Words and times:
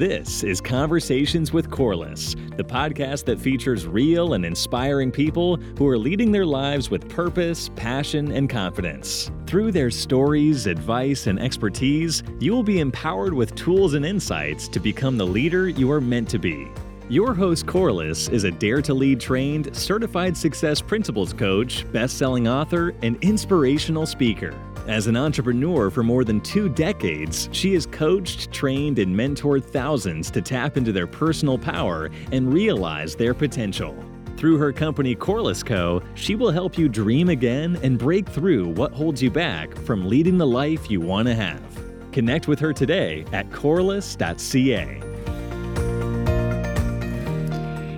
This 0.00 0.44
is 0.44 0.62
Conversations 0.62 1.52
with 1.52 1.70
Corliss, 1.70 2.34
the 2.56 2.64
podcast 2.64 3.26
that 3.26 3.38
features 3.38 3.86
real 3.86 4.32
and 4.32 4.46
inspiring 4.46 5.12
people 5.12 5.58
who 5.76 5.86
are 5.88 5.98
leading 5.98 6.32
their 6.32 6.46
lives 6.46 6.90
with 6.90 7.06
purpose, 7.10 7.68
passion, 7.76 8.32
and 8.32 8.48
confidence. 8.48 9.30
Through 9.46 9.72
their 9.72 9.90
stories, 9.90 10.66
advice, 10.66 11.26
and 11.26 11.38
expertise, 11.38 12.22
you 12.38 12.52
will 12.52 12.62
be 12.62 12.80
empowered 12.80 13.34
with 13.34 13.54
tools 13.54 13.92
and 13.92 14.06
insights 14.06 14.68
to 14.68 14.80
become 14.80 15.18
the 15.18 15.26
leader 15.26 15.68
you 15.68 15.92
are 15.92 16.00
meant 16.00 16.30
to 16.30 16.38
be. 16.38 16.68
Your 17.10 17.34
host, 17.34 17.66
Corliss, 17.66 18.28
is 18.28 18.44
a 18.44 18.50
Dare 18.50 18.80
to 18.80 18.94
Lead 18.94 19.20
trained, 19.20 19.76
certified 19.76 20.34
success 20.34 20.80
principles 20.80 21.34
coach, 21.34 21.84
best 21.92 22.16
selling 22.16 22.48
author, 22.48 22.94
and 23.02 23.22
inspirational 23.22 24.06
speaker. 24.06 24.54
As 24.86 25.06
an 25.06 25.16
entrepreneur 25.16 25.90
for 25.90 26.02
more 26.02 26.24
than 26.24 26.40
two 26.40 26.68
decades, 26.68 27.48
she 27.52 27.74
has 27.74 27.86
coached, 27.86 28.50
trained, 28.50 28.98
and 28.98 29.14
mentored 29.14 29.64
thousands 29.64 30.30
to 30.30 30.40
tap 30.40 30.76
into 30.76 30.90
their 30.90 31.06
personal 31.06 31.58
power 31.58 32.10
and 32.32 32.52
realize 32.52 33.14
their 33.14 33.34
potential. 33.34 33.94
Through 34.36 34.56
her 34.56 34.72
company 34.72 35.14
Corliss 35.14 35.62
Co., 35.62 36.02
she 36.14 36.34
will 36.34 36.50
help 36.50 36.78
you 36.78 36.88
dream 36.88 37.28
again 37.28 37.78
and 37.82 37.98
break 37.98 38.26
through 38.26 38.68
what 38.68 38.92
holds 38.92 39.22
you 39.22 39.30
back 39.30 39.76
from 39.76 40.08
leading 40.08 40.38
the 40.38 40.46
life 40.46 40.90
you 40.90 41.00
want 41.00 41.28
to 41.28 41.34
have. 41.34 41.62
Connect 42.10 42.48
with 42.48 42.58
her 42.58 42.72
today 42.72 43.24
at 43.32 43.52
corliss.ca. 43.52 45.09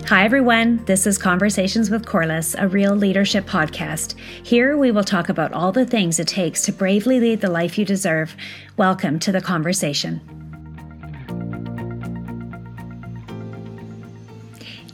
Hi, 0.06 0.24
everyone. 0.24 0.84
This 0.84 1.06
is 1.06 1.16
Conversations 1.16 1.88
with 1.88 2.04
Corliss, 2.04 2.56
a 2.58 2.66
real 2.66 2.94
leadership 2.94 3.46
podcast. 3.46 4.18
Here 4.42 4.76
we 4.76 4.90
will 4.90 5.04
talk 5.04 5.28
about 5.28 5.52
all 5.52 5.70
the 5.70 5.86
things 5.86 6.18
it 6.18 6.26
takes 6.26 6.62
to 6.62 6.72
bravely 6.72 7.20
lead 7.20 7.40
the 7.40 7.48
life 7.48 7.78
you 7.78 7.84
deserve. 7.84 8.36
Welcome 8.76 9.20
to 9.20 9.32
the 9.32 9.40
conversation. 9.40 10.20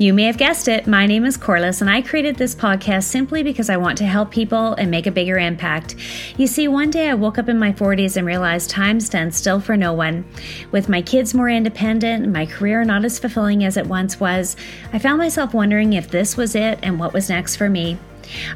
You 0.01 0.15
may 0.15 0.27
have 0.27 0.39
guessed 0.39 0.69
it, 0.69 0.87
my 0.87 1.07
name 1.07 1.25
is 1.25 1.37
Corliss, 1.37 1.81
and 1.81 1.91
I 1.91 2.03
created 2.03 2.37
this 2.37 2.55
podcast 2.55 3.03
simply 3.03 3.43
because 3.43 3.69
I 3.69 3.79
want 3.79 3.99
to 3.99 4.07
help 4.07 4.31
people 4.31 4.75
and 4.75 4.93
make 4.93 5.09
a 5.09 5.11
bigger 5.11 5.39
impact. 5.39 5.97
You 6.37 6.47
see, 6.47 6.69
one 6.69 6.93
day 6.93 7.09
I 7.09 7.15
woke 7.15 7.37
up 7.37 7.49
in 7.49 7.59
my 7.59 7.73
40s 7.73 8.17
and 8.17 8.25
realized 8.25 8.71
time 8.71 9.01
stands 9.01 9.37
still 9.37 9.59
for 9.59 9.77
no 9.77 9.93
one. 9.93 10.25
With 10.71 10.89
my 10.89 11.03
kids 11.03 11.35
more 11.35 11.49
independent, 11.49 12.29
my 12.29 12.47
career 12.47 12.85
not 12.85 13.05
as 13.05 13.19
fulfilling 13.19 13.65
as 13.65 13.77
it 13.77 13.89
once 13.89 14.21
was, 14.21 14.55
I 14.93 15.01
found 15.01 15.19
myself 15.19 15.53
wondering 15.53 15.95
if 15.95 16.09
this 16.09 16.37
was 16.37 16.55
it 16.55 16.79
and 16.85 17.01
what 17.01 17.13
was 17.13 17.29
next 17.29 17.57
for 17.57 17.69
me. 17.69 17.99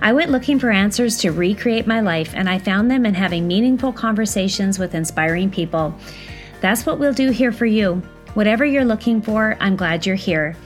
I 0.01 0.13
went 0.13 0.31
looking 0.31 0.61
for 0.61 0.71
answers 0.71 1.17
to 1.19 1.33
recreate 1.33 1.89
my 1.89 1.99
life, 1.99 2.35
and 2.37 2.49
I 2.49 2.61
found 2.61 2.89
them 2.89 3.05
in 3.05 3.15
having 3.15 3.49
meaningful 3.49 3.93
conversations 3.93 4.79
with 4.79 4.95
inspiring 4.95 5.51
people. 5.51 5.93
That's 6.61 6.87
what 6.87 7.01
we'll 7.01 7.13
do 7.13 7.33
here 7.33 7.51
for 7.51 7.67
you. 7.67 8.01
Whatever 8.35 8.65
you're 8.65 8.85
looking 8.85 9.21
for, 9.21 9.57
I'm 9.61 9.75
glad 9.75 10.07
you're 10.07 10.15
here. 10.15 10.57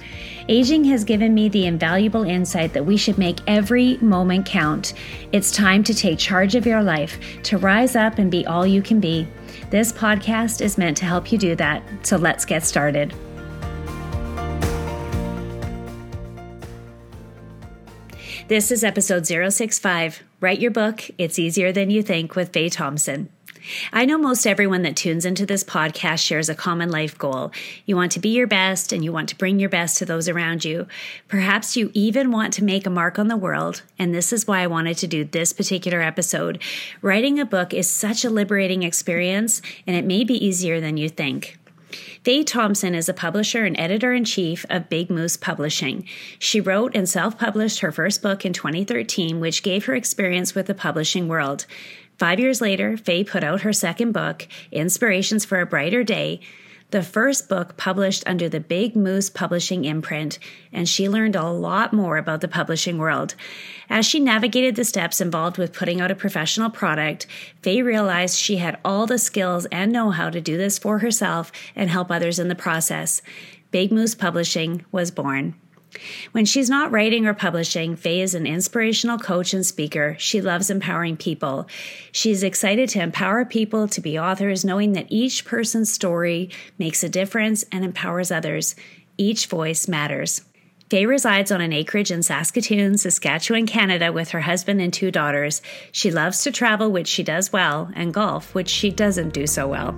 Aging 0.48 0.84
has 0.84 1.02
given 1.02 1.34
me 1.34 1.48
the 1.48 1.66
invaluable 1.66 2.22
insight 2.22 2.72
that 2.72 2.86
we 2.86 2.96
should 2.96 3.18
make 3.18 3.40
every 3.48 3.96
moment 3.96 4.46
count. 4.46 4.94
It's 5.32 5.50
time 5.50 5.82
to 5.82 5.92
take 5.92 6.20
charge 6.20 6.54
of 6.54 6.64
your 6.64 6.84
life, 6.84 7.18
to 7.44 7.58
rise 7.58 7.96
up 7.96 8.18
and 8.18 8.30
be 8.30 8.46
all 8.46 8.64
you 8.64 8.80
can 8.80 9.00
be. 9.00 9.26
This 9.70 9.92
podcast 9.92 10.60
is 10.60 10.78
meant 10.78 10.96
to 10.98 11.04
help 11.04 11.32
you 11.32 11.38
do 11.38 11.56
that, 11.56 11.82
so 12.06 12.16
let's 12.16 12.44
get 12.44 12.64
started. 12.64 13.12
This 18.46 18.70
is 18.70 18.84
episode 18.84 19.26
065 19.26 20.22
Write 20.40 20.60
Your 20.60 20.70
Book, 20.70 21.10
It's 21.18 21.40
Easier 21.40 21.72
Than 21.72 21.90
You 21.90 22.04
Think 22.04 22.36
with 22.36 22.52
Faye 22.52 22.68
Thompson. 22.68 23.30
I 23.92 24.04
know 24.04 24.18
most 24.18 24.46
everyone 24.46 24.82
that 24.82 24.96
tunes 24.96 25.24
into 25.24 25.46
this 25.46 25.64
podcast 25.64 26.24
shares 26.24 26.48
a 26.48 26.54
common 26.54 26.90
life 26.90 27.16
goal. 27.16 27.52
You 27.84 27.96
want 27.96 28.12
to 28.12 28.20
be 28.20 28.30
your 28.30 28.46
best 28.46 28.92
and 28.92 29.04
you 29.04 29.12
want 29.12 29.28
to 29.30 29.36
bring 29.36 29.58
your 29.58 29.68
best 29.68 29.98
to 29.98 30.04
those 30.04 30.28
around 30.28 30.64
you. 30.64 30.86
Perhaps 31.28 31.76
you 31.76 31.90
even 31.94 32.30
want 32.30 32.52
to 32.54 32.64
make 32.64 32.86
a 32.86 32.90
mark 32.90 33.18
on 33.18 33.28
the 33.28 33.36
world, 33.36 33.82
and 33.98 34.14
this 34.14 34.32
is 34.32 34.46
why 34.46 34.60
I 34.60 34.66
wanted 34.66 34.98
to 34.98 35.06
do 35.06 35.24
this 35.24 35.52
particular 35.52 36.00
episode. 36.00 36.62
Writing 37.02 37.40
a 37.40 37.46
book 37.46 37.72
is 37.72 37.90
such 37.90 38.24
a 38.24 38.30
liberating 38.30 38.82
experience, 38.82 39.62
and 39.86 39.96
it 39.96 40.04
may 40.04 40.24
be 40.24 40.44
easier 40.44 40.80
than 40.80 40.96
you 40.96 41.08
think. 41.08 41.58
Faye 42.24 42.42
Thompson 42.42 42.94
is 42.94 43.08
a 43.08 43.14
publisher 43.14 43.64
and 43.64 43.78
editor 43.78 44.12
in 44.12 44.24
chief 44.24 44.66
of 44.68 44.88
Big 44.88 45.10
Moose 45.10 45.36
Publishing. 45.36 46.04
She 46.38 46.60
wrote 46.60 46.96
and 46.96 47.08
self 47.08 47.38
published 47.38 47.80
her 47.80 47.92
first 47.92 48.20
book 48.20 48.44
in 48.44 48.52
2013, 48.52 49.38
which 49.38 49.62
gave 49.62 49.86
her 49.86 49.94
experience 49.94 50.54
with 50.54 50.66
the 50.66 50.74
publishing 50.74 51.28
world. 51.28 51.66
Five 52.18 52.40
years 52.40 52.60
later, 52.60 52.96
Faye 52.96 53.24
put 53.24 53.44
out 53.44 53.62
her 53.62 53.72
second 53.72 54.12
book, 54.12 54.48
Inspirations 54.72 55.44
for 55.44 55.60
a 55.60 55.66
Brighter 55.66 56.02
Day, 56.02 56.40
the 56.90 57.02
first 57.02 57.48
book 57.48 57.76
published 57.76 58.22
under 58.26 58.48
the 58.48 58.60
Big 58.60 58.94
Moose 58.94 59.28
Publishing 59.28 59.84
imprint, 59.84 60.38
and 60.72 60.88
she 60.88 61.08
learned 61.08 61.34
a 61.34 61.50
lot 61.50 61.92
more 61.92 62.16
about 62.16 62.40
the 62.40 62.48
publishing 62.48 62.96
world. 62.96 63.34
As 63.90 64.06
she 64.06 64.20
navigated 64.20 64.76
the 64.76 64.84
steps 64.84 65.20
involved 65.20 65.58
with 65.58 65.72
putting 65.72 66.00
out 66.00 66.12
a 66.12 66.14
professional 66.14 66.70
product, 66.70 67.26
Faye 67.60 67.82
realized 67.82 68.38
she 68.38 68.58
had 68.58 68.78
all 68.84 69.04
the 69.06 69.18
skills 69.18 69.66
and 69.66 69.90
know 69.92 70.10
how 70.10 70.30
to 70.30 70.40
do 70.40 70.56
this 70.56 70.78
for 70.78 71.00
herself 71.00 71.50
and 71.74 71.90
help 71.90 72.10
others 72.10 72.38
in 72.38 72.46
the 72.46 72.54
process. 72.54 73.20
Big 73.72 73.90
Moose 73.90 74.14
Publishing 74.14 74.84
was 74.92 75.10
born. 75.10 75.56
When 76.32 76.44
she's 76.44 76.68
not 76.68 76.90
writing 76.90 77.26
or 77.26 77.34
publishing, 77.34 77.96
Faye 77.96 78.20
is 78.20 78.34
an 78.34 78.46
inspirational 78.46 79.18
coach 79.18 79.54
and 79.54 79.64
speaker. 79.64 80.16
She 80.18 80.40
loves 80.40 80.70
empowering 80.70 81.16
people. 81.16 81.66
She's 82.12 82.42
excited 82.42 82.88
to 82.90 83.00
empower 83.00 83.44
people 83.44 83.88
to 83.88 84.00
be 84.00 84.18
authors, 84.18 84.64
knowing 84.64 84.92
that 84.92 85.06
each 85.08 85.44
person's 85.44 85.92
story 85.92 86.50
makes 86.78 87.02
a 87.02 87.08
difference 87.08 87.64
and 87.72 87.84
empowers 87.84 88.30
others. 88.30 88.76
Each 89.16 89.46
voice 89.46 89.88
matters. 89.88 90.42
Faye 90.90 91.06
resides 91.06 91.50
on 91.50 91.60
an 91.60 91.72
acreage 91.72 92.12
in 92.12 92.22
Saskatoon, 92.22 92.96
Saskatchewan, 92.96 93.66
Canada, 93.66 94.12
with 94.12 94.30
her 94.30 94.42
husband 94.42 94.80
and 94.80 94.92
two 94.92 95.10
daughters. 95.10 95.60
She 95.90 96.12
loves 96.12 96.44
to 96.44 96.52
travel, 96.52 96.92
which 96.92 97.08
she 97.08 97.24
does 97.24 97.52
well, 97.52 97.90
and 97.94 98.14
golf, 98.14 98.54
which 98.54 98.68
she 98.68 98.90
doesn't 98.90 99.34
do 99.34 99.48
so 99.48 99.66
well. 99.66 99.96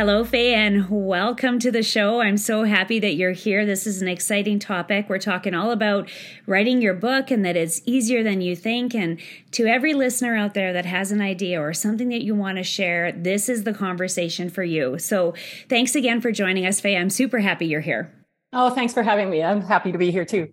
Hello, 0.00 0.24
Faye, 0.24 0.54
and 0.54 0.88
welcome 0.88 1.58
to 1.58 1.70
the 1.70 1.82
show. 1.82 2.22
I'm 2.22 2.38
so 2.38 2.64
happy 2.64 2.98
that 3.00 3.16
you're 3.16 3.32
here. 3.32 3.66
This 3.66 3.86
is 3.86 4.00
an 4.00 4.08
exciting 4.08 4.58
topic. 4.58 5.10
We're 5.10 5.18
talking 5.18 5.52
all 5.52 5.72
about 5.72 6.08
writing 6.46 6.80
your 6.80 6.94
book 6.94 7.30
and 7.30 7.44
that 7.44 7.54
it's 7.54 7.82
easier 7.84 8.22
than 8.22 8.40
you 8.40 8.56
think. 8.56 8.94
And 8.94 9.20
to 9.50 9.66
every 9.66 9.92
listener 9.92 10.34
out 10.34 10.54
there 10.54 10.72
that 10.72 10.86
has 10.86 11.12
an 11.12 11.20
idea 11.20 11.60
or 11.60 11.74
something 11.74 12.08
that 12.08 12.22
you 12.22 12.34
want 12.34 12.56
to 12.56 12.64
share, 12.64 13.12
this 13.12 13.50
is 13.50 13.64
the 13.64 13.74
conversation 13.74 14.48
for 14.48 14.64
you. 14.64 14.98
So 14.98 15.34
thanks 15.68 15.94
again 15.94 16.22
for 16.22 16.32
joining 16.32 16.64
us, 16.64 16.80
Faye. 16.80 16.96
I'm 16.96 17.10
super 17.10 17.40
happy 17.40 17.66
you're 17.66 17.82
here. 17.82 18.10
Oh, 18.54 18.70
thanks 18.70 18.94
for 18.94 19.02
having 19.02 19.28
me. 19.28 19.42
I'm 19.42 19.60
happy 19.60 19.92
to 19.92 19.98
be 19.98 20.10
here 20.10 20.24
too. 20.24 20.50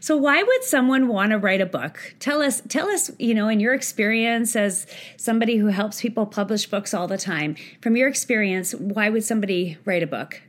So 0.00 0.16
why 0.16 0.42
would 0.42 0.64
someone 0.64 1.08
want 1.08 1.30
to 1.30 1.38
write 1.38 1.60
a 1.60 1.66
book? 1.66 2.14
Tell 2.18 2.42
us 2.42 2.62
tell 2.68 2.88
us, 2.88 3.10
you 3.18 3.34
know, 3.34 3.48
in 3.48 3.60
your 3.60 3.74
experience 3.74 4.56
as 4.56 4.86
somebody 5.16 5.56
who 5.56 5.66
helps 5.66 6.00
people 6.00 6.26
publish 6.26 6.66
books 6.66 6.94
all 6.94 7.08
the 7.08 7.18
time, 7.18 7.56
from 7.82 7.96
your 7.96 8.08
experience, 8.08 8.74
why 8.74 9.08
would 9.08 9.24
somebody 9.24 9.78
write 9.84 10.02
a 10.02 10.06
book? 10.06 10.42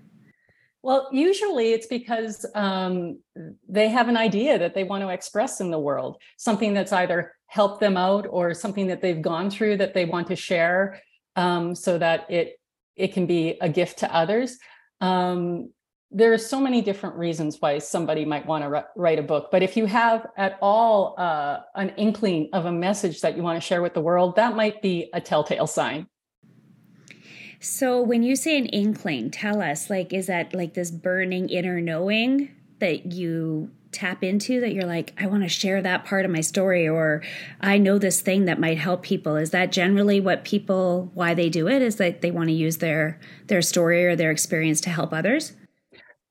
Well, 0.83 1.09
usually 1.11 1.73
it's 1.73 1.87
because 1.87 2.45
um, 2.55 3.19
they 3.67 3.89
have 3.89 4.07
an 4.07 4.15
idea 4.15 4.57
that 4.59 4.73
they 4.73 4.83
want 4.83 5.03
to 5.03 5.09
express 5.09 5.59
in 5.59 5.71
the 5.71 5.79
world, 5.79 6.17
something 6.37 6.73
that's 6.73 6.93
either 6.93 7.33
helped 7.47 7.79
them 7.81 7.97
out 7.97 8.25
or 8.29 8.53
something 8.53 8.87
that 8.87 9.01
they've 9.01 9.21
gone 9.21 9.49
through 9.49 9.77
that 9.77 9.93
they 9.93 10.05
want 10.05 10.27
to 10.27 10.35
share, 10.35 11.01
um, 11.35 11.75
so 11.75 11.97
that 11.97 12.29
it 12.29 12.59
it 12.95 13.13
can 13.13 13.25
be 13.25 13.57
a 13.61 13.69
gift 13.69 13.99
to 13.99 14.15
others. 14.15 14.57
Um, 15.01 15.71
there 16.09 16.31
are 16.31 16.37
so 16.37 16.59
many 16.59 16.81
different 16.81 17.15
reasons 17.15 17.57
why 17.59 17.77
somebody 17.77 18.23
might 18.23 18.45
want 18.45 18.63
to 18.63 18.85
write 18.95 19.19
a 19.19 19.23
book 19.23 19.49
but 19.51 19.61
if 19.61 19.75
you 19.75 19.85
have 19.85 20.27
at 20.37 20.57
all 20.61 21.15
uh, 21.17 21.59
an 21.75 21.89
inkling 21.97 22.49
of 22.53 22.65
a 22.65 22.71
message 22.71 23.21
that 23.21 23.35
you 23.35 23.43
want 23.43 23.61
to 23.61 23.65
share 23.65 23.81
with 23.81 23.93
the 23.93 24.01
world 24.01 24.35
that 24.35 24.55
might 24.55 24.81
be 24.81 25.09
a 25.13 25.21
telltale 25.21 25.67
sign. 25.67 26.07
So 27.59 28.01
when 28.01 28.23
you 28.23 28.35
say 28.35 28.57
an 28.57 28.67
inkling 28.67 29.31
tell 29.31 29.61
us 29.61 29.89
like 29.89 30.13
is 30.13 30.27
that 30.27 30.53
like 30.53 30.75
this 30.75 30.91
burning 30.91 31.49
inner 31.49 31.81
knowing 31.81 32.51
that 32.79 33.11
you 33.11 33.71
tap 33.91 34.23
into 34.23 34.59
that 34.59 34.73
you're 34.73 34.85
like 34.85 35.13
i 35.17 35.25
want 35.25 35.41
to 35.43 35.49
share 35.49 35.81
that 35.81 36.03
part 36.03 36.25
of 36.25 36.29
my 36.29 36.41
story 36.41 36.87
or 36.87 37.23
i 37.61 37.77
know 37.77 37.97
this 37.97 38.19
thing 38.21 38.45
that 38.45 38.59
might 38.59 38.77
help 38.77 39.01
people. 39.01 39.35
Is 39.35 39.51
that 39.51 39.71
generally 39.71 40.21
what 40.21 40.45
people 40.45 41.11
why 41.13 41.33
they 41.33 41.49
do 41.49 41.67
it 41.67 41.81
is 41.81 41.97
that 41.97 42.21
they 42.21 42.31
want 42.31 42.47
to 42.47 42.53
use 42.53 42.77
their 42.77 43.19
their 43.47 43.61
story 43.61 44.05
or 44.05 44.15
their 44.15 44.31
experience 44.31 44.79
to 44.81 44.89
help 44.89 45.11
others 45.11 45.53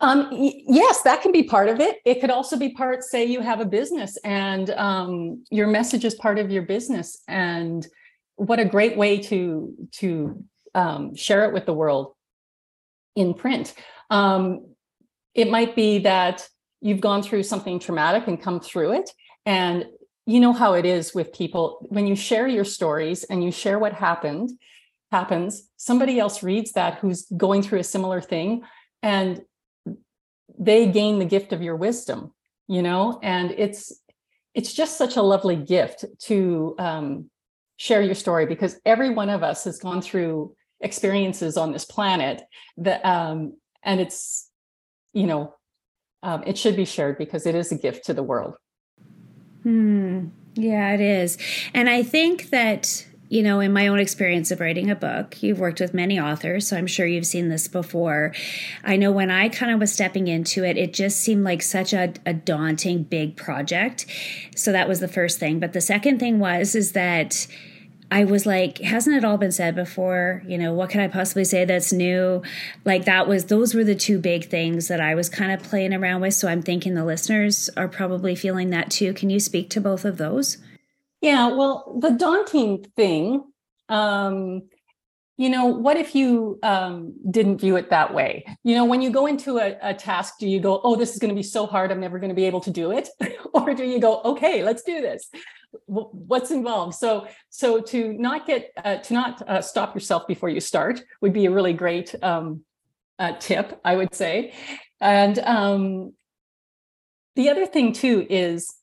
um, 0.01 0.29
yes, 0.31 1.03
that 1.03 1.23
can 1.23 1.33
be 1.33 1.45
part 1.45 1.69
of 1.69 1.81
it. 1.81 1.99
It 2.05 2.21
could 2.21 2.31
also 2.31 2.59
be 2.59 2.71
part, 2.71 3.03
say 3.03 3.25
you 3.25 3.41
have 3.41 3.61
a 3.61 3.65
business 3.65 4.19
and 4.25 4.71
um, 4.71 5.45
your 5.51 5.69
message 5.69 6.05
is 6.05 6.15
part 6.15 6.39
of 6.39 6.51
your 6.51 6.63
business. 6.63 7.23
And 7.29 7.87
what 8.37 8.61
a 8.61 8.65
great 8.65 8.97
way 8.97 9.19
to, 9.19 9.75
to 9.93 10.45
um, 10.75 11.15
share 11.15 11.45
it 11.47 11.55
with 11.55 11.65
the 11.65 11.73
world 11.73 12.15
in 13.15 13.33
print. 13.33 13.73
Um, 14.11 14.67
it 15.35 15.51
might 15.51 15.75
be 15.75 16.01
that 16.01 16.47
you've 16.83 17.01
gone 17.01 17.23
through 17.23 17.45
something 17.45 17.79
traumatic 17.79 18.27
and 18.27 18.41
come 18.41 18.61
through 18.61 18.93
it. 18.93 19.11
And 19.47 19.87
you 20.27 20.41
know 20.41 20.53
how 20.53 20.75
it 20.75 20.85
is 20.85 21.15
with 21.15 21.33
people 21.33 21.87
when 21.89 22.07
you 22.07 22.17
share 22.17 22.47
your 22.47 22.65
stories 22.65 23.25
and 23.25 23.43
you 23.43 23.51
share 23.51 23.79
what 23.79 23.93
happened 23.93 24.51
happens 25.13 25.71
somebody 25.77 26.19
else 26.19 26.43
reads 26.43 26.73
that 26.73 26.99
who's 26.99 27.27
going 27.37 27.63
through 27.63 27.79
a 27.79 27.85
similar 27.85 28.21
thing 28.21 28.63
and 29.05 29.41
they 30.59 30.87
gain 30.87 31.19
the 31.19 31.25
gift 31.25 31.53
of 31.53 31.63
your 31.63 31.77
wisdom 31.77 32.33
you 32.69 32.83
know? 32.83 33.19
And 33.23 33.53
it's 33.53 33.93
it's 34.55 34.73
just 34.73 34.97
such 34.97 35.17
a 35.17 35.23
lovely 35.23 35.57
gift 35.57 36.05
to 36.21 36.75
um, 36.79 37.31
share 37.77 38.01
your 38.01 38.15
story 38.15 38.47
because 38.47 38.81
every 38.87 39.11
one 39.11 39.29
of 39.29 39.43
us 39.43 39.65
has 39.65 39.79
gone 39.79 40.01
through 40.01 40.55
experiences 40.81 41.57
on 41.57 41.73
this 41.73 41.85
planet 41.85 42.43
that 42.79 43.05
um, 43.05 43.57
and 43.83 44.01
it's 44.01 44.51
you 45.13 45.27
know 45.27 45.55
um, 46.23 46.43
it 46.47 46.59
should 46.59 46.77
be 46.77 46.85
shared 46.85 47.19
because 47.19 47.47
it 47.47 47.55
is 47.55 47.71
a 47.71 47.77
gift 47.77 48.07
to 48.07 48.15
the 48.15 48.23
world. 48.23 48.55
Hmm. 49.63 50.27
Yeah 50.55 50.93
it 50.95 51.01
is. 51.01 51.39
And 51.75 51.89
i 51.89 52.03
think 52.03 52.51
that 52.51 53.06
you 53.29 53.43
know, 53.43 53.61
in 53.61 53.73
my 53.73 53.89
own 53.89 53.99
experience 53.99 54.51
of 54.51 54.61
writing 54.61 54.91
a 54.91 54.95
book, 54.95 55.43
you've 55.43 55.59
worked 55.59 55.81
with 55.81 55.93
many 55.93 56.19
authors, 56.19 56.69
so 56.69 56.77
I'm 56.77 56.87
sure 56.87 57.07
you've 57.07 57.27
seen 57.27 57.49
this 57.49 57.67
before. 57.67 58.33
I 58.85 58.97
know 58.97 59.11
when 59.11 59.31
I 59.31 59.49
kind 59.49 59.73
of 59.73 59.81
was 59.81 59.93
stepping 59.93 60.29
into 60.29 60.65
it, 60.65 60.77
it 60.77 60.95
just 60.95 61.21
seemed 61.21 61.43
like 61.43 61.63
such 61.63 61.93
a, 61.93 62.15
a 62.25 62.33
daunting, 62.33 63.03
big 63.03 63.37
project. 63.37 64.07
So 64.55 64.71
that 64.73 64.89
was 64.89 65.01
the 65.01 65.09
first 65.09 65.41
thing. 65.41 65.59
But 65.59 65.73
the 65.73 65.81
second 65.81 66.21
thing 66.21 66.39
was, 66.39 66.77
is 66.77 66.93
that 66.93 67.49
I 68.11 68.25
was 68.25 68.47
like, 68.47 68.79
hasn't 68.79 69.17
it 69.17 69.25
all 69.25 69.37
been 69.37 69.51
said 69.51 69.75
before? 69.75 70.43
You 70.47 70.59
know, 70.59 70.73
what 70.73 70.91
can 70.91 71.01
I 71.01 71.09
possibly 71.09 71.45
say 71.45 71.65
that's 71.65 71.93
new? 71.93 72.43
Like 72.85 73.05
that 73.07 73.27
was 73.27 73.47
those 73.47 73.75
were 73.75 73.83
the 73.83 73.97
two 73.97 74.21
big 74.21 74.49
things 74.49 74.87
that 74.87 75.01
I 75.01 75.17
was 75.17 75.29
kind 75.29 75.51
of 75.51 75.65
playing 75.65 75.93
around 75.93 76.21
with. 76.21 76.35
So 76.35 76.47
I'm 76.47 76.63
thinking 76.63 76.95
the 76.95 77.05
listeners 77.05 77.69
are 77.77 77.89
probably 77.89 78.37
feeling 78.37 78.71
that 78.71 78.91
too. 78.91 79.13
Can 79.13 79.31
you 79.31 79.41
speak 79.41 79.69
to 79.71 79.81
both 79.81 80.05
of 80.05 80.19
those? 80.19 80.59
Yeah, 81.21 81.49
well, 81.49 81.99
the 82.01 82.11
daunting 82.11 82.85
thing, 82.97 83.45
um, 83.89 84.63
you 85.39 85.51
know, 85.51 85.67
what 85.67 85.97
if 85.97 86.15
you 86.15 86.59
um, 86.63 87.15
didn't 87.31 87.61
view 87.61 87.77
it 87.77 87.91
that 87.91 88.15
way? 88.15 88.45
You 88.65 88.75
know, 88.75 88.85
when 88.85 89.03
you 89.03 89.11
go 89.11 89.27
into 89.27 89.59
a, 89.59 89.77
a 89.83 89.95
task, 89.95 90.35
do 90.41 90.49
you 90.49 90.61
go, 90.61 90.81
oh, 90.83 90.97
this 90.97 91.13
is 91.13 91.19
going 91.19 91.29
to 91.29 91.35
be 91.35 91.43
so 91.43 91.67
hard, 91.67 91.91
I'm 91.91 92.01
never 92.01 92.19
going 92.19 92.31
to 92.31 92.35
be 92.35 92.47
able 92.47 92.61
to 92.63 92.71
do 92.71 92.91
it? 92.91 93.09
or 93.55 93.75
do 93.75 93.85
you 93.85 94.01
go, 94.01 94.23
okay, 94.23 94.63
let's 94.63 94.83
do 94.83 95.01
this? 95.01 95.29
What's 95.87 96.51
involved? 96.51 96.95
So, 96.95 97.29
so 97.51 97.81
to 97.83 98.15
not 98.15 98.47
get, 98.47 98.71
uh, 98.83 98.97
to 98.97 99.15
not 99.15 99.43
uh, 99.47 99.61
stop 99.61 99.95
yourself 99.95 100.27
before 100.27 100.49
you 100.49 100.61
start 100.61 101.03
would 101.21 101.35
be 101.35 101.47
a 101.47 101.51
really 101.51 101.75
great 101.75 102.15
um, 102.23 102.65
uh, 103.19 103.33
tip, 103.39 103.79
I 103.85 103.97
would 103.97 104.15
say. 104.15 104.55
And 105.01 105.39
um, 105.41 106.15
the 107.35 107.51
other 107.51 107.67
thing 107.67 107.93
too 107.93 108.27
is 108.31 108.75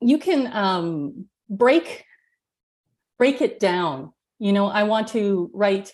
you 0.00 0.18
can 0.18 0.50
um, 0.52 1.26
break 1.48 2.04
break 3.18 3.40
it 3.40 3.60
down. 3.60 4.12
You 4.38 4.52
know 4.52 4.66
i 4.66 4.82
want 4.82 5.08
to 5.08 5.50
write 5.54 5.92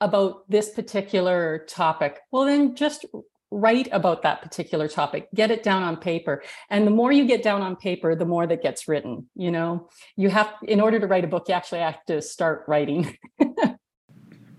about 0.00 0.48
this 0.50 0.70
particular 0.70 1.64
topic. 1.68 2.20
Well 2.30 2.44
then 2.44 2.74
just 2.74 3.06
write 3.52 3.88
about 3.92 4.22
that 4.22 4.42
particular 4.42 4.88
topic. 4.88 5.28
Get 5.32 5.52
it 5.52 5.62
down 5.62 5.84
on 5.84 5.96
paper. 5.96 6.42
And 6.68 6.84
the 6.84 6.90
more 6.90 7.12
you 7.12 7.26
get 7.26 7.42
down 7.42 7.62
on 7.62 7.76
paper 7.76 8.14
the 8.14 8.24
more 8.24 8.46
that 8.46 8.62
gets 8.62 8.88
written 8.88 9.28
you 9.34 9.50
know? 9.50 9.88
You 10.16 10.30
have 10.30 10.52
in 10.62 10.80
order 10.80 10.98
to 11.00 11.06
write 11.06 11.24
a 11.24 11.28
book 11.28 11.46
you 11.48 11.54
actually 11.54 11.80
have 11.80 12.04
to 12.06 12.20
start 12.20 12.64
writing 12.66 13.16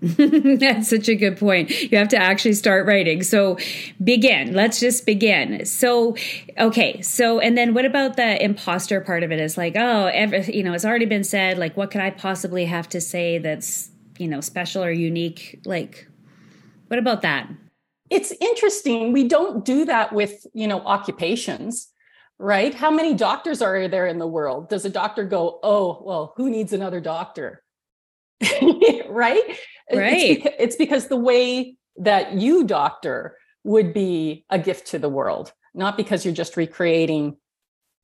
That's 0.00 0.88
such 0.88 1.08
a 1.08 1.16
good 1.16 1.36
point. 1.36 1.70
You 1.90 1.98
have 1.98 2.08
to 2.08 2.16
actually 2.16 2.52
start 2.52 2.86
writing. 2.86 3.24
So 3.24 3.58
begin. 4.02 4.54
Let's 4.54 4.78
just 4.78 5.04
begin. 5.04 5.64
So, 5.64 6.16
okay. 6.56 7.02
So, 7.02 7.40
and 7.40 7.58
then 7.58 7.74
what 7.74 7.84
about 7.84 8.16
the 8.16 8.42
imposter 8.42 9.00
part 9.00 9.24
of 9.24 9.32
it? 9.32 9.40
Is 9.40 9.58
like, 9.58 9.74
oh, 9.76 10.06
every, 10.06 10.54
you 10.54 10.62
know, 10.62 10.72
it's 10.72 10.84
already 10.84 11.06
been 11.06 11.24
said. 11.24 11.58
Like, 11.58 11.76
what 11.76 11.90
could 11.90 12.00
I 12.00 12.10
possibly 12.10 12.64
have 12.66 12.88
to 12.90 13.00
say 13.00 13.38
that's, 13.38 13.90
you 14.18 14.28
know, 14.28 14.40
special 14.40 14.84
or 14.84 14.92
unique? 14.92 15.60
Like, 15.64 16.06
what 16.86 17.00
about 17.00 17.22
that? 17.22 17.48
It's 18.08 18.32
interesting. 18.40 19.12
We 19.12 19.26
don't 19.26 19.64
do 19.64 19.84
that 19.84 20.12
with, 20.12 20.46
you 20.54 20.68
know, 20.68 20.80
occupations 20.80 21.88
right? 22.40 22.72
How 22.72 22.90
many 22.90 23.14
doctors 23.14 23.60
are 23.60 23.88
there 23.88 24.06
in 24.06 24.18
the 24.18 24.26
world? 24.26 24.68
Does 24.68 24.84
a 24.84 24.90
doctor 24.90 25.24
go, 25.24 25.58
oh, 25.64 26.00
well, 26.04 26.34
who 26.36 26.48
needs 26.48 26.72
another 26.72 27.00
doctor? 27.00 27.64
right? 29.08 29.58
Right. 29.92 30.12
It's 30.12 30.24
because, 30.42 30.52
it's 30.58 30.76
because 30.76 31.08
the 31.08 31.16
way 31.16 31.76
that 31.96 32.34
you 32.34 32.64
doctor 32.64 33.36
would 33.64 33.92
be 33.92 34.44
a 34.50 34.58
gift 34.58 34.86
to 34.88 34.98
the 34.98 35.08
world, 35.08 35.52
not 35.74 35.96
because 35.96 36.24
you're 36.24 36.34
just 36.34 36.56
recreating 36.56 37.36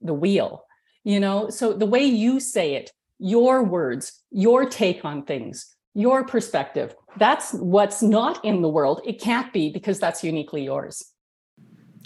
the 0.01 0.15
wheel. 0.15 0.65
You 1.05 1.21
know, 1.21 1.51
so 1.51 1.73
the 1.73 1.87
way 1.87 2.05
you 2.05 2.41
say 2.41 2.75
it, 2.75 2.91
your 3.19 3.63
words, 3.63 4.23
your 4.31 4.65
take 4.65 5.05
on 5.05 5.25
things, 5.25 5.75
your 5.95 6.25
perspective, 6.25 6.95
that's 7.17 7.53
what's 7.53 8.03
not 8.03 8.45
in 8.45 8.63
the 8.63 8.69
world. 8.69 9.01
It 9.05 9.21
can't 9.21 9.53
be 9.53 9.71
because 9.71 10.01
that's 10.01 10.25
uniquely 10.25 10.65
yours. 10.65 11.05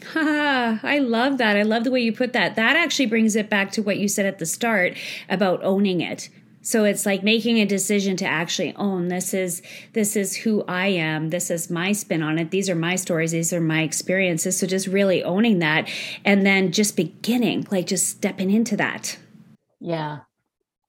Ha, 0.07 0.81
I 0.83 0.99
love 0.99 1.39
that. 1.39 1.57
I 1.57 1.63
love 1.63 1.85
the 1.85 1.91
way 1.91 2.01
you 2.01 2.13
put 2.13 2.33
that. 2.33 2.57
That 2.57 2.77
actually 2.77 3.07
brings 3.07 3.37
it 3.37 3.49
back 3.49 3.73
to 3.73 3.83
what 3.83 3.99
you 3.99 4.09
said 4.09 4.27
at 4.27 4.39
the 4.39 4.47
start 4.47 4.97
about 5.29 5.65
owning 5.65 6.01
it. 6.01 6.29
So 6.63 6.85
it's 6.85 7.07
like 7.07 7.23
making 7.23 7.59
a 7.59 7.67
decision 7.67 8.17
to 8.17 8.27
actually 8.27 8.75
own 8.77 9.09
this 9.09 9.33
is 9.33 9.63
this 9.93 10.17
is 10.17 10.37
who 10.37 10.65
I 10.69 10.89
am. 10.89 11.31
This 11.31 11.51
is 11.51 11.71
my 11.71 11.93
spin 11.93 12.23
on 12.23 12.39
it. 12.39 12.51
These 12.51 12.69
are 12.69 12.75
my 12.75 12.97
stories. 12.97 13.33
These 13.33 13.53
are 13.53 13.61
my 13.61 13.83
experiences. 13.83 14.59
So 14.59 14.67
just 14.67 14.87
really 14.87 15.23
owning 15.23 15.61
that 15.61 15.89
and 16.25 16.45
then 16.45 16.73
just 16.73 16.97
beginning, 16.97 17.67
like 17.71 17.87
just 17.87 18.09
stepping 18.09 18.51
into 18.51 18.77
that. 18.77 19.17
Yeah. 19.81 20.21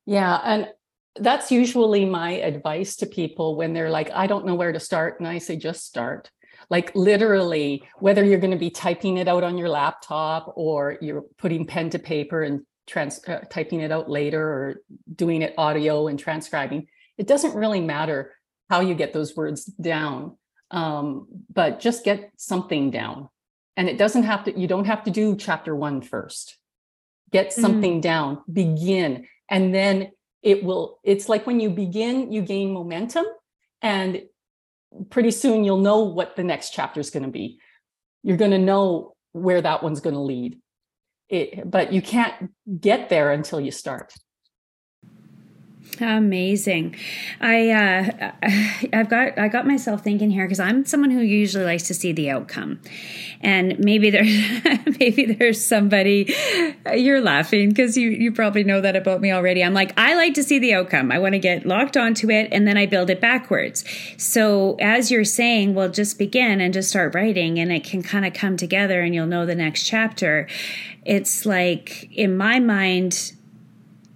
Yeah, 0.06 0.42
and 0.44 0.69
that's 1.16 1.51
usually 1.51 2.06
my 2.06 2.31
advice 2.31 2.95
to 2.98 3.06
people 3.06 3.56
when 3.56 3.74
they're 3.74 3.89
like 3.89 4.10
I 4.12 4.27
don't 4.27 4.45
know 4.45 4.56
where 4.56 4.72
to 4.72 4.80
start 4.80 5.19
and 5.19 5.27
I 5.27 5.38
say 5.38 5.56
just 5.56 5.86
start 5.86 6.31
like 6.69 6.92
literally 6.95 7.83
whether 8.00 8.24
you're 8.24 8.39
going 8.39 8.51
to 8.51 8.57
be 8.57 8.69
typing 8.69 9.18
it 9.18 9.27
out 9.27 9.44
on 9.44 9.57
your 9.57 9.69
laptop 9.69 10.54
or 10.56 10.98
you're 11.01 11.24
putting 11.38 11.65
pen 11.65 11.89
to 11.92 12.00
paper 12.00 12.44
and 12.44 12.62
trans 12.89 13.24
uh, 13.27 13.39
typing 13.50 13.81
it 13.81 13.91
out 13.91 14.09
later 14.09 14.41
or 14.41 14.81
doing 15.15 15.41
it 15.41 15.53
audio 15.57 16.07
and 16.07 16.19
transcribing 16.19 16.88
it 17.18 17.27
doesn't 17.27 17.56
really 17.56 17.81
matter 17.81 18.33
how 18.69 18.81
you 18.81 18.95
get 18.95 19.13
those 19.13 19.36
words 19.36 19.65
down 19.65 20.36
um, 20.71 21.27
but 21.53 21.80
just 21.80 22.03
get 22.03 22.31
something 22.38 22.91
down 22.91 23.30
and 23.77 23.88
it 23.88 23.97
doesn't 23.97 24.24
have 24.24 24.44
to 24.44 24.59
you 24.59 24.68
don't 24.68 24.86
have 24.86 25.03
to 25.03 25.12
do 25.12 25.36
chapter 25.36 25.75
one 25.75 26.01
first 26.01 26.57
get 27.31 27.50
mm-hmm. 27.50 27.62
something 27.62 27.94
mm-hmm. 27.94 28.01
down 28.01 28.41
begin 28.51 29.27
and 29.50 29.74
then 29.74 30.12
it 30.41 30.63
will 30.63 31.00
it's 31.03 31.30
like 31.30 31.45
when 31.45 31.59
you 31.59 31.69
begin 31.69 32.31
you 32.31 32.41
gain 32.41 32.74
momentum 32.74 33.25
and 33.81 34.24
pretty 35.10 35.31
soon 35.31 35.63
you'll 35.63 35.77
know 35.77 36.00
what 36.00 36.36
the 36.36 36.43
next 36.43 36.72
chapter 36.72 37.00
is 37.00 37.10
going 37.10 37.24
to 37.24 37.29
be 37.29 37.60
you're 38.24 38.38
going 38.38 38.51
to 38.51 38.58
know 38.58 39.13
where 39.31 39.62
that 39.62 39.84
one's 39.84 40.01
going 40.01 40.15
to 40.15 40.22
lead 40.22 40.60
it, 41.29 41.69
but 41.69 41.93
you 41.93 42.01
can't 42.01 42.51
get 42.79 43.09
there 43.09 43.31
until 43.31 43.59
you 43.59 43.71
start. 43.71 44.13
Amazing. 46.01 46.96
I 47.41 47.70
uh, 47.72 48.32
I've 48.94 49.10
got 49.10 49.38
I 49.38 49.48
got 49.48 49.68
myself 49.68 50.03
thinking 50.03 50.32
here 50.32 50.46
because 50.46 50.60
I'm 50.60 50.86
someone 50.86 51.12
who 51.12 51.20
usually 51.20 51.65
likes 51.65 51.84
to 51.84 51.94
see 51.94 52.13
the 52.13 52.29
outcome, 52.29 52.79
and 53.41 53.77
maybe 53.79 54.10
there's 54.10 54.98
maybe 55.00 55.25
there's 55.34 55.65
somebody 55.65 56.34
you're 56.94 57.22
laughing 57.22 57.70
because 57.70 57.98
you 57.98 58.10
you 58.10 58.32
probably 58.32 58.63
know 58.63 58.82
that 58.82 58.96
about 58.96 59.20
me 59.20 59.32
already. 59.32 59.63
I'm 59.63 59.74
like 59.74 59.98
I 59.98 60.15
like 60.15 60.34
to 60.36 60.44
see 60.44 60.60
the 60.60 60.74
outcome. 60.74 61.12
I 61.12 61.20
want 61.20 61.34
to 61.34 61.39
get 61.39 61.65
locked 61.65 61.98
onto 61.98 62.29
it, 62.29 62.50
and 62.51 62.68
then 62.68 62.77
I 62.77 62.86
build 62.86 63.10
it 63.10 63.20
backwards. 63.20 63.84
So 64.18 64.77
as 64.79 65.12
you're 65.12 65.25
saying, 65.25 65.74
well, 65.74 65.89
just 65.89 66.18
begin 66.18 66.62
and 66.62 66.74
just 66.74 66.89
start 66.89 67.13
writing, 67.13 67.60
and 67.60 67.72
it 67.72 67.84
can 67.84 68.03
kind 68.03 68.25
of 68.25 68.34
come 68.34 68.56
together, 68.58 69.01
and 69.01 69.13
you'll 69.13 69.27
know 69.27 69.46
the 69.46 69.56
next 69.56 69.84
chapter. 69.84 70.48
It's 71.06 71.46
like 71.46 72.10
in 72.12 72.38
my 72.38 72.60
mind 72.60 73.34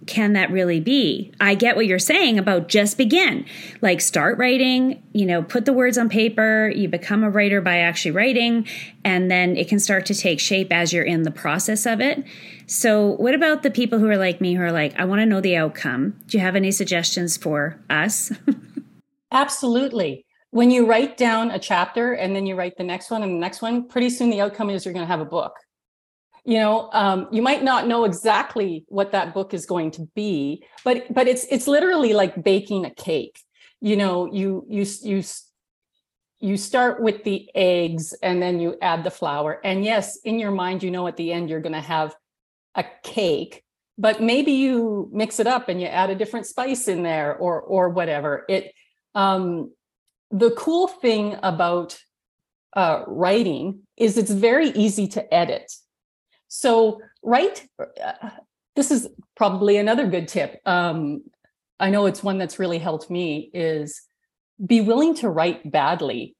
can 0.06 0.34
that 0.34 0.50
really 0.50 0.80
be? 0.80 1.32
I 1.40 1.54
get 1.54 1.76
what 1.76 1.86
you're 1.86 1.98
saying 1.98 2.38
about 2.38 2.68
just 2.68 2.98
begin. 2.98 3.46
Like 3.80 4.00
start 4.00 4.38
writing, 4.38 5.02
you 5.12 5.26
know, 5.26 5.42
put 5.42 5.64
the 5.64 5.72
words 5.72 5.96
on 5.96 6.08
paper, 6.08 6.70
you 6.74 6.88
become 6.88 7.24
a 7.24 7.30
writer 7.30 7.60
by 7.60 7.78
actually 7.78 8.10
writing, 8.10 8.66
and 9.04 9.30
then 9.30 9.56
it 9.56 9.68
can 9.68 9.78
start 9.78 10.06
to 10.06 10.14
take 10.14 10.40
shape 10.40 10.72
as 10.72 10.92
you're 10.92 11.04
in 11.04 11.22
the 11.22 11.30
process 11.30 11.86
of 11.86 12.00
it. 12.00 12.24
So, 12.66 13.10
what 13.16 13.34
about 13.34 13.62
the 13.62 13.70
people 13.70 13.98
who 13.98 14.08
are 14.08 14.16
like 14.16 14.40
me 14.40 14.54
who 14.54 14.62
are 14.62 14.72
like, 14.72 14.98
I 14.98 15.04
want 15.04 15.20
to 15.20 15.26
know 15.26 15.40
the 15.40 15.56
outcome? 15.56 16.18
Do 16.26 16.38
you 16.38 16.42
have 16.42 16.56
any 16.56 16.70
suggestions 16.70 17.36
for 17.36 17.78
us? 17.90 18.32
Absolutely. 19.32 20.24
When 20.50 20.70
you 20.70 20.86
write 20.86 21.16
down 21.16 21.50
a 21.50 21.58
chapter 21.58 22.12
and 22.12 22.34
then 22.34 22.46
you 22.46 22.54
write 22.54 22.76
the 22.76 22.84
next 22.84 23.10
one 23.10 23.22
and 23.22 23.34
the 23.34 23.40
next 23.40 23.60
one, 23.60 23.88
pretty 23.88 24.08
soon 24.08 24.30
the 24.30 24.40
outcome 24.40 24.70
is 24.70 24.84
you're 24.84 24.94
going 24.94 25.04
to 25.04 25.10
have 25.10 25.20
a 25.20 25.24
book 25.24 25.52
you 26.44 26.58
know 26.58 26.90
um, 26.92 27.28
you 27.32 27.42
might 27.42 27.62
not 27.62 27.86
know 27.86 28.04
exactly 28.04 28.84
what 28.88 29.12
that 29.12 29.32
book 29.34 29.54
is 29.54 29.66
going 29.66 29.90
to 29.90 30.02
be 30.14 30.64
but 30.84 31.12
but 31.12 31.26
it's 31.26 31.44
it's 31.50 31.66
literally 31.66 32.12
like 32.12 32.42
baking 32.42 32.84
a 32.84 32.90
cake. 32.90 33.38
You 33.80 33.96
know 33.96 34.32
you 34.32 34.64
you 34.68 34.86
you 35.02 35.22
you 36.40 36.56
start 36.56 37.02
with 37.02 37.24
the 37.24 37.48
eggs 37.54 38.14
and 38.22 38.42
then 38.42 38.60
you 38.60 38.76
add 38.82 39.04
the 39.04 39.10
flour. 39.10 39.60
And 39.64 39.84
yes 39.84 40.18
in 40.24 40.38
your 40.38 40.50
mind 40.50 40.82
you 40.82 40.90
know 40.90 41.06
at 41.06 41.16
the 41.16 41.32
end 41.32 41.48
you're 41.48 41.60
going 41.60 41.72
to 41.72 41.80
have 41.80 42.14
a 42.74 42.84
cake 43.02 43.64
but 43.96 44.20
maybe 44.20 44.52
you 44.52 45.08
mix 45.12 45.38
it 45.38 45.46
up 45.46 45.68
and 45.68 45.80
you 45.80 45.86
add 45.86 46.10
a 46.10 46.14
different 46.14 46.46
spice 46.46 46.88
in 46.88 47.02
there 47.02 47.36
or 47.36 47.60
or 47.60 47.88
whatever. 47.90 48.44
It 48.48 48.72
Um, 49.14 49.72
the 50.30 50.50
cool 50.50 50.88
thing 50.88 51.36
about 51.42 51.96
uh, 52.74 53.04
writing 53.06 53.82
is 53.96 54.18
it's 54.18 54.32
very 54.32 54.70
easy 54.70 55.06
to 55.08 55.22
edit. 55.32 55.72
So 56.48 57.00
write. 57.22 57.66
Uh, 57.78 58.30
this 58.76 58.90
is 58.90 59.08
probably 59.36 59.76
another 59.76 60.06
good 60.06 60.28
tip. 60.28 60.60
Um, 60.66 61.22
I 61.78 61.90
know 61.90 62.06
it's 62.06 62.22
one 62.22 62.38
that's 62.38 62.58
really 62.58 62.78
helped 62.78 63.10
me. 63.10 63.50
Is 63.52 64.02
be 64.64 64.80
willing 64.80 65.14
to 65.16 65.28
write 65.30 65.70
badly. 65.70 66.36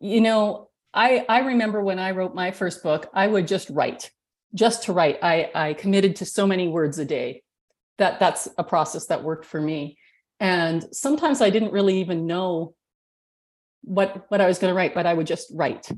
You 0.00 0.20
know, 0.20 0.70
I 0.94 1.24
I 1.28 1.40
remember 1.40 1.82
when 1.82 1.98
I 1.98 2.12
wrote 2.12 2.34
my 2.34 2.50
first 2.50 2.82
book, 2.82 3.08
I 3.14 3.26
would 3.26 3.46
just 3.46 3.70
write, 3.70 4.10
just 4.54 4.84
to 4.84 4.92
write. 4.92 5.18
I 5.22 5.50
I 5.54 5.74
committed 5.74 6.16
to 6.16 6.26
so 6.26 6.46
many 6.46 6.68
words 6.68 6.98
a 6.98 7.04
day. 7.04 7.42
That 7.98 8.18
that's 8.20 8.48
a 8.58 8.64
process 8.64 9.06
that 9.06 9.22
worked 9.22 9.44
for 9.44 9.60
me. 9.60 9.98
And 10.40 10.84
sometimes 10.92 11.40
I 11.40 11.50
didn't 11.50 11.72
really 11.72 12.00
even 12.00 12.26
know 12.26 12.74
what 13.82 14.26
what 14.28 14.40
I 14.40 14.46
was 14.46 14.58
going 14.58 14.72
to 14.72 14.76
write, 14.76 14.94
but 14.94 15.06
I 15.06 15.14
would 15.14 15.26
just 15.26 15.52
write. 15.54 15.88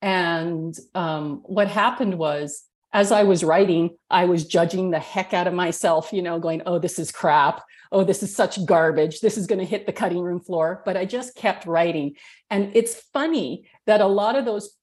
And 0.00 0.74
um, 0.94 1.42
what 1.44 1.68
happened 1.68 2.18
was, 2.18 2.64
as 2.92 3.10
I 3.10 3.22
was 3.22 3.42
writing, 3.42 3.96
I 4.10 4.26
was 4.26 4.46
judging 4.46 4.90
the 4.90 4.98
heck 4.98 5.32
out 5.32 5.46
of 5.46 5.54
myself, 5.54 6.12
you 6.12 6.22
know, 6.22 6.38
going, 6.38 6.62
"Oh, 6.66 6.78
this 6.78 6.98
is 6.98 7.10
crap. 7.10 7.62
Oh, 7.90 8.04
this 8.04 8.22
is 8.22 8.34
such 8.34 8.64
garbage. 8.66 9.20
This 9.20 9.36
is 9.36 9.46
going 9.46 9.58
to 9.58 9.64
hit 9.64 9.86
the 9.86 9.92
cutting 9.92 10.20
room 10.20 10.40
floor." 10.40 10.82
But 10.84 10.96
I 10.96 11.04
just 11.04 11.34
kept 11.34 11.66
writing, 11.66 12.16
and 12.50 12.70
it's 12.74 12.94
funny 13.12 13.68
that 13.86 14.00
a 14.00 14.06
lot 14.06 14.36
of 14.36 14.44
those 14.44 14.76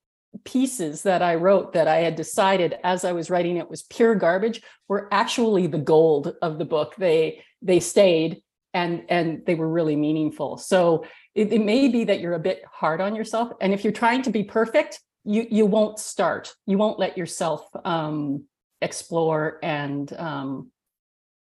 pieces 0.44 1.04
that 1.04 1.22
I 1.22 1.36
wrote 1.36 1.74
that 1.74 1.88
I 1.88 1.98
had 1.98 2.16
decided 2.16 2.78
as 2.84 3.04
I 3.04 3.14
was 3.14 3.30
writing 3.30 3.58
it 3.58 3.70
was 3.70 3.84
pure 3.84 4.14
garbage 4.16 4.62
were 4.88 5.08
actually 5.12 5.68
the 5.68 5.80
gold 5.80 6.36
of 6.42 6.58
the 6.58 6.66
book. 6.66 6.96
They 6.98 7.44
they 7.62 7.80
stayed 7.80 8.42
and 8.74 9.04
and 9.10 9.46
they 9.46 9.56
were 9.56 9.70
really 9.70 9.96
meaningful. 9.96 10.58
So 10.58 11.06
it, 11.36 11.52
it 11.52 11.64
may 11.64 11.88
be 11.88 12.06
that 12.06 12.20
you're 12.20 12.34
a 12.34 12.40
bit 12.40 12.64
hard 12.72 13.02
on 13.02 13.16
yourself, 13.16 13.52
and 13.62 13.74
if 13.74 13.84
you're 13.84 13.94
trying 13.94 14.24
to 14.24 14.30
be 14.30 14.44
perfect, 14.44 15.00
you 15.30 15.46
you 15.50 15.66
won't 15.68 16.00
start. 16.00 16.56
You 16.66 16.80
won't 16.80 16.98
let 16.98 17.16
yourself 17.16 17.70
um, 17.86 18.46
explore 18.82 19.60
and 19.62 20.12
um, 20.18 20.72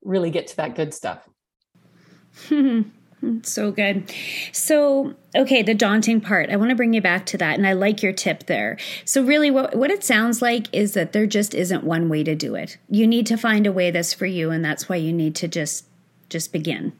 really 0.03 0.31
get 0.31 0.49
to 0.49 0.57
that 0.59 0.75
good 0.75 0.93
stuff. 0.93 1.27
so 3.43 3.73
good. 3.73 4.13
So, 4.53 5.15
okay, 5.35 5.63
the 5.63 5.75
daunting 5.75 6.21
part. 6.21 6.51
I 6.51 6.57
want 6.57 6.69
to 6.69 6.77
bring 6.77 6.93
you 6.93 7.01
back 7.01 7.25
to 7.27 7.39
that 7.39 7.57
and 7.57 7.67
I 7.67 7.73
like 7.73 8.03
your 8.03 8.13
tip 8.13 8.45
there. 8.47 8.77
So 9.07 9.25
really 9.25 9.51
what 9.51 9.75
what 9.75 9.91
it 9.91 10.05
sounds 10.05 10.43
like 10.43 10.67
is 10.75 10.93
that 10.93 11.15
there 11.15 11.27
just 11.27 11.55
isn't 11.55 11.83
one 11.83 12.11
way 12.11 12.23
to 12.23 12.35
do 12.35 12.55
it. 12.55 12.77
You 12.91 13.07
need 13.07 13.27
to 13.29 13.39
find 13.39 13.67
a 13.67 13.73
way 13.73 13.91
that's 13.91 14.13
for 14.13 14.27
you 14.27 14.51
and 14.51 14.63
that's 14.63 14.91
why 14.91 14.97
you 14.97 15.13
need 15.13 15.35
to 15.37 15.49
just 15.49 15.87
just 16.29 16.53
begin 16.53 16.93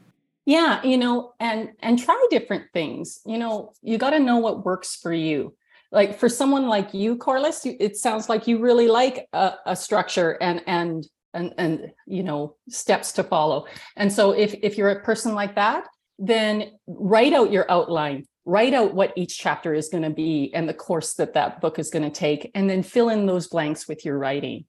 yeah 0.45 0.83
you 0.83 0.97
know 0.97 1.31
and 1.39 1.69
and 1.81 1.99
try 1.99 2.27
different 2.29 2.65
things 2.73 3.21
you 3.25 3.37
know 3.37 3.71
you 3.81 3.97
got 3.97 4.09
to 4.09 4.19
know 4.19 4.37
what 4.37 4.65
works 4.65 4.95
for 4.95 5.13
you 5.13 5.55
like 5.91 6.17
for 6.17 6.29
someone 6.29 6.67
like 6.67 6.93
you 6.93 7.15
corliss 7.17 7.65
it 7.65 7.97
sounds 7.97 8.29
like 8.29 8.47
you 8.47 8.59
really 8.59 8.87
like 8.87 9.27
a, 9.33 9.53
a 9.65 9.75
structure 9.75 10.37
and 10.41 10.61
and 10.67 11.07
and 11.33 11.53
and 11.57 11.91
you 12.07 12.23
know 12.23 12.55
steps 12.69 13.13
to 13.13 13.23
follow. 13.23 13.65
And 13.95 14.11
so 14.11 14.31
if 14.31 14.53
if 14.61 14.77
you're 14.77 14.89
a 14.89 15.03
person 15.03 15.33
like 15.33 15.55
that 15.55 15.85
then 16.19 16.71
write 16.87 17.33
out 17.33 17.51
your 17.51 17.69
outline 17.69 18.25
write 18.45 18.73
out 18.73 18.93
what 18.93 19.13
each 19.15 19.37
chapter 19.37 19.73
is 19.73 19.89
going 19.89 20.03
to 20.03 20.09
be 20.09 20.51
and 20.53 20.67
the 20.67 20.73
course 20.73 21.13
that 21.13 21.33
that 21.33 21.61
book 21.61 21.77
is 21.77 21.89
going 21.89 22.03
to 22.03 22.09
take 22.09 22.49
and 22.55 22.69
then 22.69 22.81
fill 22.81 23.09
in 23.09 23.25
those 23.25 23.47
blanks 23.47 23.87
with 23.87 24.03
your 24.03 24.17
writing. 24.17 24.65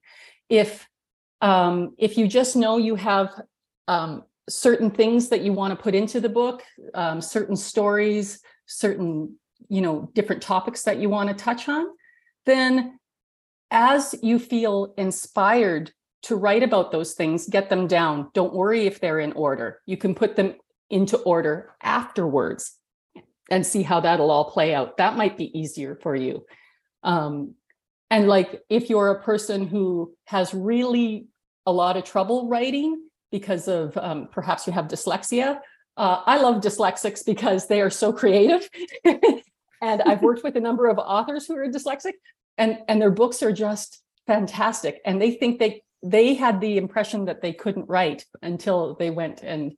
If 0.49 0.87
um, 1.41 1.93
if 1.97 2.17
you 2.17 2.27
just 2.27 2.55
know 2.55 2.77
you 2.77 2.95
have 2.95 3.29
um, 3.87 4.23
certain 4.49 4.89
things 4.89 5.29
that 5.29 5.41
you 5.41 5.51
want 5.51 5.77
to 5.77 5.83
put 5.83 5.95
into 5.95 6.21
the 6.21 6.29
book, 6.29 6.63
um, 6.93 7.19
certain 7.19 7.55
stories, 7.55 8.39
certain 8.65 9.37
you 9.69 9.81
know 9.81 10.09
different 10.13 10.41
topics 10.41 10.83
that 10.83 10.97
you 10.97 11.09
want 11.09 11.29
to 11.29 11.35
touch 11.35 11.67
on, 11.69 11.87
then 12.45 12.99
as 13.71 14.15
you 14.21 14.39
feel 14.39 14.93
inspired 14.97 15.91
to 16.23 16.35
write 16.35 16.63
about 16.63 16.91
those 16.91 17.13
things, 17.13 17.47
get 17.47 17.69
them 17.69 17.87
down. 17.87 18.29
Don't 18.33 18.53
worry 18.53 18.85
if 18.85 18.99
they're 18.99 19.19
in 19.19 19.33
order. 19.33 19.81
You 19.85 19.97
can 19.97 20.15
put 20.15 20.35
them 20.35 20.55
into 20.89 21.17
order 21.17 21.73
afterwards 21.81 22.77
and 23.51 23.65
see 23.65 23.81
how 23.81 23.99
that'll 23.99 24.31
all 24.31 24.51
play 24.51 24.73
out. 24.73 24.97
That 24.97 25.17
might 25.17 25.37
be 25.37 25.57
easier 25.57 25.95
for 26.01 26.15
you. 26.15 26.45
Um, 27.03 27.55
and 28.09 28.27
like 28.27 28.61
if 28.69 28.89
you're 28.89 29.11
a 29.11 29.23
person 29.23 29.67
who 29.67 30.15
has 30.27 30.53
really 30.53 31.27
a 31.65 31.73
lot 31.73 31.97
of 31.97 32.05
trouble 32.05 32.47
writing, 32.47 33.03
because 33.33 33.67
of 33.67 33.97
um, 33.97 34.29
perhaps 34.31 34.67
you 34.67 34.71
have 34.71 34.87
dyslexia. 34.87 35.59
Uh, 35.97 36.21
I 36.23 36.37
love 36.37 36.61
dyslexics 36.61 37.25
because 37.25 37.67
they 37.67 37.81
are 37.81 37.89
so 37.89 38.13
creative. 38.13 38.69
and 39.83 40.01
I've 40.03 40.21
worked 40.21 40.45
with 40.45 40.55
a 40.55 40.61
number 40.61 40.87
of 40.87 40.97
authors 40.97 41.45
who 41.45 41.57
are 41.57 41.67
dyslexic, 41.67 42.13
and, 42.57 42.79
and 42.87 43.01
their 43.01 43.11
books 43.11 43.43
are 43.43 43.51
just 43.51 44.01
fantastic. 44.25 45.01
And 45.05 45.21
they 45.21 45.31
think 45.31 45.59
they 45.59 45.83
they 46.05 46.33
had 46.33 46.59
the 46.59 46.77
impression 46.77 47.25
that 47.25 47.41
they 47.41 47.53
couldn't 47.53 47.87
write 47.87 48.25
until 48.41 48.95
they 48.95 49.09
went 49.09 49.43
and 49.43 49.73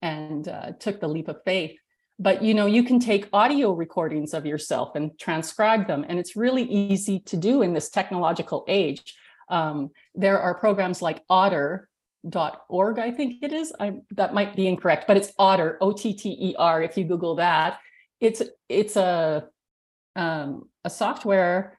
and 0.00 0.46
uh, 0.48 0.72
took 0.78 1.00
the 1.00 1.08
leap 1.08 1.28
of 1.28 1.42
faith. 1.44 1.76
But 2.20 2.42
you 2.42 2.54
know, 2.54 2.66
you 2.66 2.84
can 2.84 3.00
take 3.00 3.28
audio 3.32 3.72
recordings 3.72 4.32
of 4.32 4.46
yourself 4.46 4.94
and 4.94 5.18
transcribe 5.18 5.88
them, 5.88 6.04
and 6.08 6.20
it's 6.20 6.36
really 6.36 6.62
easy 6.62 7.18
to 7.26 7.36
do 7.36 7.62
in 7.62 7.74
this 7.74 7.90
technological 7.90 8.64
age. 8.68 9.02
Um, 9.50 9.90
there 10.14 10.40
are 10.40 10.54
programs 10.54 11.02
like 11.02 11.24
Otter 11.28 11.88
dot 12.28 12.62
org 12.68 12.98
i 12.98 13.12
think 13.12 13.36
it 13.44 13.52
is 13.52 13.72
i 13.78 13.92
that 14.10 14.34
might 14.34 14.56
be 14.56 14.66
incorrect 14.66 15.06
but 15.06 15.16
it's 15.16 15.32
otter 15.38 15.78
o-t-t-e-r 15.80 16.82
if 16.82 16.98
you 16.98 17.04
google 17.04 17.36
that 17.36 17.78
it's 18.20 18.42
it's 18.68 18.96
a 18.96 19.48
um, 20.16 20.68
a 20.84 20.90
software 20.90 21.78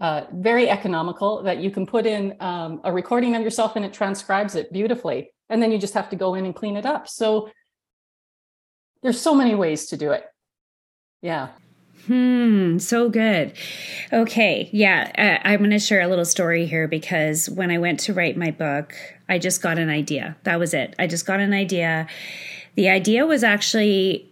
uh, 0.00 0.24
very 0.32 0.68
economical 0.68 1.42
that 1.42 1.58
you 1.58 1.70
can 1.70 1.86
put 1.86 2.06
in 2.06 2.36
um, 2.40 2.80
a 2.84 2.92
recording 2.92 3.36
of 3.36 3.42
yourself 3.42 3.76
and 3.76 3.84
it 3.84 3.92
transcribes 3.92 4.54
it 4.54 4.72
beautifully 4.72 5.32
and 5.48 5.62
then 5.62 5.70
you 5.70 5.78
just 5.78 5.94
have 5.94 6.08
to 6.10 6.16
go 6.16 6.34
in 6.34 6.44
and 6.44 6.54
clean 6.54 6.76
it 6.76 6.86
up 6.86 7.08
so 7.08 7.50
there's 9.02 9.20
so 9.20 9.34
many 9.34 9.54
ways 9.54 9.86
to 9.86 9.96
do 9.96 10.10
it 10.10 10.24
yeah 11.22 11.48
Hmm, 12.06 12.76
so 12.78 13.08
good. 13.08 13.54
Okay, 14.12 14.68
yeah, 14.72 15.10
uh, 15.16 15.48
I'm 15.48 15.60
going 15.60 15.70
to 15.70 15.78
share 15.78 16.02
a 16.02 16.06
little 16.06 16.26
story 16.26 16.66
here 16.66 16.86
because 16.86 17.48
when 17.48 17.70
I 17.70 17.78
went 17.78 17.98
to 18.00 18.12
write 18.12 18.36
my 18.36 18.50
book, 18.50 18.94
I 19.26 19.38
just 19.38 19.62
got 19.62 19.78
an 19.78 19.88
idea. 19.88 20.36
That 20.42 20.58
was 20.58 20.74
it. 20.74 20.94
I 20.98 21.06
just 21.06 21.24
got 21.24 21.40
an 21.40 21.54
idea. 21.54 22.06
The 22.74 22.90
idea 22.90 23.24
was 23.24 23.42
actually 23.42 24.30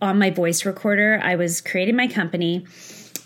on 0.00 0.18
my 0.18 0.30
voice 0.30 0.64
recorder. 0.64 1.20
I 1.22 1.36
was 1.36 1.60
creating 1.60 1.96
my 1.96 2.08
company 2.08 2.66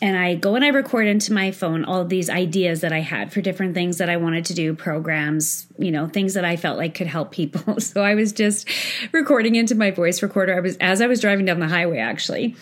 and 0.03 0.17
I 0.19 0.35
go 0.35 0.55
and 0.55 0.65
I 0.65 0.69
record 0.69 1.07
into 1.07 1.33
my 1.33 1.51
phone 1.51 1.85
all 1.85 2.05
these 2.05 2.29
ideas 2.29 2.81
that 2.83 2.93
I 2.93 3.01
had 3.01 3.33
for 3.33 3.41
different 3.41 3.75
things 3.75 3.99
that 3.99 4.11
I 4.11 4.17
wanted 4.17 4.45
to 4.47 4.55
do, 4.55 4.75
programs, 4.75 5.67
you 5.79 5.91
know, 5.91 6.09
things 6.09 6.35
that 6.35 6.45
I 6.45 6.57
felt 6.57 6.77
like 6.77 6.95
could 6.95 7.07
help 7.07 7.33
people. 7.33 7.81
So 7.85 8.03
I 8.03 8.15
was 8.15 8.33
just 8.33 8.69
recording 9.13 9.55
into 9.55 9.75
my 9.75 9.91
voice 9.91 10.23
recorder. 10.23 10.57
I 10.57 10.61
was 10.61 10.77
as 10.79 11.01
I 11.01 11.07
was 11.07 11.21
driving 11.21 11.45
down 11.45 11.61
the 11.61 11.69
highway 11.69 11.99
actually. 11.99 12.57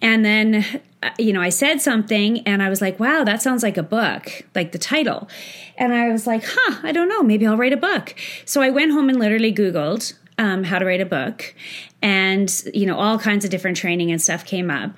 And 0.00 0.24
then 0.24 0.64
uh, 1.02 1.10
you 1.18 1.32
know, 1.32 1.40
I 1.40 1.48
said 1.48 1.80
something 1.80 2.40
and 2.46 2.62
I 2.62 2.68
was 2.68 2.80
like, 2.80 3.00
wow, 3.00 3.24
that 3.24 3.42
sounds 3.42 3.62
like 3.62 3.76
a 3.76 3.82
book, 3.82 4.42
like 4.54 4.72
the 4.72 4.78
title. 4.78 5.28
And 5.76 5.92
I 5.92 6.08
was 6.10 6.26
like, 6.26 6.44
huh, 6.46 6.80
I 6.82 6.92
don't 6.92 7.08
know, 7.08 7.22
maybe 7.22 7.46
I'll 7.46 7.56
write 7.56 7.72
a 7.72 7.76
book. 7.76 8.14
So 8.44 8.62
I 8.62 8.70
went 8.70 8.92
home 8.92 9.08
and 9.08 9.18
literally 9.18 9.52
Googled 9.52 10.14
um, 10.38 10.64
how 10.64 10.78
to 10.78 10.84
write 10.84 11.00
a 11.00 11.06
book. 11.06 11.54
And, 12.02 12.50
you 12.74 12.86
know, 12.86 12.96
all 12.96 13.18
kinds 13.18 13.44
of 13.44 13.50
different 13.50 13.76
training 13.76 14.10
and 14.10 14.20
stuff 14.20 14.44
came 14.44 14.70
up. 14.70 14.92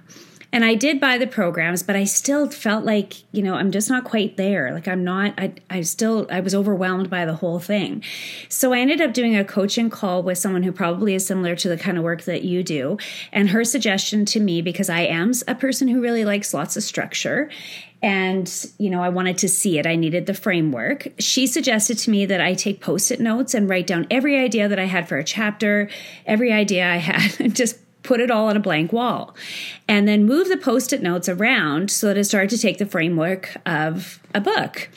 And 0.50 0.64
I 0.64 0.74
did 0.74 0.98
buy 0.98 1.18
the 1.18 1.26
programs, 1.26 1.82
but 1.82 1.94
I 1.94 2.04
still 2.04 2.48
felt 2.48 2.84
like, 2.84 3.22
you 3.32 3.42
know, 3.42 3.54
I'm 3.54 3.70
just 3.70 3.90
not 3.90 4.04
quite 4.04 4.36
there. 4.36 4.72
Like 4.72 4.88
I'm 4.88 5.04
not, 5.04 5.34
I, 5.36 5.52
I 5.68 5.82
still, 5.82 6.26
I 6.30 6.40
was 6.40 6.54
overwhelmed 6.54 7.10
by 7.10 7.26
the 7.26 7.34
whole 7.34 7.58
thing. 7.58 8.02
So 8.48 8.72
I 8.72 8.78
ended 8.78 9.00
up 9.00 9.12
doing 9.12 9.36
a 9.36 9.44
coaching 9.44 9.90
call 9.90 10.22
with 10.22 10.38
someone 10.38 10.62
who 10.62 10.72
probably 10.72 11.14
is 11.14 11.26
similar 11.26 11.54
to 11.56 11.68
the 11.68 11.76
kind 11.76 11.98
of 11.98 12.04
work 12.04 12.22
that 12.22 12.44
you 12.44 12.62
do. 12.62 12.96
And 13.30 13.50
her 13.50 13.62
suggestion 13.62 14.24
to 14.26 14.40
me, 14.40 14.62
because 14.62 14.88
I 14.88 15.00
am 15.00 15.32
a 15.46 15.54
person 15.54 15.88
who 15.88 16.00
really 16.00 16.24
likes 16.24 16.54
lots 16.54 16.76
of 16.76 16.82
structure 16.82 17.50
and 18.00 18.66
you 18.78 18.88
know 18.90 19.02
i 19.02 19.08
wanted 19.08 19.36
to 19.36 19.48
see 19.48 19.76
it 19.76 19.84
i 19.84 19.96
needed 19.96 20.26
the 20.26 20.34
framework 20.34 21.08
she 21.18 21.48
suggested 21.48 21.98
to 21.98 22.10
me 22.10 22.24
that 22.24 22.40
i 22.40 22.54
take 22.54 22.80
post-it 22.80 23.18
notes 23.18 23.54
and 23.54 23.68
write 23.68 23.88
down 23.88 24.06
every 24.08 24.38
idea 24.38 24.68
that 24.68 24.78
i 24.78 24.84
had 24.84 25.08
for 25.08 25.18
a 25.18 25.24
chapter 25.24 25.90
every 26.24 26.52
idea 26.52 26.88
i 26.88 26.96
had 26.96 27.52
just 27.56 27.76
put 28.08 28.20
it 28.20 28.30
all 28.30 28.48
on 28.48 28.56
a 28.56 28.60
blank 28.60 28.90
wall, 28.90 29.36
and 29.86 30.08
then 30.08 30.24
move 30.24 30.48
the 30.48 30.56
post 30.56 30.94
it 30.94 31.02
notes 31.02 31.28
around 31.28 31.90
so 31.90 32.06
that 32.06 32.16
it 32.16 32.24
started 32.24 32.48
to 32.48 32.56
take 32.56 32.78
the 32.78 32.86
framework 32.86 33.54
of 33.66 34.18
a 34.34 34.40
book. 34.40 34.88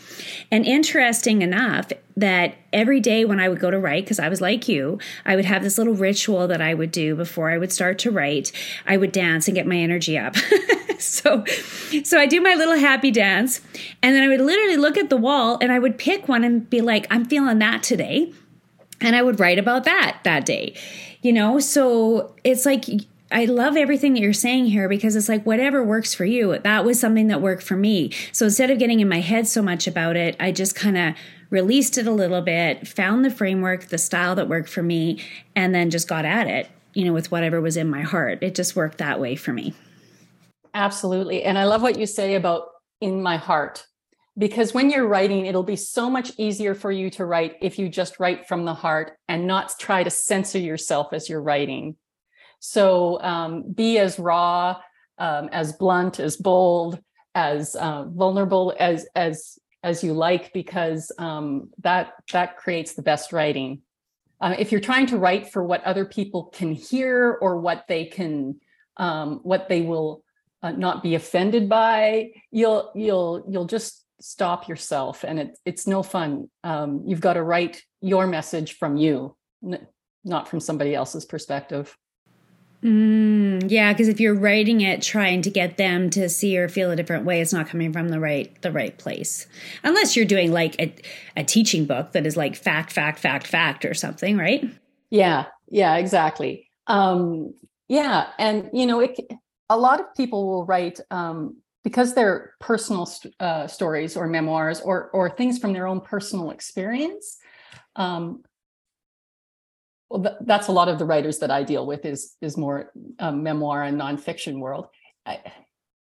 And 0.50 0.66
interesting 0.66 1.42
enough, 1.42 1.92
that 2.16 2.56
every 2.72 3.02
day 3.02 3.26
when 3.26 3.38
I 3.38 3.50
would 3.50 3.60
go 3.60 3.70
to 3.70 3.78
write, 3.78 4.06
because 4.06 4.18
I 4.18 4.30
was 4.30 4.40
like 4.40 4.70
you, 4.70 4.98
I 5.26 5.36
would 5.36 5.44
have 5.44 5.62
this 5.62 5.78
little 5.78 5.94
ritual 5.94 6.48
that 6.48 6.62
I 6.62 6.74
would 6.74 6.94
do 6.94 7.14
before 7.14 7.52
I 7.52 7.58
would 7.58 7.74
start 7.74 8.00
to 8.00 8.12
write. 8.12 8.54
I 8.88 8.96
would 8.96 9.12
dance 9.12 9.50
and 9.50 9.56
get 9.56 9.68
my 9.68 9.76
energy 9.76 10.18
up. 10.18 10.38
so, 10.98 11.44
so 12.06 12.18
I 12.18 12.28
do 12.28 12.40
my 12.40 12.54
little 12.54 12.78
happy 12.78 13.12
dance, 13.12 13.60
and 14.02 14.16
then 14.16 14.24
I 14.24 14.30
would 14.30 14.40
literally 14.40 14.78
look 14.78 14.96
at 14.96 15.10
the 15.10 15.18
wall 15.18 15.58
and 15.60 15.70
I 15.70 15.80
would 15.80 15.98
pick 15.98 16.30
one 16.30 16.46
and 16.46 16.70
be 16.70 16.80
like, 16.80 17.08
I'm 17.12 17.26
feeling 17.26 17.60
that 17.60 17.84
today. 17.84 18.32
And 19.02 19.18
I 19.18 19.22
would 19.22 19.40
write 19.40 19.60
about 19.60 19.84
that 19.84 20.20
that 20.24 20.46
day 20.46 20.76
you 21.22 21.34
know 21.34 21.60
so 21.60 22.36
it's 22.44 22.66
like 22.66 22.86
I 23.32 23.46
love 23.46 23.78
everything 23.78 24.14
that 24.14 24.20
you're 24.20 24.34
saying 24.34 24.66
here 24.66 24.90
because 24.90 25.16
it's 25.16 25.30
like 25.30 25.46
whatever 25.46 25.84
works 25.84 26.14
for 26.14 26.26
you. 26.26 26.58
That 26.60 26.84
was 26.84 27.00
something 27.00 27.28
that 27.28 27.42
worked 27.42 27.64
for 27.64 27.78
me. 27.78 28.12
So 28.34 28.46
instead 28.46 28.70
of 28.70 28.78
getting 28.78 29.00
in 29.00 29.08
my 29.08 29.22
head 29.22 29.48
so 29.48 29.62
much 29.62 29.88
about 29.88 30.18
it, 30.18 30.36
I 30.38 30.52
just 30.52 30.76
kind 30.76 30.98
of 30.98 31.16
released 31.50 31.98
it 31.98 32.08
a 32.08 32.12
little 32.12 32.42
bit, 32.42 32.88
found 32.88 33.24
the 33.24 33.30
framework, 33.30 33.86
the 33.86 33.98
style 33.98 34.36
that 34.36 34.50
worked 34.50 34.70
for 34.70 34.84
me, 34.84 35.24
and 35.56 35.74
then 35.74 35.90
just 35.90 36.10
got 36.10 36.26
at 36.26 36.48
it, 36.48 36.70
you 36.94 37.06
know, 37.06 37.14
with 37.14 37.32
whatever 37.32 37.62
was 37.62 37.78
in 37.78 37.90
my 37.90 38.02
heart. 38.02 38.40
It 38.42 38.54
just 38.54 38.76
worked 38.76 38.98
that 38.98 39.20
way 39.20 39.38
for 39.38 39.54
me. 39.54 39.74
Absolutely. 40.74 41.44
And 41.44 41.58
I 41.58 41.66
love 41.66 41.82
what 41.82 41.98
you 41.98 42.06
say 42.06 42.36
about 42.36 42.68
in 43.00 43.22
my 43.22 43.38
heart 43.38 43.86
because 44.38 44.74
when 44.74 44.90
you're 44.90 45.08
writing, 45.08 45.46
it'll 45.46 45.64
be 45.64 45.76
so 45.76 46.10
much 46.10 46.32
easier 46.38 46.74
for 46.74 46.92
you 46.92 47.10
to 47.12 47.26
write 47.26 47.58
if 47.62 47.78
you 47.78 47.90
just 47.90 48.20
write 48.20 48.48
from 48.48 48.66
the 48.66 48.74
heart 48.74 49.18
and 49.28 49.46
not 49.46 49.74
try 49.78 50.04
to 50.04 50.10
censor 50.10 50.60
yourself 50.60 51.12
as 51.12 51.28
you're 51.28 51.42
writing. 51.42 51.96
So 52.60 53.20
um, 53.22 53.72
be 53.74 53.98
as 53.98 54.20
raw, 54.20 54.78
um, 55.18 55.50
as 55.52 55.74
blunt, 55.74 56.20
as 56.20 56.38
bold, 56.38 57.00
as 57.36 57.76
uh, 57.76 58.06
vulnerable 58.06 58.74
as 58.80 59.08
as 59.16 59.58
as 59.84 60.04
you 60.04 60.14
like, 60.14 60.54
because 60.54 61.12
um, 61.18 61.70
that 61.80 62.14
that 62.32 62.58
creates 62.58 62.94
the 62.94 63.02
best 63.02 63.34
writing. 63.34 63.82
Uh, 64.40 64.56
if 64.58 64.72
you're 64.72 64.82
trying 64.82 65.08
to 65.08 65.18
write 65.18 65.52
for 65.52 65.64
what 65.64 65.84
other 65.84 66.06
people 66.06 66.46
can 66.46 66.72
hear 66.72 67.38
or 67.42 67.58
what 67.58 67.86
they 67.88 68.06
can, 68.06 68.60
um, 68.98 69.40
what 69.44 69.70
they 69.70 69.82
will 69.82 70.24
uh, 70.64 70.72
not 70.72 71.04
be 71.04 71.16
offended 71.16 71.68
by, 71.68 72.32
you'll 72.52 72.92
you'll 72.96 73.44
you'll 73.50 73.66
just 73.66 74.06
stop 74.22 74.68
yourself, 74.68 75.24
and 75.24 75.40
it's 75.40 75.60
it's 75.66 75.88
no 75.88 76.04
fun. 76.04 76.50
Um, 76.64 77.04
you've 77.06 77.22
got 77.22 77.34
to 77.34 77.44
write 77.44 77.84
your 78.02 78.28
message 78.28 78.78
from 78.78 78.98
you, 78.98 79.36
n- 79.64 79.88
not 80.24 80.48
from 80.48 80.60
somebody 80.60 80.96
else's 80.96 81.26
perspective. 81.26 81.98
Mm, 82.84 83.70
yeah, 83.70 83.94
because 83.94 84.08
if 84.08 84.20
you're 84.20 84.34
writing 84.34 84.82
it 84.82 85.04
trying 85.04 85.44
to 85.44 85.52
get 85.52 85.78
them 85.78 86.10
to 86.12 86.28
see 86.28 86.58
or 86.58 86.68
feel 86.68 86.90
a 86.90 86.96
different 86.96 87.26
way, 87.26 87.40
it's 87.40 87.54
not 87.54 87.68
coming 87.68 87.94
from 87.94 88.10
the 88.10 88.20
right 88.20 88.60
the 88.62 88.72
right 88.72 88.98
place. 88.98 89.46
Unless 89.84 90.16
you're 90.16 90.26
doing 90.26 90.52
like 90.52 90.80
a, 90.82 90.94
a 91.38 91.44
teaching 91.44 91.86
book 91.86 92.14
that 92.14 92.26
is 92.26 92.36
like 92.36 92.56
fact, 92.56 92.92
fact, 92.92 93.20
fact, 93.20 93.46
fact, 93.46 93.86
or 93.86 93.94
something, 93.94 94.38
right? 94.38 94.64
Yeah, 95.12 95.46
yeah, 95.68 95.98
exactly. 95.98 96.70
Um, 96.88 97.54
yeah, 97.88 98.30
and 98.40 98.70
you 98.74 98.88
know, 98.88 99.02
it, 99.02 99.20
a 99.70 99.78
lot 99.78 100.00
of 100.00 100.16
people 100.16 100.48
will 100.48 100.66
write 100.66 101.00
um, 101.12 101.58
because 101.84 102.14
they're 102.14 102.54
personal 102.60 103.10
uh, 103.40 103.68
stories 103.68 104.16
or 104.16 104.28
memoirs 104.28 104.82
or 104.82 105.10
or 105.12 105.30
things 105.30 105.58
from 105.58 105.74
their 105.74 105.88
own 105.88 106.02
personal 106.02 106.52
experience. 106.52 107.38
Um, 107.96 108.44
well, 110.10 110.24
th- 110.24 110.36
that's 110.42 110.68
a 110.68 110.72
lot 110.72 110.90
of 110.90 111.00
the 111.00 111.06
writers 111.06 111.40
that 111.40 111.52
I 111.52 111.64
deal 111.64 111.86
with 111.86 112.06
is 112.06 112.36
is 112.42 112.58
more 112.58 112.92
um, 113.20 113.44
memoir 113.44 113.84
and 113.84 114.00
nonfiction 114.00 114.60
world. 114.60 114.88
I, 115.26 115.40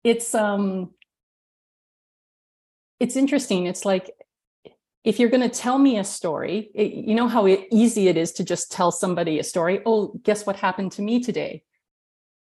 it's 0.05 0.35
um, 0.35 0.91
it's 3.01 3.17
interesting. 3.17 3.67
It's 3.67 3.85
like 3.85 4.11
if 5.05 5.19
you're 5.19 5.31
going 5.31 5.49
to 5.49 5.49
tell 5.49 5.79
me 5.79 5.99
a 5.99 6.05
story, 6.05 6.71
it, 6.75 6.93
you 6.93 7.15
know 7.15 7.29
how 7.29 7.47
easy 7.47 8.09
it 8.09 8.17
is 8.17 8.33
to 8.33 8.45
just 8.45 8.71
tell 8.71 8.91
somebody 8.91 9.39
a 9.39 9.45
story. 9.45 9.81
Oh, 9.87 10.13
guess 10.23 10.47
what 10.47 10.57
happened 10.57 10.93
to 10.93 11.03
me 11.03 11.21
today? 11.21 11.63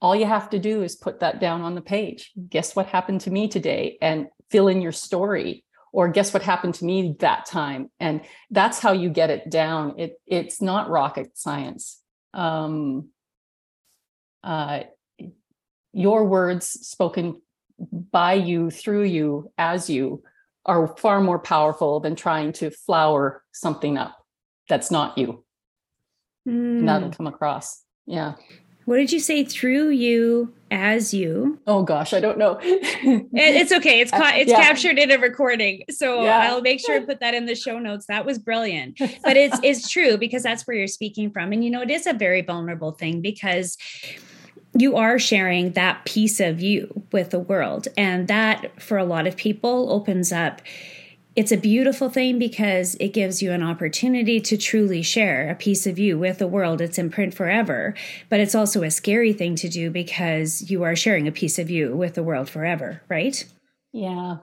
All 0.01 0.15
you 0.15 0.25
have 0.25 0.49
to 0.51 0.59
do 0.59 0.81
is 0.83 0.95
put 0.95 1.19
that 1.19 1.39
down 1.39 1.61
on 1.61 1.75
the 1.75 1.81
page. 1.81 2.31
Guess 2.49 2.75
what 2.75 2.87
happened 2.87 3.21
to 3.21 3.31
me 3.31 3.47
today, 3.47 3.97
and 4.01 4.27
fill 4.49 4.67
in 4.67 4.81
your 4.81 4.91
story 4.91 5.63
or 5.91 6.07
guess 6.07 6.33
what 6.33 6.43
happened 6.43 6.75
to 6.75 6.85
me 6.85 7.15
that 7.19 7.45
time 7.45 7.89
and 7.99 8.21
that's 8.51 8.79
how 8.79 8.91
you 8.91 9.09
get 9.09 9.29
it 9.29 9.49
down 9.49 9.95
it 9.97 10.19
it's 10.27 10.61
not 10.61 10.89
rocket 10.89 11.37
science 11.37 12.01
um, 12.33 13.09
uh, 14.43 14.81
your 15.93 16.25
words 16.25 16.67
spoken 16.67 17.41
by 18.11 18.33
you 18.33 18.69
through 18.69 19.03
you 19.03 19.51
as 19.57 19.89
you 19.89 20.21
are 20.65 20.95
far 20.97 21.21
more 21.21 21.39
powerful 21.39 21.99
than 21.99 22.15
trying 22.15 22.51
to 22.51 22.69
flower 22.69 23.43
something 23.51 23.97
up 23.97 24.17
that's 24.67 24.91
not 24.91 25.17
you 25.17 25.43
mm. 26.47 26.79
and 26.79 26.87
that'll 26.87 27.07
hmm. 27.07 27.13
come 27.13 27.27
across 27.27 27.83
yeah 28.05 28.35
what 28.89 28.97
did 28.97 29.11
you 29.11 29.19
say 29.19 29.43
through 29.43 29.89
you 29.89 30.51
as 30.71 31.13
you? 31.13 31.59
Oh 31.67 31.83
gosh, 31.83 32.11
I 32.11 32.19
don't 32.19 32.39
know. 32.39 32.57
it's 32.63 33.71
okay. 33.71 33.99
It's 33.99 34.09
ca- 34.09 34.33
it's 34.35 34.49
yeah. 34.49 34.63
captured 34.63 34.97
in 34.97 35.11
a 35.11 35.19
recording, 35.19 35.83
so 35.91 36.23
yeah. 36.23 36.49
I'll 36.49 36.61
make 36.61 36.79
sure 36.79 36.99
to 36.99 37.05
put 37.05 37.19
that 37.19 37.35
in 37.35 37.45
the 37.45 37.53
show 37.53 37.77
notes. 37.77 38.07
That 38.07 38.25
was 38.25 38.39
brilliant, 38.39 38.97
but 39.23 39.37
it's 39.37 39.59
it's 39.63 39.91
true 39.91 40.17
because 40.17 40.41
that's 40.41 40.65
where 40.65 40.75
you're 40.75 40.87
speaking 40.87 41.29
from, 41.29 41.53
and 41.53 41.63
you 41.63 41.69
know 41.69 41.83
it 41.83 41.91
is 41.91 42.07
a 42.07 42.13
very 42.13 42.41
vulnerable 42.41 42.91
thing 42.91 43.21
because 43.21 43.77
you 44.75 44.95
are 44.95 45.19
sharing 45.19 45.73
that 45.73 46.03
piece 46.05 46.39
of 46.39 46.59
you 46.59 47.03
with 47.11 47.29
the 47.29 47.39
world, 47.39 47.89
and 47.95 48.27
that 48.27 48.81
for 48.81 48.97
a 48.97 49.05
lot 49.05 49.27
of 49.27 49.37
people 49.37 49.93
opens 49.93 50.31
up 50.31 50.63
it's 51.39 51.53
a 51.53 51.57
beautiful 51.57 52.09
thing 52.09 52.37
because 52.37 52.95
it 52.95 53.13
gives 53.13 53.41
you 53.41 53.53
an 53.53 53.63
opportunity 53.63 54.41
to 54.41 54.57
truly 54.57 55.01
share 55.01 55.49
a 55.49 55.55
piece 55.55 55.87
of 55.87 55.97
you 55.97 56.19
with 56.19 56.37
the 56.37 56.47
world. 56.49 56.81
It's 56.81 56.97
in 56.97 57.09
print 57.09 57.33
forever, 57.33 57.95
but 58.27 58.41
it's 58.41 58.55
also 58.55 58.83
a 58.83 58.91
scary 58.91 59.31
thing 59.31 59.55
to 59.55 59.69
do 59.69 59.89
because 59.89 60.69
you 60.69 60.83
are 60.83 60.97
sharing 60.97 61.29
a 61.29 61.31
piece 61.31 61.57
of 61.57 61.69
you 61.69 61.95
with 61.95 62.15
the 62.15 62.23
world 62.23 62.49
forever, 62.49 63.01
right? 63.07 63.41
Yeah. 63.93 64.39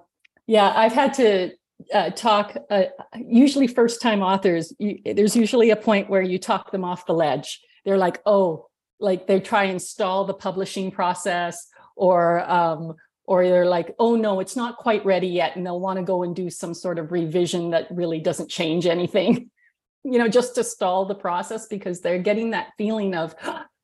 Yeah. 0.47 0.73
I've 0.75 0.95
had 0.95 1.13
to 1.15 1.51
uh, 1.93 2.11
talk, 2.13 2.57
uh, 2.71 2.85
usually 3.15 3.67
first 3.67 4.01
time 4.01 4.23
authors, 4.23 4.73
you, 4.79 4.99
there's 5.05 5.37
usually 5.37 5.69
a 5.69 5.77
point 5.77 6.09
where 6.09 6.23
you 6.23 6.39
talk 6.39 6.71
them 6.71 6.83
off 6.83 7.05
the 7.05 7.13
ledge. 7.13 7.61
They're 7.85 7.99
like, 7.99 8.23
oh, 8.25 8.69
like 9.01 9.27
they 9.27 9.41
try 9.41 9.65
and 9.65 9.83
stall 9.83 10.25
the 10.25 10.33
publishing 10.33 10.91
process 10.91 11.69
or, 11.95 12.41
um, 12.51 12.95
or 13.27 13.45
they're 13.45 13.67
like, 13.67 13.95
oh 13.99 14.17
no, 14.17 14.41
it's 14.41 14.57
not 14.57 14.77
quite 14.77 15.05
ready 15.05 15.27
yet. 15.27 15.57
And 15.57 15.67
they'll 15.67 15.81
want 15.81 15.99
to 15.99 16.05
go 16.05 16.23
and 16.23 16.35
do 16.35 16.49
some 16.49 16.75
sort 16.75 16.99
of 16.99 17.13
revision 17.13 17.71
that 17.71 17.89
really 17.91 18.21
doesn't 18.21 18.51
change 18.51 18.87
anything, 18.87 19.51
you 20.05 20.19
know, 20.19 20.29
just 20.29 20.55
to 20.55 20.65
stall 20.65 21.05
the 21.07 21.15
process 21.15 21.67
because 21.67 22.01
they're 22.01 22.19
getting 22.19 22.51
that 22.51 22.73
feeling 22.79 23.15
of 23.15 23.35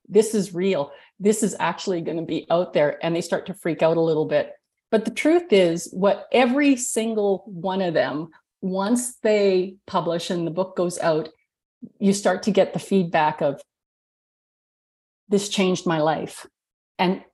this 0.08 0.34
is 0.34 0.54
real. 0.54 0.92
This 1.18 1.42
is 1.42 1.56
actually 1.58 2.00
going 2.02 2.18
to 2.18 2.24
be 2.24 2.46
out 2.50 2.72
there. 2.72 3.04
And 3.04 3.14
they 3.14 3.20
start 3.20 3.46
to 3.46 3.54
freak 3.54 3.82
out 3.82 3.96
a 3.96 4.00
little 4.00 4.26
bit. 4.26 4.52
But 4.90 5.04
the 5.04 5.10
truth 5.10 5.52
is, 5.52 5.88
what 5.92 6.26
every 6.32 6.76
single 6.76 7.44
one 7.46 7.80
of 7.80 7.94
them, 7.94 8.28
once 8.60 9.16
they 9.22 9.76
publish 9.86 10.30
and 10.30 10.46
the 10.46 10.50
book 10.50 10.76
goes 10.76 10.98
out, 10.98 11.30
you 11.98 12.12
start 12.12 12.44
to 12.44 12.50
get 12.50 12.72
the 12.72 12.78
feedback 12.78 13.40
of 13.40 13.60
this 15.28 15.48
changed 15.48 15.86
my 15.86 16.00
life. 16.00 16.46
And 16.98 17.24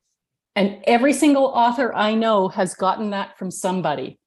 and 0.55 0.83
every 0.85 1.13
single 1.13 1.47
author 1.47 1.95
I 1.95 2.15
know 2.15 2.49
has 2.49 2.75
gotten 2.75 3.11
that 3.11 3.39
from 3.39 3.51
somebody. 3.51 4.19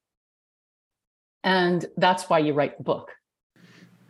And 1.44 1.86
that's 1.98 2.30
why 2.30 2.40
you 2.40 2.54
write 2.54 2.78
the 2.78 2.84
book. 2.84 3.12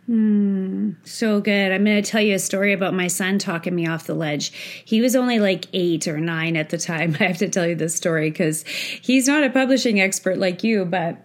Hmm, 0.06 0.90
so 1.04 1.40
good. 1.40 1.70
I'm 1.72 1.84
going 1.84 2.02
to 2.02 2.10
tell 2.10 2.20
you 2.20 2.34
a 2.34 2.38
story 2.38 2.72
about 2.72 2.92
my 2.92 3.06
son 3.06 3.38
talking 3.38 3.74
me 3.74 3.86
off 3.86 4.06
the 4.06 4.14
ledge. 4.14 4.52
He 4.84 5.00
was 5.00 5.14
only 5.14 5.38
like 5.38 5.66
eight 5.72 6.08
or 6.08 6.18
nine 6.18 6.56
at 6.56 6.70
the 6.70 6.78
time. 6.78 7.16
I 7.20 7.24
have 7.24 7.38
to 7.38 7.48
tell 7.48 7.66
you 7.66 7.76
this 7.76 7.94
story 7.94 8.30
because 8.30 8.64
he's 8.66 9.28
not 9.28 9.44
a 9.44 9.50
publishing 9.50 10.00
expert 10.00 10.38
like 10.38 10.64
you, 10.64 10.84
but 10.84 11.24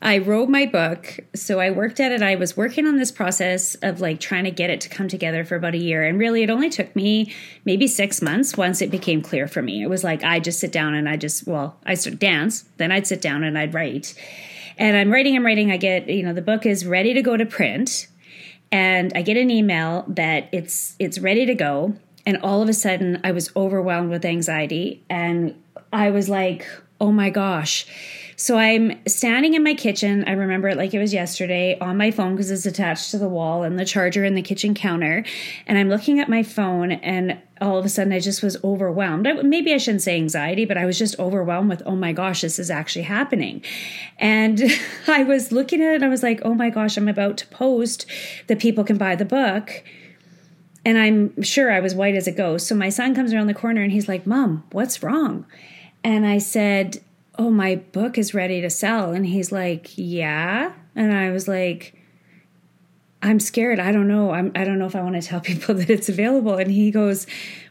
I 0.00 0.18
wrote 0.18 0.48
my 0.48 0.64
book. 0.64 1.18
So 1.34 1.58
I 1.58 1.70
worked 1.70 1.98
at 1.98 2.12
it. 2.12 2.22
I 2.22 2.36
was 2.36 2.56
working 2.56 2.86
on 2.86 2.96
this 2.96 3.10
process 3.10 3.74
of 3.76 4.00
like 4.00 4.20
trying 4.20 4.44
to 4.44 4.50
get 4.50 4.70
it 4.70 4.80
to 4.82 4.88
come 4.88 5.08
together 5.08 5.44
for 5.44 5.56
about 5.56 5.74
a 5.74 5.78
year. 5.78 6.04
And 6.04 6.18
really, 6.18 6.42
it 6.44 6.50
only 6.50 6.70
took 6.70 6.94
me 6.94 7.34
maybe 7.64 7.88
six 7.88 8.22
months 8.22 8.56
once 8.56 8.80
it 8.80 8.90
became 8.90 9.22
clear 9.22 9.48
for 9.48 9.60
me. 9.60 9.82
It 9.82 9.90
was 9.90 10.04
like 10.04 10.22
I 10.22 10.38
just 10.38 10.60
sit 10.60 10.70
down 10.70 10.94
and 10.94 11.08
I 11.08 11.16
just, 11.16 11.46
well, 11.46 11.76
I 11.84 11.94
start 11.94 12.20
dance, 12.20 12.64
then 12.76 12.92
I'd 12.92 13.08
sit 13.08 13.20
down 13.20 13.42
and 13.42 13.58
I'd 13.58 13.74
write. 13.74 14.14
And 14.76 14.96
I'm 14.96 15.10
writing, 15.10 15.34
I'm 15.34 15.44
writing. 15.44 15.72
I 15.72 15.76
get, 15.76 16.08
you 16.08 16.22
know, 16.22 16.32
the 16.32 16.42
book 16.42 16.64
is 16.64 16.86
ready 16.86 17.12
to 17.14 17.22
go 17.22 17.36
to 17.36 17.44
print. 17.44 18.06
And 18.70 19.12
I 19.16 19.22
get 19.22 19.36
an 19.36 19.50
email 19.50 20.04
that 20.08 20.48
it's 20.52 20.94
it's 21.00 21.18
ready 21.18 21.44
to 21.46 21.54
go. 21.54 21.96
And 22.24 22.36
all 22.42 22.62
of 22.62 22.68
a 22.68 22.74
sudden 22.74 23.20
I 23.24 23.32
was 23.32 23.50
overwhelmed 23.56 24.10
with 24.10 24.24
anxiety. 24.24 25.02
And 25.10 25.60
I 25.92 26.10
was 26.10 26.28
like, 26.28 26.68
oh 27.00 27.10
my 27.10 27.30
gosh 27.30 27.86
so 28.40 28.56
I'm 28.56 29.04
standing 29.08 29.54
in 29.54 29.64
my 29.64 29.74
kitchen. 29.74 30.22
I 30.28 30.30
remember 30.30 30.68
it 30.68 30.76
like 30.76 30.94
it 30.94 31.00
was 31.00 31.12
yesterday 31.12 31.76
on 31.80 31.96
my 31.96 32.12
phone 32.12 32.36
because 32.36 32.52
it's 32.52 32.66
attached 32.66 33.10
to 33.10 33.18
the 33.18 33.28
wall 33.28 33.64
and 33.64 33.76
the 33.76 33.84
charger 33.84 34.24
in 34.24 34.36
the 34.36 34.42
kitchen 34.42 34.74
counter. 34.74 35.24
And 35.66 35.76
I'm 35.76 35.88
looking 35.88 36.20
at 36.20 36.28
my 36.28 36.44
phone 36.44 36.92
and 36.92 37.36
all 37.60 37.78
of 37.78 37.84
a 37.84 37.88
sudden 37.88 38.12
I 38.12 38.20
just 38.20 38.40
was 38.40 38.56
overwhelmed. 38.62 39.26
Maybe 39.42 39.74
I 39.74 39.78
shouldn't 39.78 40.02
say 40.02 40.14
anxiety, 40.14 40.66
but 40.66 40.78
I 40.78 40.86
was 40.86 40.96
just 40.96 41.18
overwhelmed 41.18 41.68
with, 41.68 41.82
oh 41.84 41.96
my 41.96 42.12
gosh, 42.12 42.42
this 42.42 42.60
is 42.60 42.70
actually 42.70 43.02
happening. 43.02 43.60
And 44.18 44.62
I 45.08 45.24
was 45.24 45.50
looking 45.50 45.82
at 45.82 45.96
it, 45.96 46.04
I 46.04 46.08
was 46.08 46.22
like, 46.22 46.40
oh 46.44 46.54
my 46.54 46.70
gosh, 46.70 46.96
I'm 46.96 47.08
about 47.08 47.38
to 47.38 47.46
post 47.48 48.06
that 48.46 48.60
people 48.60 48.84
can 48.84 48.98
buy 48.98 49.16
the 49.16 49.24
book. 49.24 49.82
And 50.84 50.96
I'm 50.96 51.42
sure 51.42 51.72
I 51.72 51.80
was 51.80 51.96
white 51.96 52.14
as 52.14 52.28
a 52.28 52.32
ghost. 52.32 52.68
So 52.68 52.76
my 52.76 52.88
son 52.88 53.16
comes 53.16 53.32
around 53.32 53.48
the 53.48 53.54
corner 53.54 53.82
and 53.82 53.90
he's 53.90 54.06
like, 54.06 54.28
Mom, 54.28 54.62
what's 54.70 55.02
wrong? 55.02 55.44
And 56.04 56.24
I 56.24 56.38
said, 56.38 57.02
oh, 57.38 57.50
my 57.50 57.76
book 57.76 58.18
is 58.18 58.34
ready 58.34 58.60
to 58.60 58.68
sell. 58.68 59.12
And 59.12 59.24
he's 59.24 59.52
like, 59.52 59.92
yeah. 59.96 60.72
And 60.96 61.12
I 61.16 61.30
was 61.30 61.46
like, 61.46 61.94
I'm 63.22 63.40
scared. 63.40 63.78
I 63.78 63.92
don't 63.92 64.08
know. 64.08 64.32
I'm, 64.32 64.52
I 64.54 64.64
don't 64.64 64.78
know 64.78 64.86
if 64.86 64.96
I 64.96 65.02
want 65.02 65.20
to 65.20 65.26
tell 65.26 65.40
people 65.52 65.74
that 65.76 65.88
it's 65.88 66.08
available. 66.08 66.56
And 66.56 66.70
he 66.70 66.90
goes, 66.90 67.26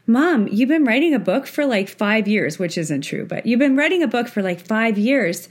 Mom, 0.06 0.48
you've 0.48 0.68
been 0.68 0.84
writing 0.84 1.14
a 1.14 1.18
book 1.18 1.46
for 1.46 1.66
like 1.66 1.88
five 1.88 2.26
years, 2.26 2.58
which 2.58 2.78
isn't 2.78 3.02
true, 3.02 3.26
but 3.26 3.44
you've 3.44 3.60
been 3.60 3.76
writing 3.76 4.02
a 4.02 4.08
book 4.08 4.28
for 4.28 4.42
like 4.42 4.60
five 4.60 4.96
years. 4.96 5.48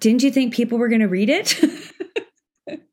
Didn't 0.00 0.22
you 0.22 0.30
think 0.30 0.54
people 0.54 0.78
were 0.78 0.88
going 0.88 1.00
to 1.00 1.08
read 1.08 1.30
it? 1.30 1.58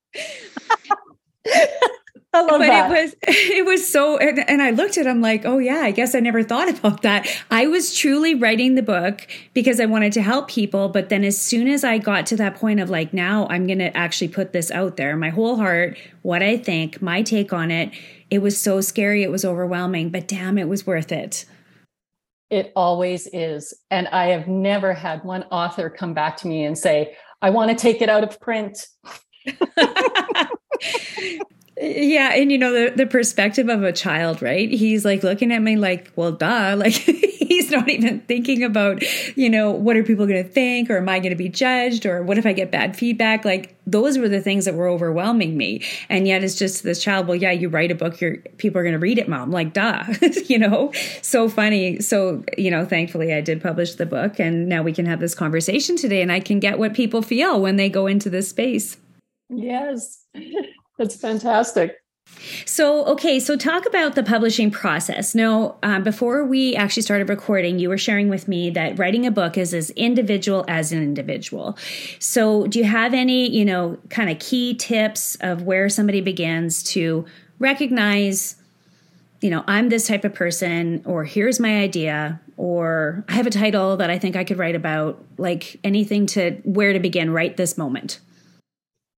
I 2.36 2.42
love 2.42 2.60
but 2.60 2.68
that. 2.68 2.92
it 2.92 2.94
was 2.94 3.16
it 3.28 3.66
was 3.66 3.92
so 3.92 4.18
and, 4.18 4.48
and 4.50 4.62
I 4.62 4.72
looked 4.72 4.98
at 4.98 5.06
him 5.06 5.22
like, 5.22 5.46
oh 5.46 5.58
yeah, 5.58 5.78
I 5.78 5.92
guess 5.92 6.14
I 6.14 6.20
never 6.20 6.44
thought 6.44 6.70
about 6.80 7.02
that. 7.04 7.28
I 7.50 7.68
was 7.68 7.98
truly 7.98 8.36
writing 8.36 8.76
the 8.76 8.84
book 8.84 9.28
because 9.54 9.80
I 9.80 9.86
wanted 9.86 10.14
to 10.14 10.22
help 10.22 10.50
people, 10.50 10.90
but 10.90 11.10
then 11.10 11.24
as 11.24 11.42
soon 11.42 11.68
as 11.68 11.84
I 11.84 11.98
got 11.98 12.26
to 12.28 12.36
that 12.38 12.56
point 12.56 12.80
of 12.80 12.90
like 12.90 13.14
now 13.14 13.48
I'm 13.50 13.66
going 13.68 13.80
to 13.80 13.96
actually 13.96 14.28
put 14.28 14.54
this 14.54 14.72
out 14.72 14.98
there, 14.98 15.16
my 15.16 15.30
whole 15.30 15.56
heart, 15.56 15.98
what 16.22 16.44
I 16.44 16.58
think, 16.58 17.02
my 17.02 17.22
take 17.22 17.54
on 17.54 17.72
it, 17.72 17.92
it 18.30 18.40
was 18.40 18.60
so 18.60 18.82
scary, 18.82 19.24
it 19.24 19.32
was 19.32 19.46
overwhelming, 19.46 20.10
but 20.10 20.28
damn, 20.28 20.58
it 20.58 20.68
was 20.68 20.86
worth 20.86 21.12
it. 21.12 21.46
It 22.50 22.72
always 22.76 23.28
is. 23.34 23.74
And 23.90 24.08
I 24.10 24.28
have 24.28 24.48
never 24.48 24.94
had 24.94 25.24
one 25.24 25.44
author 25.44 25.90
come 25.90 26.14
back 26.14 26.38
to 26.38 26.48
me 26.48 26.64
and 26.64 26.78
say, 26.78 27.16
I 27.42 27.50
want 27.50 27.72
to 27.72 27.76
take 27.76 28.02
it 28.02 28.10
out 28.10 28.24
of 28.24 28.40
print. 28.40 28.88
Yeah, 31.78 32.32
and 32.34 32.52
you 32.54 32.58
know 32.58 32.72
the 32.72 32.96
the 32.96 33.06
perspective 33.06 33.68
of 33.68 33.84
a 33.84 33.92
child, 33.92 34.42
right? 34.42 34.70
He's 34.70 35.04
like 35.04 35.24
looking 35.24 35.52
at 35.52 35.62
me 35.62 35.76
like, 35.76 36.12
"Well, 36.16 36.32
duh." 36.32 36.76
Like 36.86 36.94
he's 36.94 37.70
not 37.70 37.88
even 37.90 38.22
thinking 38.22 38.64
about, 38.64 39.04
you 39.38 39.50
know, 39.50 39.72
what 39.72 39.96
are 39.96 40.04
people 40.04 40.26
going 40.26 40.44
to 40.44 40.50
think 40.50 40.90
or 40.90 40.98
am 40.98 41.08
I 41.08 41.20
going 41.20 41.30
to 41.32 41.36
be 41.36 41.48
judged 41.50 42.06
or 42.06 42.24
what 42.24 42.38
if 42.38 42.46
I 42.46 42.54
get 42.54 42.72
bad 42.72 42.98
feedback? 42.98 43.46
Like 43.46 43.76
those 43.86 44.18
were 44.18 44.28
the 44.28 44.42
things 44.42 44.66
that 44.66 44.74
were 44.74 44.88
overwhelming 44.88 45.56
me. 45.56 45.84
And 46.10 46.28
yet 46.28 46.44
it's 46.44 46.56
just 46.56 46.84
this 46.84 47.04
child, 47.04 47.28
"Well, 47.28 47.36
yeah, 47.36 47.52
you 47.52 47.70
write 47.70 47.92
a 47.92 47.96
book, 47.96 48.22
your 48.22 48.38
people 48.58 48.80
are 48.80 48.84
going 48.84 48.94
to 48.94 49.00
read 49.00 49.18
it, 49.18 49.28
mom." 49.28 49.52
Like, 49.52 49.74
duh. 49.74 50.04
you 50.48 50.58
know? 50.58 50.92
So 51.22 51.50
funny. 51.50 52.00
So, 52.00 52.44
you 52.58 52.72
know, 52.72 52.86
thankfully 52.86 53.34
I 53.34 53.42
did 53.42 53.62
publish 53.62 53.96
the 53.96 54.06
book 54.06 54.40
and 54.40 54.70
now 54.70 54.82
we 54.82 54.94
can 54.94 55.06
have 55.06 55.20
this 55.20 55.36
conversation 55.36 55.98
today 55.98 56.22
and 56.22 56.32
I 56.32 56.40
can 56.40 56.60
get 56.60 56.80
what 56.80 56.94
people 56.94 57.22
feel 57.22 57.60
when 57.62 57.76
they 57.76 57.90
go 57.90 58.08
into 58.08 58.30
this 58.30 58.50
space. 58.50 58.98
Yes. 59.50 60.26
That's 60.98 61.16
fantastic. 61.16 61.98
So, 62.66 63.06
okay, 63.06 63.40
so 63.40 63.56
talk 63.56 63.86
about 63.86 64.16
the 64.16 64.24
publishing 64.24 64.72
process. 64.72 65.36
Now, 65.36 65.76
um, 65.84 66.04
before 66.04 66.44
we 66.44 66.76
actually 66.76 67.04
started 67.04 67.30
recording, 67.30 67.80
you 67.80 67.88
were 67.88 67.98
sharing 67.98 68.30
with 68.30 68.48
me 68.48 68.70
that 68.72 68.98
writing 68.98 69.26
a 69.26 69.32
book 69.32 69.58
is 69.58 69.74
as 69.74 69.92
individual 69.92 70.66
as 70.68 70.92
an 70.92 71.02
individual. 71.02 71.78
So, 72.20 72.66
do 72.68 72.80
you 72.80 72.86
have 72.86 73.14
any, 73.14 73.50
you 73.50 73.64
know, 73.64 73.98
kind 74.10 74.30
of 74.30 74.40
key 74.40 74.74
tips 74.74 75.36
of 75.42 75.64
where 75.64 75.88
somebody 75.88 76.22
begins 76.22 76.84
to 76.84 77.26
recognize, 77.60 78.56
you 79.42 79.50
know, 79.50 79.64
I'm 79.68 79.90
this 79.90 80.08
type 80.08 80.26
of 80.26 80.34
person, 80.34 81.04
or 81.06 81.26
here's 81.26 81.60
my 81.60 81.80
idea, 81.80 82.42
or 82.58 83.24
I 83.30 83.34
have 83.34 83.48
a 83.48 83.52
title 83.52 83.98
that 83.98 84.10
I 84.10 84.18
think 84.18 84.36
I 84.36 84.44
could 84.44 84.58
write 84.58 84.76
about, 84.76 85.24
like 85.38 85.80
anything 85.84 86.26
to 86.28 86.52
where 86.64 86.92
to 86.92 87.00
begin 87.00 87.32
right 87.32 87.56
this 87.56 87.78
moment? 87.78 88.20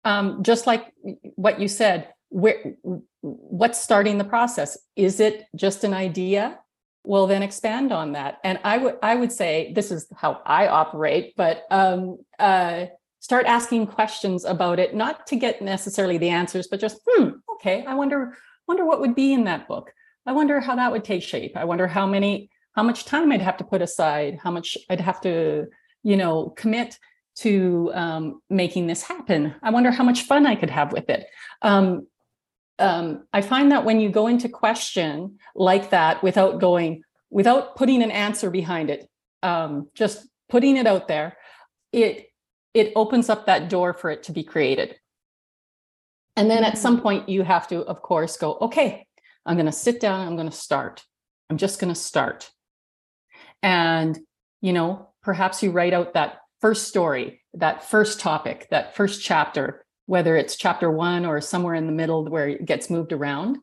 Um, 0.07 0.41
just 0.41 0.65
like 0.67 0.93
what 1.35 1.59
you 1.59 1.67
said, 1.67 2.13
where 2.29 2.75
what's 3.21 3.79
starting 3.79 4.17
the 4.17 4.23
process? 4.23 4.77
Is 4.95 5.19
it 5.19 5.45
just 5.53 5.83
an 5.83 5.93
idea? 5.93 6.59
Well, 7.03 7.27
then 7.27 7.43
expand 7.43 7.91
on 7.91 8.13
that. 8.13 8.37
And 8.45 8.57
I 8.63 8.77
would 8.77 8.95
I 9.03 9.15
would 9.15 9.33
say 9.33 9.73
this 9.75 9.91
is 9.91 10.07
how 10.15 10.41
I 10.45 10.67
operate, 10.67 11.33
but 11.35 11.63
um, 11.71 12.19
uh, 12.39 12.85
start 13.19 13.47
asking 13.47 13.87
questions 13.87 14.45
about 14.45 14.79
it, 14.79 14.95
not 14.95 15.27
to 15.27 15.35
get 15.35 15.61
necessarily 15.61 16.17
the 16.17 16.29
answers, 16.29 16.67
but 16.67 16.79
just 16.79 17.01
hmm, 17.05 17.31
okay, 17.55 17.83
I 17.85 17.93
wonder 17.93 18.37
wonder 18.65 18.85
what 18.85 19.01
would 19.01 19.13
be 19.13 19.33
in 19.33 19.43
that 19.43 19.67
book. 19.67 19.91
I 20.25 20.31
wonder 20.31 20.61
how 20.61 20.77
that 20.77 20.91
would 20.93 21.03
take 21.03 21.23
shape. 21.23 21.57
I 21.57 21.65
wonder 21.65 21.85
how 21.85 22.07
many 22.07 22.49
how 22.71 22.83
much 22.83 23.03
time 23.03 23.33
I'd 23.33 23.41
have 23.41 23.57
to 23.57 23.65
put 23.65 23.81
aside, 23.81 24.39
how 24.41 24.51
much 24.51 24.77
I'd 24.89 25.01
have 25.01 25.19
to 25.21 25.65
you 26.03 26.15
know 26.15 26.53
commit 26.55 26.97
to 27.39 27.91
um, 27.93 28.41
making 28.49 28.87
this 28.87 29.03
happen. 29.03 29.53
I 29.61 29.69
wonder 29.69 29.91
how 29.91 30.03
much 30.03 30.23
fun 30.23 30.45
I 30.45 30.55
could 30.55 30.69
have 30.69 30.91
with 30.91 31.09
it. 31.09 31.27
Um, 31.61 32.07
um, 32.79 33.27
I 33.33 33.41
find 33.41 33.71
that 33.71 33.85
when 33.85 33.99
you 33.99 34.09
go 34.09 34.27
into 34.27 34.49
question 34.49 35.39
like 35.55 35.91
that 35.91 36.23
without 36.23 36.59
going, 36.59 37.03
without 37.29 37.75
putting 37.75 38.01
an 38.03 38.11
answer 38.11 38.49
behind 38.49 38.89
it, 38.89 39.07
um, 39.43 39.89
just 39.93 40.27
putting 40.49 40.77
it 40.77 40.87
out 40.87 41.07
there, 41.07 41.37
it 41.91 42.27
it 42.73 42.93
opens 42.95 43.29
up 43.29 43.47
that 43.47 43.69
door 43.69 43.93
for 43.93 44.11
it 44.11 44.23
to 44.23 44.31
be 44.31 44.43
created. 44.43 44.95
And 46.35 46.49
then 46.51 46.63
at 46.63 46.77
some 46.77 46.95
mm-hmm. 46.95 47.03
point, 47.03 47.29
you 47.29 47.41
have 47.41 47.67
to, 47.69 47.79
of 47.79 48.03
course, 48.03 48.37
go, 48.37 48.57
okay, 48.61 49.07
I'm 49.45 49.55
going 49.55 49.65
to 49.65 49.71
sit 49.71 49.99
down, 49.99 50.27
I'm 50.27 50.35
going 50.35 50.49
to 50.49 50.55
start. 50.55 51.03
I'm 51.49 51.57
just 51.57 51.79
going 51.79 51.91
to 51.91 51.99
start. 51.99 52.51
And, 53.63 54.19
you 54.61 54.73
know, 54.73 55.09
perhaps 55.23 55.63
you 55.63 55.71
write 55.71 55.93
out 55.93 56.13
that 56.13 56.37
first 56.61 56.87
story, 56.87 57.41
that 57.53 57.83
first 57.83 58.19
topic, 58.19 58.67
that 58.71 58.95
first 58.95 59.23
chapter, 59.23 59.85
whether 60.05 60.35
it's 60.35 60.55
chapter 60.55 60.89
one 60.89 61.25
or 61.25 61.41
somewhere 61.41 61.75
in 61.75 61.85
the 61.85 61.91
middle 61.91 62.25
where 62.25 62.49
it 62.49 62.65
gets 62.65 62.89
moved 62.89 63.13
around. 63.13 63.57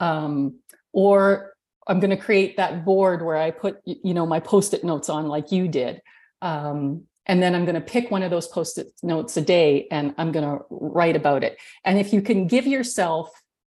Um, 0.00 0.60
or 0.92 1.52
I'm 1.86 2.00
going 2.00 2.10
to 2.10 2.16
create 2.16 2.56
that 2.56 2.84
board 2.84 3.24
where 3.24 3.36
I 3.36 3.50
put, 3.50 3.78
you 3.84 4.14
know, 4.14 4.26
my 4.26 4.40
post-it 4.40 4.84
notes 4.84 5.08
on 5.08 5.26
like 5.26 5.52
you 5.52 5.68
did. 5.68 6.00
Um, 6.42 7.04
and 7.26 7.42
then 7.42 7.54
I'm 7.54 7.64
going 7.64 7.74
to 7.74 7.80
pick 7.80 8.10
one 8.10 8.22
of 8.22 8.30
those 8.30 8.46
post-it 8.46 8.88
notes 9.02 9.36
a 9.36 9.42
day 9.42 9.86
and 9.90 10.14
I'm 10.16 10.32
going 10.32 10.44
to 10.44 10.64
write 10.70 11.16
about 11.16 11.44
it. 11.44 11.58
And 11.84 11.98
if 11.98 12.12
you 12.12 12.22
can 12.22 12.46
give 12.46 12.66
yourself 12.66 13.30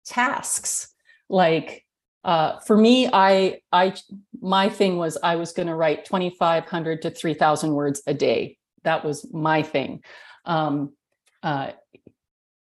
tasks 0.05 0.87
like 1.29 1.85
uh, 2.23 2.59
for 2.59 2.77
me, 2.77 3.09
I 3.11 3.59
I 3.71 3.95
my 4.41 4.69
thing 4.69 4.97
was 4.97 5.17
I 5.21 5.35
was 5.35 5.51
going 5.51 5.67
to 5.67 5.75
write 5.75 6.05
2,500 6.05 7.01
to 7.01 7.09
3,000 7.09 7.73
words 7.73 8.01
a 8.07 8.13
day 8.13 8.57
that 8.83 9.03
was 9.05 9.31
my 9.31 9.63
thing. 9.63 10.03
Um, 10.45 10.93
uh, 11.41 11.71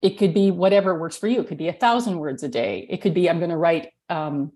it 0.02 0.18
could 0.18 0.34
be 0.34 0.52
whatever 0.52 0.98
works 0.98 1.18
for 1.18 1.28
you. 1.28 1.42
It 1.42 1.48
could 1.48 1.58
be 1.58 1.68
a 1.68 1.74
thousand 1.74 2.18
words 2.18 2.44
a 2.44 2.48
day. 2.48 2.88
It 2.90 3.02
could 3.02 3.14
be 3.14 3.30
I'm 3.30 3.40
going 3.40 3.52
to 3.52 3.58
write 3.58 3.90
um, 4.10 4.52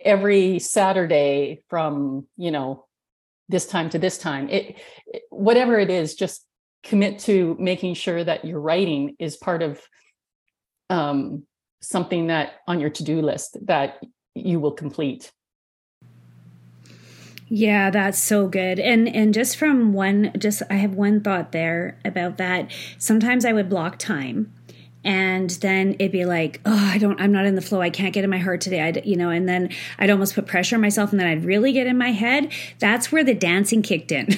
every 0.00 0.58
Saturday 0.58 1.62
from 1.68 2.26
you 2.36 2.50
know 2.50 2.86
this 3.48 3.66
time 3.66 3.90
to 3.90 3.98
this 3.98 4.18
time. 4.18 4.48
It, 4.48 4.76
it, 5.06 5.22
whatever 5.30 5.78
it 5.78 5.90
is, 5.90 6.14
just 6.14 6.44
commit 6.82 7.18
to 7.20 7.56
making 7.58 7.94
sure 7.94 8.22
that 8.22 8.44
your 8.44 8.60
writing 8.60 9.16
is 9.18 9.36
part 9.36 9.62
of 9.62 9.80
um, 10.90 11.44
something 11.80 12.28
that 12.28 12.54
on 12.66 12.80
your 12.80 12.90
to-do 12.90 13.22
list 13.22 13.56
that 13.66 14.02
you 14.34 14.60
will 14.60 14.72
complete. 14.72 15.32
Yeah, 17.48 17.90
that's 17.90 18.18
so 18.18 18.46
good. 18.46 18.78
And 18.78 19.08
and 19.08 19.32
just 19.32 19.56
from 19.56 19.92
one 19.92 20.32
just 20.38 20.62
I 20.68 20.74
have 20.74 20.94
one 20.94 21.20
thought 21.20 21.52
there 21.52 21.98
about 22.04 22.36
that. 22.36 22.70
Sometimes 22.98 23.44
I 23.44 23.52
would 23.52 23.70
block 23.70 23.98
time 23.98 24.52
and 25.08 25.48
then 25.62 25.94
it'd 25.94 26.12
be 26.12 26.26
like 26.26 26.60
oh 26.66 26.90
i 26.92 26.98
don't 26.98 27.18
i'm 27.18 27.32
not 27.32 27.46
in 27.46 27.54
the 27.54 27.62
flow. 27.62 27.80
I 27.80 27.88
can't 27.88 28.12
get 28.12 28.24
in 28.24 28.30
my 28.30 28.38
heart 28.38 28.60
today. 28.60 28.82
I 28.82 29.02
you 29.04 29.16
know 29.16 29.30
and 29.30 29.48
then 29.48 29.70
i'd 29.98 30.10
almost 30.10 30.34
put 30.34 30.46
pressure 30.46 30.76
on 30.76 30.82
myself 30.82 31.10
and 31.10 31.18
then 31.18 31.26
i'd 31.26 31.44
really 31.44 31.72
get 31.72 31.86
in 31.86 31.96
my 31.96 32.12
head. 32.12 32.52
That's 32.78 33.10
where 33.10 33.24
the 33.24 33.34
dancing 33.34 33.82
kicked 33.82 34.12
in. 34.12 34.28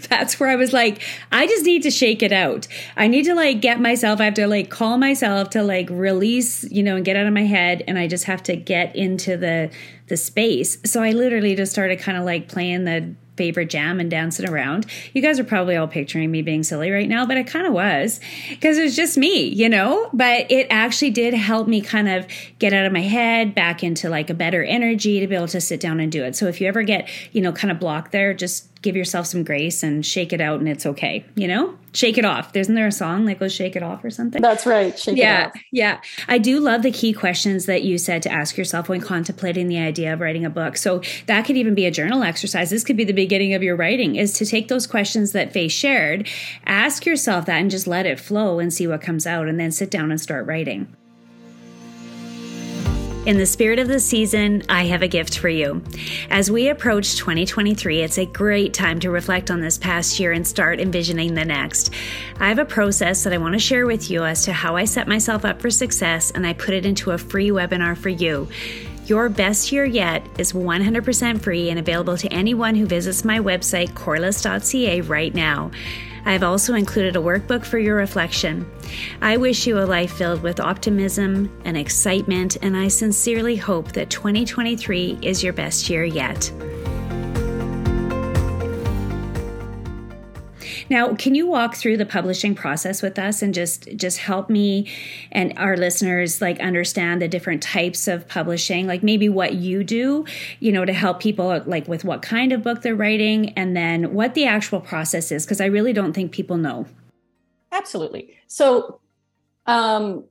That's 0.10 0.38
where 0.38 0.50
i 0.50 0.56
was 0.56 0.72
like 0.72 1.02
i 1.32 1.46
just 1.46 1.64
need 1.64 1.82
to 1.84 1.90
shake 1.90 2.22
it 2.22 2.32
out. 2.32 2.68
I 2.96 3.08
need 3.08 3.24
to 3.24 3.34
like 3.34 3.60
get 3.62 3.80
myself 3.80 4.20
i 4.20 4.24
have 4.24 4.34
to 4.34 4.46
like 4.46 4.68
call 4.68 4.98
myself 4.98 5.50
to 5.50 5.62
like 5.62 5.88
release 5.90 6.64
you 6.64 6.82
know 6.82 6.96
and 6.96 7.04
get 7.04 7.16
out 7.16 7.26
of 7.26 7.32
my 7.32 7.46
head 7.46 7.82
and 7.88 7.98
i 7.98 8.06
just 8.06 8.24
have 8.24 8.42
to 8.44 8.56
get 8.56 8.94
into 8.94 9.36
the 9.36 9.70
the 10.08 10.16
space. 10.18 10.76
So 10.84 11.02
i 11.02 11.12
literally 11.12 11.54
just 11.54 11.72
started 11.72 11.98
kind 11.98 12.18
of 12.18 12.24
like 12.24 12.48
playing 12.48 12.84
the 12.84 13.14
favorite 13.40 13.70
jam 13.70 13.98
and 13.98 14.10
dancing 14.10 14.46
around. 14.46 14.84
You 15.14 15.22
guys 15.22 15.40
are 15.40 15.44
probably 15.44 15.74
all 15.74 15.88
picturing 15.88 16.30
me 16.30 16.42
being 16.42 16.62
silly 16.62 16.90
right 16.90 17.08
now, 17.08 17.24
but 17.24 17.38
I 17.38 17.42
kind 17.42 17.66
of 17.66 17.72
was 17.72 18.20
because 18.50 18.76
it 18.76 18.82
was 18.82 18.94
just 18.94 19.16
me, 19.16 19.44
you 19.44 19.66
know? 19.66 20.10
But 20.12 20.50
it 20.50 20.66
actually 20.68 21.12
did 21.12 21.32
help 21.32 21.66
me 21.66 21.80
kind 21.80 22.06
of 22.06 22.26
get 22.58 22.74
out 22.74 22.84
of 22.84 22.92
my 22.92 23.00
head, 23.00 23.54
back 23.54 23.82
into 23.82 24.10
like 24.10 24.28
a 24.28 24.34
better 24.34 24.62
energy 24.62 25.20
to 25.20 25.26
be 25.26 25.34
able 25.34 25.48
to 25.48 25.60
sit 25.62 25.80
down 25.80 26.00
and 26.00 26.12
do 26.12 26.22
it. 26.22 26.36
So 26.36 26.48
if 26.48 26.60
you 26.60 26.68
ever 26.68 26.82
get, 26.82 27.08
you 27.32 27.40
know, 27.40 27.50
kind 27.50 27.70
of 27.70 27.80
blocked 27.80 28.12
there, 28.12 28.34
just 28.34 28.69
give 28.82 28.96
yourself 28.96 29.26
some 29.26 29.44
grace 29.44 29.82
and 29.82 30.04
shake 30.04 30.32
it 30.32 30.40
out 30.40 30.58
and 30.58 30.68
it's 30.68 30.86
okay, 30.86 31.24
you 31.34 31.46
know? 31.46 31.76
Shake 31.92 32.16
it 32.16 32.24
off. 32.24 32.54
Isn't 32.54 32.76
there 32.76 32.86
a 32.86 32.92
song 32.92 33.24
that 33.26 33.36
oh, 33.36 33.40
goes 33.40 33.52
shake 33.52 33.74
it 33.76 33.82
off 33.82 34.04
or 34.04 34.10
something? 34.10 34.40
That's 34.40 34.64
right. 34.64 34.96
Shake 34.98 35.16
yeah, 35.16 35.50
Yeah. 35.72 36.00
I 36.28 36.38
do 36.38 36.60
love 36.60 36.82
the 36.82 36.92
key 36.92 37.12
questions 37.12 37.66
that 37.66 37.82
you 37.82 37.98
said 37.98 38.22
to 38.22 38.32
ask 38.32 38.56
yourself 38.56 38.88
when 38.88 39.00
contemplating 39.00 39.66
the 39.66 39.78
idea 39.78 40.12
of 40.12 40.20
writing 40.20 40.44
a 40.44 40.50
book. 40.50 40.76
So 40.76 41.02
that 41.26 41.44
could 41.44 41.56
even 41.56 41.74
be 41.74 41.86
a 41.86 41.90
journal 41.90 42.22
exercise. 42.22 42.70
This 42.70 42.84
could 42.84 42.96
be 42.96 43.04
the 43.04 43.12
beginning 43.12 43.54
of 43.54 43.62
your 43.62 43.76
writing 43.76 44.16
is 44.16 44.32
to 44.34 44.46
take 44.46 44.68
those 44.68 44.86
questions 44.86 45.32
that 45.32 45.52
Faye 45.52 45.68
shared, 45.68 46.28
ask 46.64 47.04
yourself 47.04 47.46
that 47.46 47.60
and 47.60 47.70
just 47.70 47.86
let 47.86 48.06
it 48.06 48.20
flow 48.20 48.60
and 48.60 48.72
see 48.72 48.86
what 48.86 49.02
comes 49.02 49.26
out 49.26 49.48
and 49.48 49.58
then 49.58 49.72
sit 49.72 49.90
down 49.90 50.10
and 50.10 50.20
start 50.20 50.46
writing. 50.46 50.94
In 53.26 53.36
the 53.36 53.44
spirit 53.44 53.78
of 53.78 53.86
the 53.86 54.00
season, 54.00 54.62
I 54.70 54.84
have 54.86 55.02
a 55.02 55.08
gift 55.08 55.38
for 55.38 55.50
you. 55.50 55.82
As 56.30 56.50
we 56.50 56.70
approach 56.70 57.16
2023, 57.18 58.00
it's 58.00 58.16
a 58.16 58.24
great 58.24 58.72
time 58.72 58.98
to 59.00 59.10
reflect 59.10 59.50
on 59.50 59.60
this 59.60 59.76
past 59.76 60.18
year 60.18 60.32
and 60.32 60.46
start 60.46 60.80
envisioning 60.80 61.34
the 61.34 61.44
next. 61.44 61.92
I 62.38 62.48
have 62.48 62.58
a 62.58 62.64
process 62.64 63.22
that 63.24 63.34
I 63.34 63.38
want 63.38 63.52
to 63.52 63.58
share 63.58 63.84
with 63.84 64.10
you 64.10 64.24
as 64.24 64.46
to 64.46 64.54
how 64.54 64.74
I 64.74 64.86
set 64.86 65.06
myself 65.06 65.44
up 65.44 65.60
for 65.60 65.70
success, 65.70 66.30
and 66.30 66.46
I 66.46 66.54
put 66.54 66.72
it 66.72 66.86
into 66.86 67.10
a 67.10 67.18
free 67.18 67.50
webinar 67.50 67.94
for 67.94 68.08
you. 68.08 68.48
Your 69.04 69.28
best 69.28 69.70
year 69.70 69.84
yet 69.84 70.26
is 70.38 70.54
100% 70.54 71.42
free 71.42 71.68
and 71.68 71.78
available 71.78 72.16
to 72.16 72.28
anyone 72.28 72.74
who 72.74 72.86
visits 72.86 73.22
my 73.22 73.38
website, 73.38 73.94
corliss.ca, 73.94 75.02
right 75.02 75.34
now. 75.34 75.70
I've 76.24 76.42
also 76.42 76.74
included 76.74 77.16
a 77.16 77.20
workbook 77.20 77.64
for 77.64 77.78
your 77.78 77.96
reflection. 77.96 78.70
I 79.20 79.36
wish 79.36 79.66
you 79.66 79.78
a 79.78 79.86
life 79.86 80.12
filled 80.12 80.42
with 80.42 80.60
optimism 80.60 81.50
and 81.64 81.76
excitement, 81.76 82.56
and 82.62 82.76
I 82.76 82.88
sincerely 82.88 83.56
hope 83.56 83.92
that 83.92 84.10
2023 84.10 85.18
is 85.22 85.42
your 85.42 85.52
best 85.52 85.88
year 85.88 86.04
yet. 86.04 86.52
Now, 90.90 91.14
can 91.14 91.36
you 91.36 91.46
walk 91.46 91.76
through 91.76 91.98
the 91.98 92.04
publishing 92.04 92.56
process 92.56 93.00
with 93.00 93.16
us 93.16 93.42
and 93.42 93.54
just 93.54 93.88
just 93.96 94.18
help 94.18 94.50
me 94.50 94.92
and 95.30 95.56
our 95.56 95.76
listeners 95.76 96.42
like 96.42 96.58
understand 96.58 97.22
the 97.22 97.28
different 97.28 97.62
types 97.62 98.08
of 98.08 98.26
publishing, 98.26 98.88
like 98.88 99.04
maybe 99.04 99.28
what 99.28 99.54
you 99.54 99.84
do, 99.84 100.26
you 100.58 100.72
know, 100.72 100.84
to 100.84 100.92
help 100.92 101.20
people 101.20 101.62
like 101.64 101.86
with 101.86 102.04
what 102.04 102.22
kind 102.22 102.52
of 102.52 102.64
book 102.64 102.82
they're 102.82 102.96
writing 102.96 103.50
and 103.50 103.76
then 103.76 104.12
what 104.12 104.34
the 104.34 104.46
actual 104.46 104.80
process 104.80 105.30
is 105.30 105.46
because 105.46 105.60
I 105.60 105.66
really 105.66 105.92
don't 105.92 106.12
think 106.12 106.32
people 106.32 106.56
know. 106.56 106.86
Absolutely. 107.70 108.34
So, 108.48 109.00
um 109.66 110.24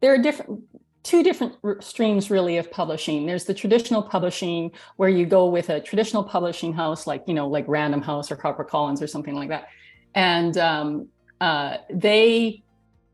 there 0.00 0.14
are 0.14 0.18
different 0.18 0.62
two 1.02 1.22
different 1.22 1.56
streams 1.82 2.30
really 2.30 2.58
of 2.58 2.70
publishing 2.70 3.24
there's 3.24 3.44
the 3.44 3.54
traditional 3.54 4.02
publishing 4.02 4.70
where 4.96 5.08
you 5.08 5.24
go 5.24 5.48
with 5.48 5.70
a 5.70 5.80
traditional 5.80 6.22
publishing 6.22 6.72
house 6.72 7.06
like 7.06 7.22
you 7.26 7.32
know 7.34 7.48
like 7.48 7.64
random 7.66 8.02
house 8.02 8.30
or 8.30 8.36
harpercollins 8.36 9.00
or 9.00 9.06
something 9.06 9.34
like 9.34 9.48
that 9.48 9.68
and 10.14 10.56
um, 10.58 11.08
uh, 11.40 11.78
they 11.90 12.62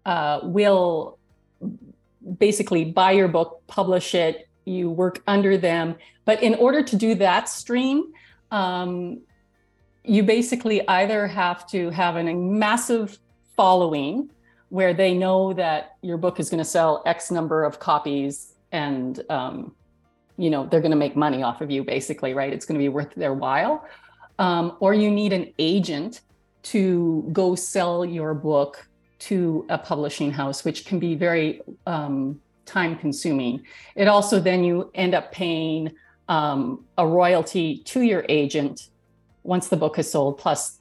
uh, 0.07 0.40
will 0.42 1.18
basically 2.38 2.85
buy 2.85 3.12
your 3.12 3.28
book, 3.28 3.62
publish 3.66 4.14
it, 4.14 4.48
you 4.64 4.90
work 4.90 5.22
under 5.26 5.57
them. 5.57 5.96
But 6.24 6.42
in 6.42 6.54
order 6.54 6.83
to 6.83 6.96
do 6.96 7.14
that 7.16 7.48
stream, 7.48 8.12
um, 8.50 9.20
you 10.04 10.22
basically 10.22 10.87
either 10.88 11.26
have 11.26 11.66
to 11.68 11.90
have 11.90 12.16
a 12.16 12.22
massive 12.22 13.18
following 13.57 14.30
where 14.68 14.92
they 14.94 15.14
know 15.14 15.52
that 15.52 15.96
your 16.02 16.16
book 16.16 16.40
is 16.40 16.50
going 16.50 16.59
to 16.59 16.64
sell 16.64 17.02
X 17.07 17.30
number 17.30 17.64
of 17.64 17.78
copies 17.78 18.54
and 18.72 19.22
um, 19.30 19.74
you 20.37 20.50
know 20.50 20.66
they're 20.66 20.80
going 20.80 20.90
to 20.90 20.96
make 20.96 21.16
money 21.16 21.42
off 21.42 21.61
of 21.61 21.70
you 21.70 21.85
basically 21.85 22.35
right 22.35 22.52
it's 22.52 22.66
going 22.66 22.74
to 22.74 22.83
be 22.83 22.88
worth 22.88 23.14
their 23.14 23.33
while 23.33 23.87
um, 24.38 24.76
or 24.80 24.92
you 24.92 25.11
need 25.11 25.33
an 25.33 25.52
agent 25.59 26.22
to 26.64 27.29
go 27.33 27.55
sell 27.55 28.05
your 28.05 28.35
book 28.35 28.88
to 29.20 29.64
a 29.68 29.79
publishing 29.79 30.31
house, 30.31 30.64
which 30.64 30.85
can 30.85 30.98
be 30.98 31.14
very 31.14 31.62
um, 31.87 32.40
time 32.66 32.96
consuming. 32.96 33.62
It 33.94 34.09
also 34.09 34.40
then 34.40 34.64
you 34.64 34.90
end 34.94 35.14
up 35.14 35.33
paying 35.33 35.92
um, 36.29 36.85
a 36.98 37.07
royalty 37.07 37.79
to 37.85 38.03
your 38.03 38.24
agent 38.29 38.88
once 39.42 39.68
the 39.68 39.77
book 39.77 39.98
is 39.98 40.11
sold, 40.11 40.38
plus 40.38 40.81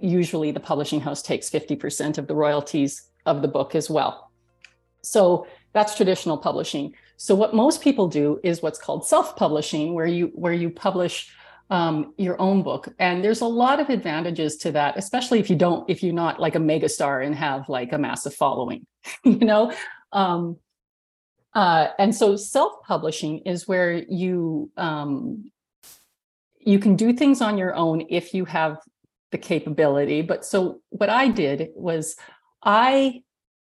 usually 0.00 0.50
the 0.50 0.60
publishing 0.60 1.00
house 1.00 1.22
takes 1.22 1.50
50% 1.50 2.18
of 2.18 2.26
the 2.26 2.34
royalties 2.34 3.08
of 3.26 3.42
the 3.42 3.48
book 3.48 3.74
as 3.74 3.90
well. 3.90 4.30
So 5.02 5.46
that's 5.72 5.96
traditional 5.96 6.36
publishing. 6.36 6.94
So 7.16 7.34
what 7.34 7.54
most 7.54 7.80
people 7.80 8.08
do 8.08 8.40
is 8.42 8.62
what's 8.62 8.78
called 8.78 9.06
self-publishing, 9.06 9.94
where 9.94 10.06
you 10.06 10.30
where 10.34 10.52
you 10.52 10.70
publish 10.70 11.32
um, 11.70 12.14
your 12.16 12.40
own 12.40 12.62
book. 12.62 12.88
And 12.98 13.22
there's 13.22 13.40
a 13.40 13.46
lot 13.46 13.80
of 13.80 13.90
advantages 13.90 14.56
to 14.58 14.72
that, 14.72 14.96
especially 14.96 15.38
if 15.38 15.50
you 15.50 15.56
don't, 15.56 15.88
if 15.88 16.02
you're 16.02 16.14
not 16.14 16.40
like 16.40 16.54
a 16.54 16.60
megastar 16.60 17.24
and 17.24 17.34
have 17.34 17.68
like 17.68 17.92
a 17.92 17.98
massive 17.98 18.34
following, 18.34 18.86
you 19.24 19.38
know? 19.38 19.72
Um, 20.12 20.58
uh, 21.54 21.88
and 21.98 22.14
so 22.14 22.36
self-publishing 22.36 23.40
is 23.40 23.66
where 23.66 23.92
you 23.92 24.70
um, 24.76 25.50
you 26.60 26.78
can 26.78 26.96
do 26.96 27.12
things 27.12 27.40
on 27.40 27.56
your 27.56 27.74
own 27.74 28.04
if 28.10 28.34
you 28.34 28.44
have 28.44 28.78
the 29.32 29.38
capability. 29.38 30.22
But 30.22 30.44
so 30.44 30.80
what 30.90 31.08
I 31.08 31.28
did 31.28 31.70
was 31.74 32.16
I 32.62 33.22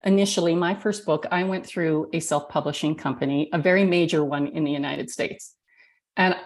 initially 0.04 0.54
my 0.54 0.74
first 0.74 1.04
book 1.04 1.26
I 1.30 1.44
went 1.44 1.66
through 1.66 2.08
a 2.12 2.20
self-publishing 2.20 2.94
company, 2.94 3.48
a 3.52 3.58
very 3.58 3.84
major 3.84 4.24
one 4.24 4.46
in 4.48 4.64
the 4.64 4.72
United 4.72 5.10
States. 5.10 5.54
And 6.16 6.36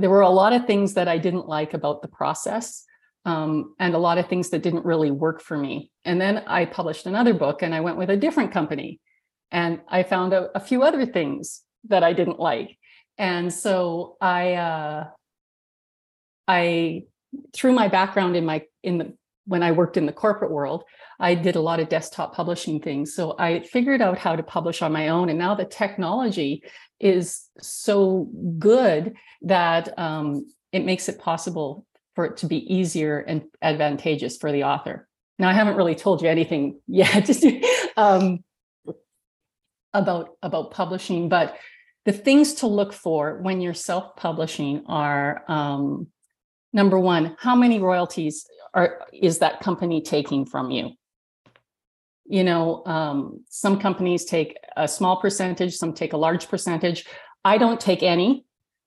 there 0.00 0.10
were 0.10 0.20
a 0.22 0.30
lot 0.30 0.52
of 0.52 0.66
things 0.66 0.94
that 0.94 1.08
I 1.08 1.18
didn't 1.18 1.46
like 1.46 1.74
about 1.74 2.02
the 2.02 2.08
process. 2.08 2.84
Um, 3.26 3.74
and 3.78 3.94
a 3.94 3.98
lot 3.98 4.16
of 4.16 4.28
things 4.28 4.48
that 4.48 4.62
didn't 4.62 4.86
really 4.86 5.10
work 5.10 5.42
for 5.42 5.56
me. 5.58 5.90
And 6.06 6.18
then 6.18 6.38
I 6.46 6.64
published 6.64 7.04
another 7.04 7.34
book 7.34 7.60
and 7.62 7.74
I 7.74 7.80
went 7.80 7.98
with 7.98 8.08
a 8.08 8.16
different 8.16 8.50
company. 8.50 8.98
And 9.50 9.80
I 9.88 10.04
found 10.04 10.32
a, 10.32 10.48
a 10.56 10.60
few 10.60 10.82
other 10.82 11.04
things 11.04 11.62
that 11.88 12.02
I 12.02 12.14
didn't 12.14 12.40
like. 12.40 12.78
And 13.18 13.52
so 13.52 14.16
I, 14.22 14.54
uh, 14.54 15.08
I, 16.48 17.04
through 17.52 17.72
my 17.72 17.88
background 17.88 18.36
in 18.36 18.46
my, 18.46 18.64
in 18.82 18.96
the, 18.96 19.14
when 19.50 19.64
I 19.64 19.72
worked 19.72 19.96
in 19.96 20.06
the 20.06 20.12
corporate 20.12 20.52
world, 20.52 20.84
I 21.18 21.34
did 21.34 21.56
a 21.56 21.60
lot 21.60 21.80
of 21.80 21.88
desktop 21.88 22.32
publishing 22.36 22.80
things. 22.80 23.12
So 23.16 23.34
I 23.36 23.60
figured 23.64 24.00
out 24.00 24.16
how 24.16 24.36
to 24.36 24.44
publish 24.44 24.80
on 24.80 24.92
my 24.92 25.08
own. 25.08 25.28
And 25.28 25.40
now 25.40 25.56
the 25.56 25.64
technology 25.64 26.62
is 27.00 27.48
so 27.60 28.30
good 28.60 29.14
that 29.42 29.98
um, 29.98 30.46
it 30.70 30.84
makes 30.84 31.08
it 31.08 31.18
possible 31.18 31.84
for 32.14 32.26
it 32.26 32.36
to 32.38 32.46
be 32.46 32.58
easier 32.72 33.18
and 33.18 33.42
advantageous 33.60 34.36
for 34.36 34.52
the 34.52 34.62
author. 34.62 35.08
Now, 35.40 35.48
I 35.48 35.52
haven't 35.52 35.76
really 35.76 35.96
told 35.96 36.22
you 36.22 36.28
anything 36.28 36.78
yet 36.86 37.28
um, 37.96 38.44
about 39.92 40.28
about 40.42 40.70
publishing, 40.70 41.28
but 41.28 41.56
the 42.04 42.12
things 42.12 42.54
to 42.54 42.68
look 42.68 42.92
for 42.92 43.40
when 43.42 43.60
you're 43.60 43.74
self-publishing 43.74 44.84
are 44.86 45.42
um, 45.48 46.06
number 46.72 46.98
one, 47.00 47.36
how 47.40 47.56
many 47.56 47.80
royalties 47.80 48.46
are 48.74 49.06
is 49.12 49.38
that 49.38 49.60
company 49.60 50.00
taking 50.00 50.44
from 50.46 50.70
you? 50.70 50.92
you 52.30 52.44
know 52.44 52.82
um, 52.86 53.44
some 53.50 53.78
companies 53.78 54.24
take 54.24 54.56
a 54.76 54.86
small 54.86 55.20
percentage 55.20 55.76
some 55.76 55.92
take 55.92 56.14
a 56.14 56.16
large 56.16 56.48
percentage. 56.48 57.04
I 57.44 57.58
don't 57.58 57.80
take 57.80 58.02
any 58.02 58.44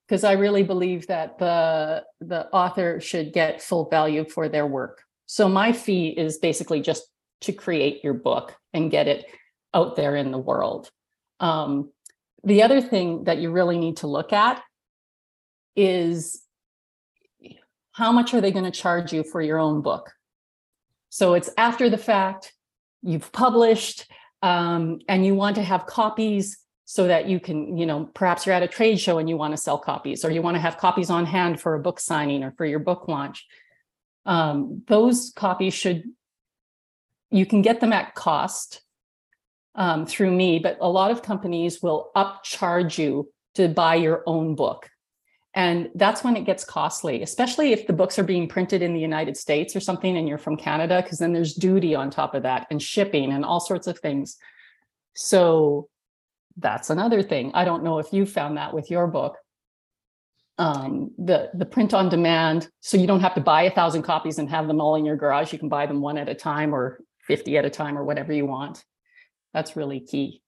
because 0.07 0.23
i 0.23 0.33
really 0.33 0.63
believe 0.63 1.07
that 1.07 1.37
the 1.39 2.03
the 2.21 2.47
author 2.51 2.99
should 3.01 3.33
get 3.33 3.61
full 3.61 3.89
value 3.89 4.25
for 4.27 4.49
their 4.49 4.65
work. 4.65 5.03
So 5.25 5.49
my 5.49 5.73
fee 5.73 6.07
is 6.09 6.37
basically 6.37 6.81
just 6.81 7.03
to 7.41 7.51
create 7.51 8.03
your 8.03 8.13
book 8.13 8.55
and 8.73 8.89
get 8.89 9.07
it 9.07 9.25
out 9.73 9.95
there 9.95 10.15
in 10.15 10.31
the 10.31 10.37
world. 10.37 10.89
Um, 11.39 11.91
the 12.43 12.63
other 12.63 12.79
thing 12.79 13.25
that 13.25 13.39
you 13.39 13.51
really 13.51 13.77
need 13.77 13.97
to 13.97 14.07
look 14.07 14.31
at 14.31 14.61
is 15.75 16.41
how 17.93 18.12
much 18.12 18.34
are 18.34 18.41
they 18.41 18.51
going 18.51 18.65
to 18.65 18.71
charge 18.71 19.13
you 19.13 19.23
for 19.23 19.41
your 19.41 19.60
own 19.60 19.82
book? 19.82 20.12
So 21.10 21.36
it's 21.36 21.49
after 21.58 21.89
the 21.89 21.97
fact 21.97 22.53
you've 23.03 23.32
published 23.32 24.12
um, 24.41 24.99
and 25.08 25.25
you 25.25 25.36
want 25.36 25.56
to 25.56 25.63
have 25.63 25.86
copies 25.86 26.58
so 26.86 27.08
that 27.08 27.27
you 27.27 27.39
can 27.39 27.77
you 27.77 27.86
know 27.86 28.10
perhaps 28.13 28.45
you're 28.45 28.56
at 28.56 28.63
a 28.63 28.67
trade 28.67 28.99
show 28.99 29.17
and 29.17 29.29
you 29.29 29.38
want 29.38 29.53
to 29.53 29.58
sell 29.58 29.77
copies 29.77 30.25
or 30.25 30.32
you 30.32 30.41
want 30.41 30.56
to 30.56 30.62
have 30.62 30.77
copies 30.77 31.10
on 31.10 31.25
hand 31.25 31.62
for 31.62 31.75
a 31.75 31.79
book 31.79 31.99
signing 31.99 32.43
or 32.43 32.51
for 32.58 32.65
your 32.65 32.79
book 32.79 33.08
launch. 33.08 33.45
Um, 34.25 34.84
those 34.88 35.32
copies 35.36 35.73
should 35.73 36.03
you 37.29 37.45
can 37.45 37.62
get 37.62 37.79
them 37.79 37.93
at 37.93 38.15
cost 38.15 38.82
um, 39.75 40.06
through 40.06 40.32
me 40.32 40.60
but 40.60 40.77
a 40.82 40.89
lot 40.89 41.12
of 41.12 41.21
companies 41.21 41.82
will 41.82 42.12
upcharge 42.15 42.97
you 42.97 43.32
to 43.56 43.67
buy 43.67 43.95
your 43.95 44.23
own 44.25 44.56
book 44.56 44.89
and 45.55 45.89
that's 45.95 46.23
when 46.23 46.35
it 46.35 46.45
gets 46.45 46.65
costly, 46.65 47.21
especially 47.21 47.73
if 47.73 47.85
the 47.85 47.93
books 47.93 48.17
are 48.17 48.23
being 48.23 48.47
printed 48.47 48.81
in 48.81 48.93
the 48.93 48.99
United 48.99 49.37
States 49.37 49.75
or 49.75 49.79
something 49.79 50.17
and 50.17 50.27
you're 50.27 50.39
from 50.39 50.57
Canada, 50.57 51.01
because 51.03 51.19
then 51.19 51.31
there's 51.31 51.53
duty 51.53 51.93
on 51.93 52.09
top 52.09 52.33
of 52.33 52.43
that 52.43 52.65
and 52.71 52.81
shipping 52.81 53.31
and 53.31 53.45
all 53.45 53.59
sorts 53.59 53.85
of 53.85 53.99
things. 53.99 54.37
So 55.13 55.89
that's 56.57 56.89
another 56.89 57.21
thing. 57.21 57.51
I 57.53 57.65
don't 57.65 57.83
know 57.83 57.99
if 57.99 58.11
you 58.11 58.25
found 58.25 58.57
that 58.57 58.73
with 58.73 58.89
your 58.89 59.05
book. 59.07 59.37
Um, 60.59 61.11
the 61.17 61.49
the 61.55 61.65
print 61.65 61.95
on 61.95 62.09
demand, 62.09 62.69
so 62.79 62.95
you 62.95 63.07
don't 63.07 63.21
have 63.21 63.33
to 63.35 63.41
buy 63.41 63.63
a 63.63 63.71
thousand 63.71 64.03
copies 64.03 64.37
and 64.37 64.47
have 64.51 64.67
them 64.67 64.79
all 64.79 64.95
in 64.95 65.03
your 65.03 65.15
garage. 65.15 65.51
You 65.51 65.57
can 65.57 65.69
buy 65.69 65.87
them 65.87 65.99
one 65.99 66.15
at 66.15 66.29
a 66.29 66.35
time 66.35 66.75
or 66.75 66.99
50 67.27 67.57
at 67.57 67.65
a 67.65 67.71
time 67.71 67.97
or 67.97 68.03
whatever 68.03 68.33
you 68.33 68.45
want. 68.45 68.83
That's 69.51 69.75
really 69.75 69.99
key. 69.99 70.42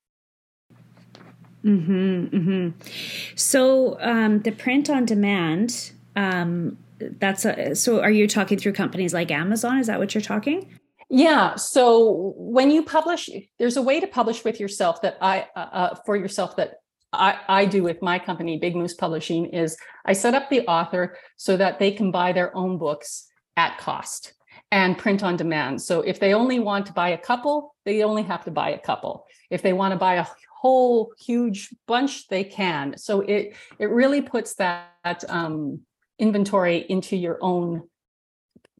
Mm-hmm, 1.66 2.26
mm-hmm. 2.36 2.90
So 3.36 4.00
um, 4.00 4.42
the 4.42 4.52
print 4.52 4.90
on 4.90 5.06
demand, 5.06 5.92
um, 6.16 6.78
that's 7.00 7.46
a, 7.46 7.76
so 7.76 8.02
are 8.02 8.12
you 8.12 8.28
talking 8.28 8.58
through 8.58 8.74
companies 8.74 9.14
like 9.14 9.32
Amazon? 9.32 9.80
Is 9.80 9.88
that 9.88 10.00
what 10.00 10.14
you're 10.14 10.22
talking? 10.22 10.78
Yeah. 11.10 11.56
So 11.56 12.34
when 12.38 12.72
you 12.72 12.84
publish, 12.84 13.30
there's 13.60 13.78
a 13.78 13.82
way 13.82 14.00
to 14.00 14.08
publish 14.08 14.44
with 14.44 14.60
yourself 14.60 15.02
that 15.02 15.18
I, 15.22 15.48
uh, 15.56 15.60
uh, 15.60 15.96
for 16.06 16.16
yourself 16.16 16.56
that 16.58 16.76
I, 17.14 17.40
I 17.48 17.66
do 17.66 17.84
with 17.84 18.02
my 18.02 18.20
company, 18.20 18.58
Big 18.58 18.76
Moose 18.76 18.94
Publishing, 18.94 19.46
is 19.48 19.78
I 20.06 20.14
set 20.14 20.34
up 20.34 20.50
the 20.50 20.68
author 20.68 21.18
so 21.38 21.58
that 21.58 21.80
they 21.80 21.92
can 21.92 22.12
buy 22.12 22.32
their 22.32 22.56
own 22.56 22.78
books 22.78 23.28
at 23.56 23.78
cost 23.78 24.34
and 24.72 24.98
print 24.98 25.24
on 25.24 25.38
demand. 25.38 25.82
So 25.82 26.02
if 26.02 26.20
they 26.20 26.34
only 26.34 26.60
want 26.60 26.88
to 26.88 26.94
buy 26.94 27.10
a 27.10 27.18
couple, 27.18 27.76
they 27.86 28.04
only 28.04 28.24
have 28.24 28.44
to 28.46 28.52
buy 28.52 28.72
a 28.72 28.80
couple. 28.80 29.26
If 29.50 29.62
they 29.62 29.74
want 29.74 29.94
to 29.94 29.98
buy 29.98 30.16
a 30.16 30.26
whole 30.66 31.14
huge 31.20 31.70
bunch, 31.86 32.28
they 32.28 32.44
can. 32.44 32.98
So 32.98 33.22
it 33.22 33.54
it 33.78 33.90
really 33.92 34.22
puts 34.24 34.56
that 34.56 35.24
um, 35.30 35.82
inventory 36.18 36.78
into 36.90 37.16
your 37.16 37.38
own 37.40 37.84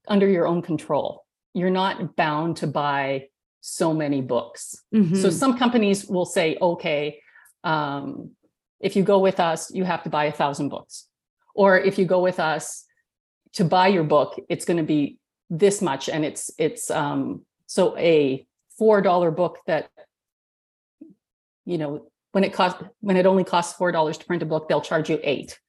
under 0.08 0.28
your 0.28 0.48
own 0.48 0.64
control. 0.64 1.26
You're 1.54 1.78
not 1.84 2.16
bound 2.16 2.58
to 2.58 2.68
buy 2.68 3.28
so 3.62 3.94
many 3.94 4.22
books. 4.22 4.84
Mm-hmm. 4.96 5.16
So 5.22 5.30
some 5.30 5.60
companies 5.60 6.08
will 6.08 6.26
say, 6.26 6.58
okay, 6.60 7.22
um, 7.64 8.32
if 8.80 8.96
you 8.96 9.04
go 9.04 9.20
with 9.20 9.40
us, 9.40 9.72
you 9.72 9.84
have 9.84 10.02
to 10.04 10.10
buy 10.10 10.26
a 10.26 10.32
thousand 10.32 10.70
books. 10.70 11.08
Or 11.54 11.80
if 11.80 12.00
you 12.00 12.06
go 12.06 12.20
with 12.20 12.40
us 12.40 12.86
to 13.54 13.64
buy 13.64 13.88
your 13.90 14.04
book, 14.04 14.42
it's 14.50 14.66
going 14.66 14.82
to 14.86 14.90
be 14.98 15.20
this 15.52 15.84
much. 15.84 16.10
And 16.10 16.26
it's 16.26 16.50
it's 16.58 16.90
um, 16.90 17.46
so 17.68 17.96
a 17.96 18.48
four 18.78 19.02
dollar 19.02 19.30
book 19.30 19.60
that 19.68 19.90
you 21.66 21.78
know 21.78 22.08
when 22.32 22.44
it 22.44 22.54
cost 22.54 22.78
when 23.00 23.18
it 23.18 23.26
only 23.26 23.44
costs 23.44 23.78
four 23.78 23.92
dollars 23.92 24.18
to 24.18 24.26
print 24.26 24.44
a 24.44 24.46
book, 24.46 24.68
they'll 24.68 24.82
charge 24.82 25.10
you 25.10 25.20
eight. 25.24 25.60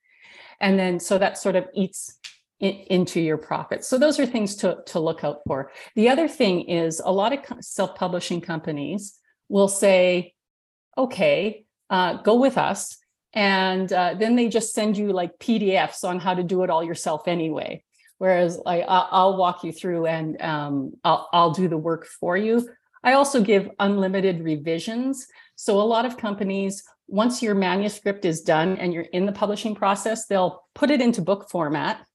And 0.61 0.79
then 0.79 0.99
so 1.01 1.19
that 1.19 1.39
sort 1.39 1.57
of 1.57 1.67
eats 1.75 2.19
in, 2.61 2.73
into 2.89 3.21
your 3.21 3.37
profits. 3.37 3.87
So 3.87 3.99
those 3.99 4.19
are 4.19 4.27
things 4.27 4.57
to, 4.57 4.79
to 4.87 5.01
look 5.01 5.25
out 5.25 5.43
for. 5.47 5.71
The 5.95 6.09
other 6.09 6.29
thing 6.29 6.63
is 6.63 7.01
a 7.05 7.13
lot 7.13 7.33
of 7.33 7.65
self-publishing 7.65 8.41
companies 8.41 9.19
will 9.49 9.69
say, 9.69 10.35
okay, 10.97 11.67
uh, 11.91 12.15
go 12.23 12.37
with 12.37 12.59
us. 12.59 12.97
And 13.33 13.93
uh, 13.93 14.15
then 14.19 14.35
they 14.35 14.49
just 14.49 14.73
send 14.73 14.97
you 14.97 15.13
like 15.13 15.39
PDFs 15.39 16.05
on 16.05 16.19
how 16.19 16.35
to 16.35 16.43
do 16.43 16.63
it 16.63 16.71
all 16.71 16.83
yourself 16.83 17.29
anyway. 17.29 17.85
Whereas 18.19 18.59
like, 18.65 18.85
I'll 18.89 19.37
walk 19.37 19.63
you 19.63 19.73
through 19.73 20.07
and 20.07 20.41
um, 20.41 20.95
I'll, 21.05 21.29
I'll 21.33 21.51
do 21.51 21.69
the 21.69 21.77
work 21.77 22.07
for 22.07 22.37
you. 22.37 22.67
I 23.05 23.13
also 23.13 23.43
give 23.43 23.69
unlimited 23.79 24.43
revisions. 24.43 25.27
So 25.57 25.81
a 25.81 25.83
lot 25.83 26.07
of 26.07 26.17
companies, 26.17 26.85
once 27.09 27.43
your 27.43 27.55
manuscript 27.55 28.25
is 28.25 28.43
done 28.43 28.77
and 28.79 28.93
you're 28.93 29.03
in 29.05 29.27
the 29.27 29.33
publishing 29.33 29.75
process, 29.75 30.27
they'll 30.27 30.63
put 30.75 30.91
it 30.91 31.01
into 31.01 31.21
book 31.23 31.49
format 31.51 32.07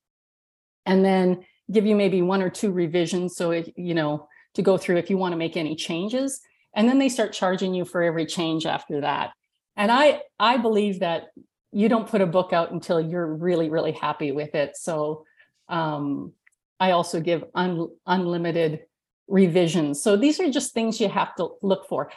and 0.85 1.03
then 1.03 1.45
give 1.71 1.85
you 1.85 1.95
maybe 1.95 2.21
one 2.21 2.41
or 2.41 2.49
two 2.49 2.71
revisions. 2.71 3.35
So, 3.35 3.51
it, 3.51 3.73
you 3.75 3.93
know, 3.93 4.27
to 4.55 4.61
go 4.61 4.77
through 4.77 4.97
if 4.97 5.09
you 5.09 5.17
want 5.17 5.33
to 5.33 5.37
make 5.37 5.57
any 5.57 5.75
changes. 5.75 6.41
And 6.73 6.87
then 6.87 6.99
they 6.99 7.09
start 7.09 7.33
charging 7.33 7.73
you 7.73 7.85
for 7.85 8.01
every 8.01 8.25
change 8.25 8.65
after 8.65 9.01
that 9.01 9.31
and 9.75 9.91
i 9.91 10.21
i 10.39 10.57
believe 10.57 10.99
that 10.99 11.27
you 11.71 11.87
don't 11.87 12.09
put 12.09 12.21
a 12.21 12.25
book 12.25 12.53
out 12.53 12.71
until 12.71 12.99
you're 12.99 13.33
really 13.33 13.69
really 13.69 13.91
happy 13.91 14.31
with 14.31 14.53
it 14.55 14.75
so 14.75 15.25
um, 15.69 16.33
i 16.79 16.91
also 16.91 17.19
give 17.19 17.43
un, 17.55 17.87
unlimited 18.05 18.81
revisions 19.27 20.01
so 20.01 20.17
these 20.17 20.39
are 20.39 20.51
just 20.51 20.73
things 20.73 20.99
you 20.99 21.07
have 21.07 21.33
to 21.35 21.49
look 21.61 21.87
for 21.87 22.11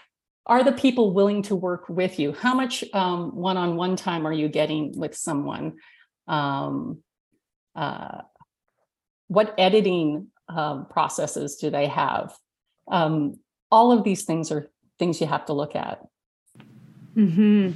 are 0.47 0.63
the 0.63 0.73
people 0.73 1.13
willing 1.13 1.43
to 1.43 1.57
work 1.57 1.89
with 1.89 2.19
you? 2.19 2.33
How 2.33 2.55
much 2.55 2.85
um, 2.93 3.35
one-on-one 3.35 3.97
time 3.97 4.27
are 4.27 4.33
you 4.33 4.49
getting 4.49 4.99
with 4.99 5.17
someone? 5.17 5.75
Um, 6.29 7.03
uh, 7.75 8.23
what 9.29 9.55
editing 9.59 10.29
um, 10.49 10.87
processes 10.87 11.57
do 11.57 11.71
they 11.71 11.87
have? 11.87 12.35
Um, 12.91 13.39
all 13.71 13.91
of 13.91 14.05
these 14.05 14.25
things 14.25 14.53
are 14.53 14.71
things 14.99 15.21
you 15.21 15.27
have 15.27 15.47
to 15.47 15.55
look 15.55 15.75
at. 15.75 16.01
Hmm. 17.15 17.71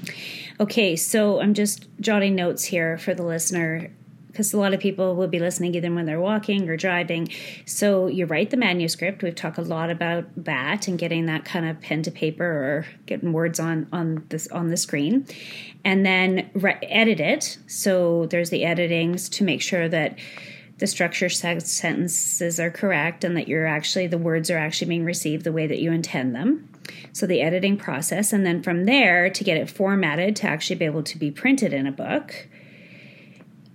Okay, 0.61 0.97
so 0.97 1.41
I'm 1.41 1.55
just 1.55 1.89
jotting 2.01 2.35
notes 2.35 2.65
here 2.65 2.99
for 2.99 3.15
the 3.15 3.23
listener 3.23 3.91
because 4.39 4.55
a 4.55 4.57
lot 4.57 4.73
of 4.73 4.79
people 4.79 5.17
will 5.17 5.27
be 5.27 5.41
listening 5.41 5.75
either 5.75 5.93
when 5.93 6.07
they're 6.07 6.21
walking 6.21 6.69
or 6.69 6.77
driving. 6.77 7.29
So 7.67 8.07
you 8.07 8.25
write 8.25 8.51
the 8.51 8.57
manuscript. 8.57 9.21
We've 9.21 9.35
talked 9.35 9.59
a 9.59 9.63
lot 9.63 9.91
about 9.91 10.27
that 10.45 10.87
and 10.87 10.97
getting 10.97 11.27
that 11.27 11.45
kind 11.45 11.69
of 11.69 11.81
pen 11.81 12.05
to 12.05 12.13
paper 12.13 12.45
or 12.45 12.87
getting 13.07 13.33
words 13.33 13.59
on 13.59 13.89
on 13.93 14.25
this 14.29 14.47
on 14.53 14.69
the 14.69 14.77
screen, 14.77 15.27
and 15.85 16.07
then 16.07 16.51
re- 16.55 16.79
edit 16.83 17.19
it. 17.19 17.59
So 17.67 18.27
there's 18.27 18.51
the 18.51 18.63
editings 18.63 19.29
to 19.33 19.43
make 19.43 19.61
sure 19.61 19.89
that 19.89 20.17
the 20.79 20.87
structure 20.87 21.29
sentences 21.29 22.61
are 22.61 22.71
correct 22.71 23.25
and 23.25 23.37
that 23.37 23.49
you're 23.49 23.67
actually 23.67 24.07
the 24.07 24.19
words 24.19 24.53
are 24.53 24.59
actually 24.59 24.87
being 24.87 25.05
received 25.05 25.43
the 25.43 25.53
way 25.53 25.67
that 25.67 25.81
you 25.81 25.91
intend 25.91 26.33
them. 26.33 26.69
So 27.13 27.27
the 27.27 27.43
editing 27.43 27.77
process, 27.77 28.33
and 28.33 28.47
then 28.47 28.63
from 28.63 28.85
there 28.85 29.31
to 29.31 29.43
get 29.43 29.57
it 29.57 29.69
formatted 29.69 30.37
to 30.37 30.47
actually 30.47 30.77
be 30.77 30.85
able 30.85 31.03
to 31.03 31.19
be 31.19 31.33
printed 31.33 31.73
in 31.73 31.89
a 31.89 31.93
book. 31.93 32.47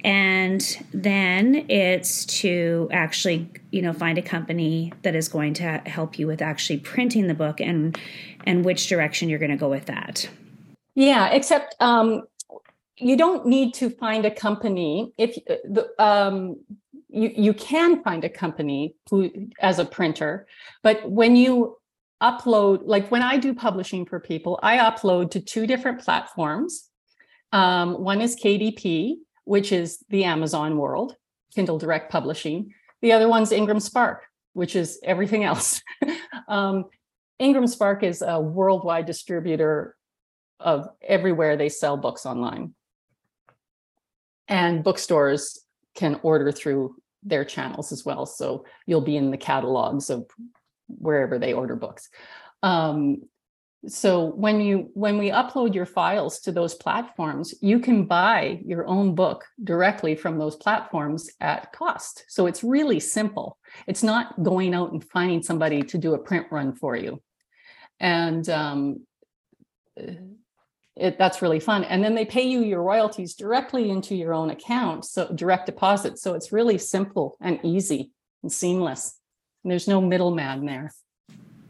And 0.03 0.61
then 0.93 1.65
it's 1.69 2.25
to 2.25 2.89
actually, 2.91 3.49
you 3.71 3.81
know, 3.81 3.93
find 3.93 4.17
a 4.17 4.21
company 4.21 4.91
that 5.03 5.15
is 5.15 5.29
going 5.29 5.53
to 5.55 5.81
help 5.85 6.19
you 6.19 6.27
with 6.27 6.41
actually 6.41 6.79
printing 6.79 7.27
the 7.27 7.33
book 7.33 7.61
and 7.61 7.97
and 8.45 8.65
which 8.65 8.87
direction 8.87 9.29
you're 9.29 9.39
going 9.39 9.51
to 9.51 9.57
go 9.57 9.69
with 9.69 9.85
that. 9.85 10.29
Yeah, 10.95 11.29
except 11.29 11.75
um, 11.79 12.23
you 12.97 13.17
don't 13.17 13.45
need 13.45 13.73
to 13.75 13.89
find 13.89 14.25
a 14.25 14.31
company 14.31 15.13
if 15.17 15.35
the 15.45 15.89
um, 15.97 16.57
you 17.09 17.31
you 17.35 17.53
can 17.53 18.03
find 18.03 18.25
a 18.25 18.29
company 18.29 18.95
who 19.09 19.31
as 19.59 19.79
a 19.79 19.85
printer, 19.85 20.47
but 20.81 21.09
when 21.09 21.35
you 21.35 21.77
upload, 22.21 22.81
like 22.85 23.11
when 23.11 23.21
I 23.21 23.37
do 23.37 23.53
publishing 23.53 24.05
for 24.05 24.19
people, 24.19 24.59
I 24.63 24.77
upload 24.77 25.31
to 25.31 25.41
two 25.41 25.67
different 25.67 25.99
platforms. 25.99 26.89
Um, 27.51 28.01
one 28.03 28.21
is 28.21 28.35
KDP, 28.35 29.17
which 29.45 29.71
is 29.71 30.03
the 30.10 30.23
Amazon 30.23 30.77
world, 30.77 31.15
Kindle 31.53 31.77
Direct 31.77 32.12
Publishing. 32.12 32.73
The 33.01 33.12
other 33.12 33.27
one's 33.27 33.51
Ingram 33.51 33.79
Spark, 33.79 34.23
which 34.53 34.75
is 34.75 34.99
everything 35.03 35.43
else. 35.49 35.82
um, 36.47 36.86
Ingram 37.39 37.67
Spark 37.67 38.03
is 38.03 38.21
a 38.21 38.39
worldwide 38.39 39.06
distributor 39.06 39.95
of 40.60 40.88
everywhere 41.01 41.58
they 41.58 41.69
sell 41.69 41.97
books 41.97 42.25
online. 42.25 42.73
And 44.47 44.84
bookstores 44.84 45.60
can 45.95 46.19
order 46.23 46.51
through 46.51 46.95
their 47.23 47.45
channels 47.45 47.91
as 47.91 48.06
well. 48.06 48.25
So 48.25 48.65
you'll 48.86 49.01
be 49.01 49.17
in 49.17 49.32
the 49.32 49.38
catalogs 49.38 50.10
of 50.10 50.29
wherever 50.88 51.39
they 51.39 51.53
order 51.53 51.75
books. 51.75 52.10
Um, 52.62 53.23
so 53.88 54.26
when 54.26 54.62
you 54.62 54.89
when 54.93 55.17
we 55.17 55.30
upload 55.30 55.76
your 55.76 55.86
files 55.86 56.39
to 56.41 56.52
those 56.52 56.74
platforms, 56.74 57.54
you 57.62 57.80
can 57.80 58.06
buy 58.06 58.62
your 58.65 58.88
own 58.88 59.13
book 59.13 59.46
directly 59.63 60.15
from 60.15 60.39
those 60.39 60.56
platforms 60.56 61.30
at 61.41 61.74
cost. 61.74 62.24
So 62.30 62.46
it's 62.46 62.63
really 62.63 63.00
simple. 63.00 63.58
It's 63.86 64.04
not 64.04 64.41
going 64.41 64.74
out 64.74 64.93
and 64.93 65.04
finding 65.04 65.43
somebody 65.43 65.82
to 65.84 65.98
do 65.98 66.13
a 66.13 66.19
print 66.19 66.48
run 66.50 66.74
for 66.74 66.96
you, 66.96 67.22
and 68.00 68.48
um, 68.50 69.02
it, 69.98 71.17
that's 71.17 71.41
really 71.41 71.60
fun. 71.60 71.84
And 71.84 72.04
then 72.04 72.15
they 72.15 72.26
pay 72.26 72.43
you 72.43 72.62
your 72.62 72.84
royalties 72.84 73.34
directly 73.36 73.89
into 73.89 74.15
your 74.15 74.34
own 74.34 74.50
account, 74.50 75.06
so 75.06 75.32
direct 75.34 75.65
deposit. 75.65 76.19
So 76.19 76.36
it's 76.36 76.54
really 76.54 76.78
simple 76.78 77.36
and 77.41 77.60
easy 77.63 78.12
and 78.43 78.52
seamless. 78.52 79.19
And 79.63 79.72
there's 79.72 79.88
no 79.88 80.02
middleman 80.02 80.65
there. 80.65 80.93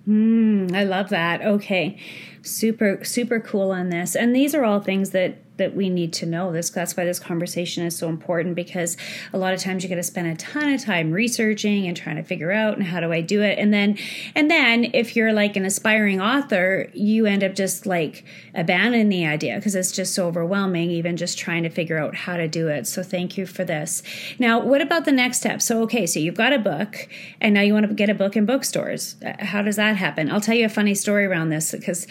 Mm, 0.08 0.76
I 0.76 0.84
love 0.84 1.10
that. 1.10 1.42
Okay. 1.42 1.98
Super, 2.42 3.04
super 3.04 3.40
cool 3.40 3.72
on 3.72 3.90
this. 3.90 4.16
And 4.16 4.36
these 4.36 4.54
are 4.54 4.64
all 4.66 4.80
things 4.80 5.12
that 5.12 5.38
that 5.58 5.76
we 5.76 5.90
need 5.90 6.12
to 6.14 6.26
know 6.26 6.52
this. 6.52 6.70
That's 6.70 6.98
why 6.98 7.06
this 7.06 7.20
conversation 7.20 7.86
is 7.86 7.96
so 7.96 8.10
important 8.10 8.56
because 8.56 8.98
a 9.32 9.38
lot 9.38 9.54
of 9.54 9.60
times 9.60 9.84
you 9.84 9.90
got 9.90 9.96
to 9.96 10.04
spend 10.04 10.28
a 10.28 10.36
ton 10.36 10.74
of 10.74 10.82
time 10.82 11.12
researching 11.12 11.88
and 11.88 11.96
trying 11.96 12.16
to 12.16 12.24
figure 12.24 12.52
out 12.52 12.78
and 12.78 12.88
how 12.88 13.00
do 13.00 13.12
i 13.12 13.22
do 13.22 13.42
it? 13.42 13.60
And 13.60 13.74
then 13.74 13.98
and 14.36 14.50
then 14.50 14.92
if 14.94 15.16
you're 15.16 15.34
like 15.34 15.56
an 15.56 15.66
aspiring 15.66 16.20
author 16.20 16.90
you 16.94 17.26
end 17.26 17.44
up 17.44 17.54
just 17.54 17.86
like 17.86 18.26
abandoning 18.56 19.10
the 19.10 19.26
idea 19.26 19.56
because 19.56 19.76
it's 19.76 19.92
just 19.92 20.14
so 20.14 20.28
overwhelming 20.28 20.90
even 20.90 21.18
just 21.18 21.38
trying 21.38 21.64
to 21.64 21.70
figure 21.70 21.98
out 21.98 22.16
how 22.16 22.38
to 22.38 22.48
do 22.48 22.68
it. 22.68 22.88
So 22.88 23.04
thank 23.04 23.38
you 23.38 23.46
for 23.46 23.64
this. 23.64 24.02
Now 24.40 24.60
what 24.60 24.82
about 24.82 25.06
the 25.06 25.12
next 25.12 25.38
step? 25.38 25.62
So 25.62 25.82
okay 25.84 26.08
so 26.08 26.20
you've 26.20 26.36
got 26.36 26.54
a 26.54 26.60
book 26.60 27.08
and 27.40 27.54
now 27.54 27.62
you 27.62 27.74
want 27.74 27.88
to 27.88 27.94
get 27.94 28.10
a 28.10 28.16
book 28.16 28.36
in 28.36 28.46
bookstores. 28.46 29.16
How 29.40 29.62
does 29.62 29.76
that 29.76 29.98
happen? 29.98 30.32
I'll 30.32 30.42
tell 30.42 30.56
you 30.56 30.66
a 30.66 30.70
funny 30.70 30.96
story 30.96 31.26
around 31.26 31.50
this 31.50 31.72
because 31.72 32.08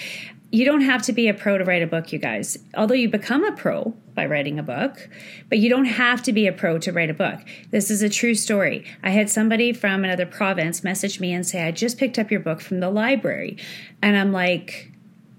you 0.52 0.66
don't 0.66 0.82
have 0.82 1.02
to 1.02 1.14
be 1.14 1.28
a 1.28 1.34
pro 1.34 1.56
to 1.56 1.64
write 1.64 1.82
a 1.82 1.86
book, 1.86 2.12
you 2.12 2.18
guys. 2.18 2.58
Although 2.74 2.94
you 2.94 3.08
become 3.08 3.42
a 3.42 3.52
pro 3.52 3.94
by 4.14 4.26
writing 4.26 4.58
a 4.58 4.62
book, 4.62 5.08
but 5.48 5.58
you 5.58 5.70
don't 5.70 5.86
have 5.86 6.22
to 6.24 6.32
be 6.32 6.46
a 6.46 6.52
pro 6.52 6.78
to 6.78 6.92
write 6.92 7.08
a 7.08 7.14
book. 7.14 7.40
This 7.70 7.90
is 7.90 8.02
a 8.02 8.10
true 8.10 8.34
story. 8.34 8.84
I 9.02 9.10
had 9.10 9.30
somebody 9.30 9.72
from 9.72 10.04
another 10.04 10.26
province 10.26 10.84
message 10.84 11.20
me 11.20 11.32
and 11.32 11.46
say, 11.46 11.66
I 11.66 11.70
just 11.70 11.96
picked 11.96 12.18
up 12.18 12.30
your 12.30 12.40
book 12.40 12.60
from 12.60 12.80
the 12.80 12.90
library. 12.90 13.56
And 14.02 14.14
I'm 14.14 14.30
like, 14.30 14.92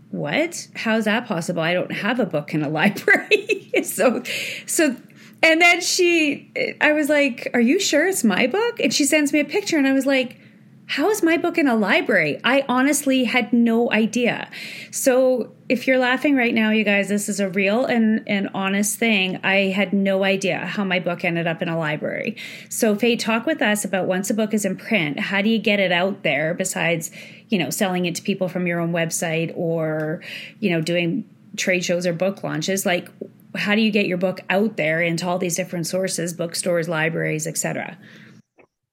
what? 0.09 0.68
How's 0.76 1.05
that 1.05 1.28
possible? 1.28 1.61
I 1.61 1.76
don't 1.76 1.91
have 1.91 2.20
a 2.20 2.26
book 2.26 2.55
in 2.55 2.64
a 2.64 2.70
library. 2.70 3.70
so, 3.84 4.24
so, 4.66 4.95
and 5.43 5.61
then 5.61 5.80
she, 5.80 6.51
I 6.82 6.93
was 6.93 7.09
like, 7.09 7.51
are 7.53 7.61
you 7.61 7.80
sure 7.80 8.07
it's 8.07 8.24
my 8.24 8.47
book? 8.47 8.80
And 8.80 8.91
she 8.91 9.05
sends 9.05 9.32
me 9.32 9.41
a 9.41 9.45
picture 9.45 9.78
and 9.78 9.88
I 9.88 9.93
was 9.93 10.07
like, 10.07 10.39
how 10.86 11.09
is 11.09 11.23
my 11.23 11.38
book 11.38 11.57
in 11.57 11.67
a 11.67 11.75
library? 11.75 12.39
I 12.43 12.65
honestly 12.67 13.23
had 13.23 13.53
no 13.53 13.91
idea. 13.91 14.49
So 14.91 15.51
if 15.69 15.88
you're 15.88 15.97
laughing 15.97 16.36
right 16.36 16.53
now, 16.53 16.71
you 16.71 16.84
guys, 16.84 17.07
this 17.07 17.29
is 17.29 17.39
a 17.39 17.49
real 17.49 17.86
and, 17.86 18.23
and 18.27 18.49
honest 18.53 18.99
thing. 18.99 19.39
I 19.43 19.69
had 19.69 19.93
no 19.93 20.23
idea 20.23 20.59
how 20.59 20.84
my 20.84 20.99
book 20.99 21.23
ended 21.23 21.47
up 21.47 21.61
in 21.61 21.69
a 21.69 21.77
library. 21.77 22.36
So 22.69 22.95
Faye, 22.95 23.15
talk 23.15 23.45
with 23.45 23.61
us 23.61 23.86
about 23.86 24.07
once 24.07 24.29
a 24.29 24.34
book 24.34 24.53
is 24.53 24.65
in 24.65 24.75
print, 24.75 25.19
how 25.19 25.41
do 25.41 25.49
you 25.49 25.57
get 25.57 25.79
it 25.79 25.91
out 25.91 26.23
there 26.23 26.53
besides, 26.53 27.11
you 27.49 27.57
know, 27.57 27.69
selling 27.69 28.05
it 28.05 28.15
to 28.15 28.21
people 28.21 28.49
from 28.49 28.67
your 28.67 28.79
own 28.79 28.91
website 28.91 29.53
or, 29.55 30.21
you 30.59 30.69
know, 30.69 30.81
doing 30.81 31.27
trade 31.55 31.84
shows 31.86 32.05
or 32.05 32.13
book 32.13 32.43
launches? 32.43 32.86
Like 32.86 33.09
how 33.55 33.75
do 33.75 33.81
you 33.81 33.91
get 33.91 34.05
your 34.05 34.17
book 34.17 34.41
out 34.49 34.77
there 34.77 35.01
into 35.01 35.27
all 35.27 35.38
these 35.38 35.55
different 35.55 35.88
sources, 35.88 36.34
bookstores, 36.34 36.89
libraries, 36.89 37.47
etc.? 37.47 37.97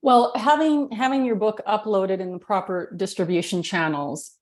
Well, 0.02 0.32
having 0.34 0.90
having 0.90 1.24
your 1.24 1.36
book 1.36 1.60
uploaded 1.66 2.20
in 2.20 2.32
the 2.32 2.38
proper 2.38 2.92
distribution 2.96 3.62
channels 3.62 4.32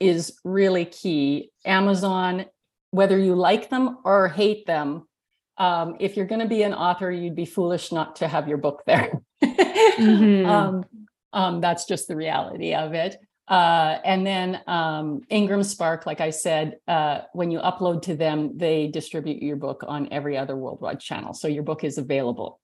is 0.00 0.38
really 0.44 0.84
key. 0.84 1.50
Amazon, 1.64 2.46
whether 2.90 3.18
you 3.18 3.34
like 3.34 3.70
them 3.70 3.98
or 4.04 4.28
hate 4.28 4.66
them, 4.66 5.06
um, 5.56 5.96
if 6.00 6.16
you're 6.16 6.26
going 6.26 6.40
to 6.40 6.48
be 6.48 6.62
an 6.62 6.74
author, 6.74 7.10
you'd 7.10 7.36
be 7.36 7.44
foolish 7.44 7.92
not 7.92 8.16
to 8.16 8.28
have 8.28 8.48
your 8.48 8.58
book 8.58 8.82
there. 8.86 9.20
mm-hmm. 9.42 10.46
um, 10.46 10.84
um, 11.32 11.60
that's 11.60 11.84
just 11.84 12.08
the 12.08 12.16
reality 12.16 12.74
of 12.74 12.92
it. 12.94 13.16
Uh, 13.46 13.98
and 14.04 14.26
then 14.26 14.60
um, 14.66 15.20
Ingram 15.28 15.62
Spark, 15.62 16.06
like 16.06 16.20
I 16.20 16.30
said, 16.30 16.78
uh, 16.88 17.20
when 17.34 17.50
you 17.50 17.58
upload 17.58 18.02
to 18.02 18.16
them, 18.16 18.56
they 18.56 18.88
distribute 18.88 19.42
your 19.42 19.56
book 19.56 19.84
on 19.86 20.08
every 20.10 20.36
other 20.38 20.56
worldwide 20.56 21.00
channel. 21.00 21.34
So 21.34 21.46
your 21.46 21.62
book 21.62 21.84
is 21.84 21.98
available. 21.98 22.60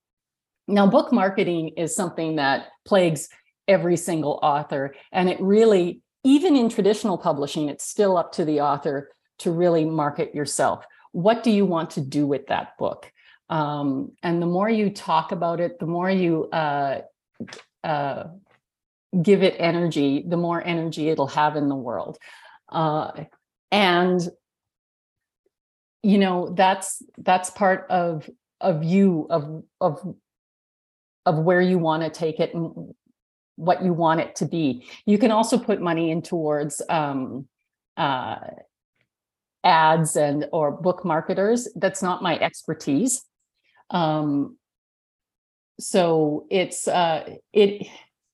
Now, 0.71 0.87
book 0.87 1.13
marketing 1.13 1.73
is 1.77 1.95
something 1.95 2.37
that 2.37 2.69
plagues 2.85 3.29
every 3.69 3.97
single 3.97 4.39
author. 4.43 4.95
And 5.13 5.29
it 5.29 5.41
really, 5.41 6.01
even 6.25 6.57
in 6.57 6.69
traditional 6.69 7.19
publishing, 7.19 7.69
it's 7.69 7.85
still 7.85 8.17
up 8.17 8.33
to 8.33 8.45
the 8.45 8.61
author 8.61 9.11
to 9.41 9.51
really 9.51 9.85
market 9.85 10.35
yourself. 10.35 10.85
What 11.13 11.43
do 11.43 11.51
you 11.51 11.67
want 11.67 11.91
to 11.91 12.01
do 12.01 12.27
with 12.27 12.47
that 12.49 12.77
book? 12.79 13.11
Um, 13.49 14.13
and 14.23 14.41
the 14.41 14.47
more 14.47 14.71
you 14.71 14.91
talk 14.91 15.33
about 15.33 15.61
it, 15.61 15.79
the 15.81 15.87
more 15.87 16.11
you 16.11 16.49
uh, 16.51 17.01
uh, 17.83 18.25
give 19.21 19.43
it 19.43 19.57
energy, 19.59 20.25
the 20.27 20.37
more 20.37 20.63
energy 20.65 21.09
it'll 21.09 21.27
have 21.27 21.57
in 21.57 21.69
the 21.69 21.77
world. 21.77 22.19
Uh, 22.69 23.25
and 23.73 24.29
you 26.03 26.19
know 26.19 26.53
that's 26.57 27.03
that's 27.19 27.51
part 27.51 27.87
of 27.91 28.29
of 28.61 28.85
you 28.85 29.27
of 29.31 29.63
of 29.81 30.15
of 31.31 31.39
where 31.45 31.61
you 31.61 31.79
want 31.79 32.03
to 32.03 32.11
take 32.11 32.41
it 32.41 32.53
and 32.55 32.93
what 33.55 33.85
you 33.85 33.93
want 33.93 34.21
it 34.21 34.35
to 34.37 34.47
be. 34.47 34.85
You 35.07 35.17
can 35.17 35.31
also 35.31 35.59
put 35.59 35.81
money 35.81 36.11
in 36.11 36.23
towards 36.23 36.83
um, 36.89 37.47
uh, 37.97 38.37
ads 39.63 40.17
and 40.17 40.47
or 40.53 40.73
book 40.73 41.05
marketers. 41.05 41.69
That's 41.77 42.03
not 42.03 42.21
my 42.23 42.39
expertise. 42.39 43.23
Um, 43.91 44.57
so 45.79 46.47
it's 46.51 46.89
uh, 46.89 47.37
it 47.53 47.87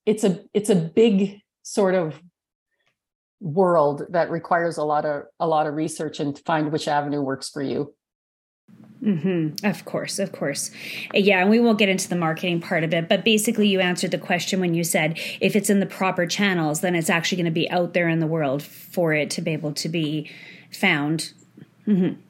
it's 0.06 0.24
a 0.24 0.44
it's 0.54 0.70
a 0.70 0.76
big 0.76 1.40
sort 1.62 1.94
of 1.94 2.18
world 3.40 4.04
that 4.10 4.30
requires 4.30 4.78
a 4.78 4.84
lot 4.84 5.04
of 5.04 5.24
a 5.38 5.46
lot 5.46 5.66
of 5.66 5.74
research 5.74 6.18
and 6.18 6.38
find 6.46 6.72
which 6.72 6.88
avenue 6.88 7.20
works 7.20 7.50
for 7.50 7.62
you. 7.62 7.94
Mm-hmm. 9.02 9.66
Of 9.66 9.84
course, 9.84 10.18
of 10.18 10.32
course. 10.32 10.70
Yeah, 11.12 11.40
and 11.40 11.50
we 11.50 11.60
won't 11.60 11.78
get 11.78 11.88
into 11.88 12.08
the 12.08 12.16
marketing 12.16 12.60
part 12.60 12.82
of 12.82 12.94
it, 12.94 13.08
but 13.08 13.24
basically, 13.24 13.68
you 13.68 13.80
answered 13.80 14.10
the 14.10 14.18
question 14.18 14.58
when 14.58 14.74
you 14.74 14.84
said 14.84 15.18
if 15.40 15.54
it's 15.54 15.68
in 15.68 15.80
the 15.80 15.86
proper 15.86 16.26
channels, 16.26 16.80
then 16.80 16.94
it's 16.94 17.10
actually 17.10 17.36
going 17.36 17.46
to 17.46 17.50
be 17.50 17.70
out 17.70 17.92
there 17.92 18.08
in 18.08 18.20
the 18.20 18.26
world 18.26 18.62
for 18.62 19.12
it 19.12 19.30
to 19.30 19.42
be 19.42 19.52
able 19.52 19.72
to 19.74 19.88
be 19.88 20.30
found. 20.72 21.32
Mm-hmm. 21.86 22.20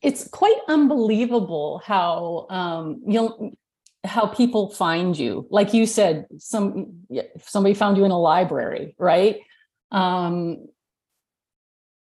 It's 0.00 0.28
quite 0.28 0.58
unbelievable 0.68 1.82
how 1.84 2.46
um, 2.50 3.02
you'll 3.06 3.52
how 4.04 4.26
people 4.26 4.70
find 4.70 5.18
you. 5.18 5.46
Like 5.50 5.74
you 5.74 5.86
said, 5.86 6.26
some 6.38 7.00
somebody 7.40 7.74
found 7.74 7.96
you 7.96 8.04
in 8.04 8.10
a 8.10 8.20
library, 8.20 8.94
right? 8.98 9.38
Um, 9.90 10.68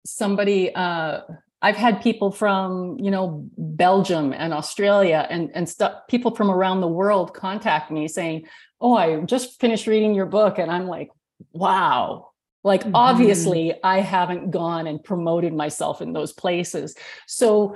somebody. 0.05 0.75
Uh, 0.75 1.21
I've 1.65 1.75
had 1.75 1.99
people 1.99 2.29
from, 2.29 2.99
you 2.99 3.09
know, 3.09 3.49
Belgium 3.57 4.33
and 4.33 4.53
Australia 4.53 5.25
and, 5.31 5.49
and 5.55 5.67
stuff, 5.67 6.01
people 6.07 6.35
from 6.35 6.51
around 6.51 6.81
the 6.81 6.87
world 6.87 7.33
contact 7.33 7.89
me 7.89 8.07
saying, 8.07 8.45
Oh, 8.79 8.95
I 8.95 9.21
just 9.21 9.59
finished 9.59 9.87
reading 9.87 10.13
your 10.13 10.27
book. 10.27 10.59
And 10.59 10.69
I'm 10.69 10.85
like, 10.85 11.09
wow. 11.53 12.29
Like, 12.63 12.81
mm-hmm. 12.81 12.93
obviously, 12.93 13.73
I 13.83 14.01
haven't 14.01 14.51
gone 14.51 14.85
and 14.85 15.03
promoted 15.03 15.55
myself 15.55 16.03
in 16.03 16.13
those 16.13 16.33
places. 16.33 16.95
So, 17.25 17.75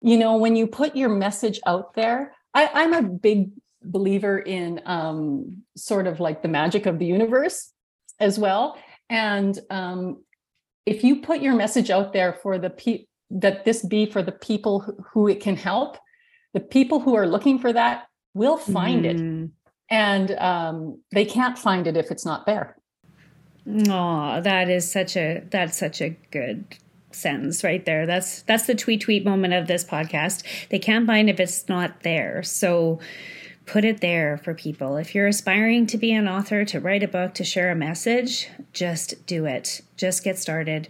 you 0.00 0.16
know, 0.16 0.38
when 0.38 0.56
you 0.56 0.66
put 0.66 0.96
your 0.96 1.10
message 1.10 1.60
out 1.66 1.92
there, 1.92 2.34
I, 2.54 2.70
I'm 2.72 2.94
a 2.94 3.02
big 3.02 3.50
believer 3.82 4.38
in 4.38 4.80
um, 4.86 5.64
sort 5.76 6.06
of 6.06 6.18
like 6.18 6.40
the 6.40 6.48
magic 6.48 6.86
of 6.86 6.98
the 6.98 7.04
universe 7.04 7.72
as 8.20 8.38
well. 8.38 8.78
And 9.10 9.58
um, 9.68 10.24
if 10.86 11.04
you 11.04 11.20
put 11.20 11.42
your 11.42 11.54
message 11.54 11.90
out 11.90 12.14
there 12.14 12.32
for 12.32 12.58
the 12.58 12.70
people, 12.70 13.04
that 13.30 13.64
this 13.64 13.84
be 13.84 14.06
for 14.06 14.22
the 14.22 14.32
people 14.32 14.80
who, 15.12 15.28
it 15.28 15.40
can 15.40 15.56
help. 15.56 15.98
The 16.54 16.60
people 16.60 17.00
who 17.00 17.14
are 17.14 17.26
looking 17.26 17.58
for 17.58 17.72
that 17.72 18.08
will 18.34 18.56
find 18.56 19.04
mm. 19.04 19.44
it 19.44 19.50
and 19.90 20.32
um, 20.32 21.00
they 21.12 21.24
can't 21.24 21.58
find 21.58 21.86
it 21.86 21.96
if 21.96 22.10
it's 22.10 22.26
not 22.26 22.46
there. 22.46 22.76
Oh 23.66 24.40
that 24.40 24.70
is 24.70 24.90
such 24.90 25.16
a 25.16 25.42
that's 25.50 25.76
such 25.76 26.00
a 26.00 26.16
good 26.30 26.64
sentence 27.10 27.62
right 27.62 27.84
there. 27.84 28.06
That's 28.06 28.42
that's 28.42 28.66
the 28.66 28.74
tweet 28.74 29.02
tweet 29.02 29.24
moment 29.24 29.54
of 29.54 29.66
this 29.66 29.84
podcast. 29.84 30.42
They 30.70 30.78
can't 30.78 31.06
find 31.06 31.28
if 31.28 31.38
it's 31.38 31.68
not 31.68 32.02
there. 32.02 32.42
So 32.42 32.98
put 33.66 33.84
it 33.84 34.00
there 34.00 34.38
for 34.38 34.54
people. 34.54 34.96
If 34.96 35.14
you're 35.14 35.26
aspiring 35.26 35.86
to 35.88 35.98
be 35.98 36.12
an 36.12 36.28
author 36.28 36.64
to 36.64 36.80
write 36.80 37.02
a 37.02 37.08
book 37.08 37.34
to 37.34 37.44
share 37.44 37.70
a 37.70 37.76
message 37.76 38.48
just 38.72 39.26
do 39.26 39.44
it. 39.44 39.82
Just 39.96 40.24
get 40.24 40.38
started. 40.38 40.88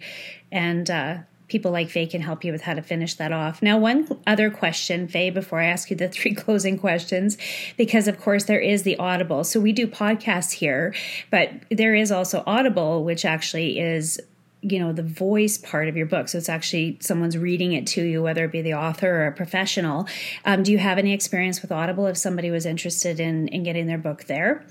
And 0.53 0.89
uh, 0.89 1.19
people 1.49 1.71
like 1.71 1.91
Faye 1.91 2.07
can 2.07 2.21
help 2.21 2.45
you 2.45 2.53
with 2.53 2.63
how 2.63 2.75
to 2.75 2.83
finish 2.83 3.15
that 3.15 3.33
off. 3.33 3.63
Now, 3.63 3.79
one 3.79 4.09
other 4.27 4.51
question, 4.51 5.09
Faye, 5.09 5.31
before 5.31 5.61
I 5.61 5.67
ask 5.67 5.91
you 5.91 5.97
the 5.97 6.09
three 6.19 6.35
closing 6.35 6.79
questions, 6.79 7.37
because 7.77 8.09
of 8.09 8.21
course 8.21 8.45
there 8.45 8.61
is 8.61 8.83
the 8.83 8.97
Audible. 8.99 9.45
So 9.45 9.61
we 9.61 9.73
do 9.73 9.87
podcasts 9.87 10.53
here, 10.53 10.95
but 11.31 11.51
there 11.71 11.95
is 11.95 12.13
also 12.13 12.43
Audible, 12.47 13.05
which 13.05 13.25
actually 13.25 13.79
is 13.79 14.21
you 14.61 14.81
know 14.81 14.93
the 14.93 15.05
voice 15.05 15.57
part 15.57 15.87
of 15.87 15.97
your 15.97 16.05
book 16.05 16.29
so 16.29 16.37
it's 16.37 16.49
actually 16.49 16.99
someone's 17.01 17.39
reading 17.39 17.75
it 17.75 17.87
to 17.87 18.03
you 18.03 18.21
whether 18.21 18.45
it 18.45 18.51
be 18.51 18.61
the 18.61 18.75
author 18.75 19.09
or 19.09 19.27
a 19.29 19.33
professional 19.33 20.09
um, 20.45 20.65
do 20.65 20.73
you 20.73 20.79
have 20.79 20.99
any 20.99 21.13
experience 21.13 21.63
with 21.63 21.71
audible 21.71 22.07
if 22.07 22.17
somebody 22.17 22.51
was 22.51 22.67
interested 22.67 23.21
in 23.21 23.47
in 23.49 23.63
getting 23.63 23.87
their 23.87 23.99
book 23.99 24.25
there 24.25 24.67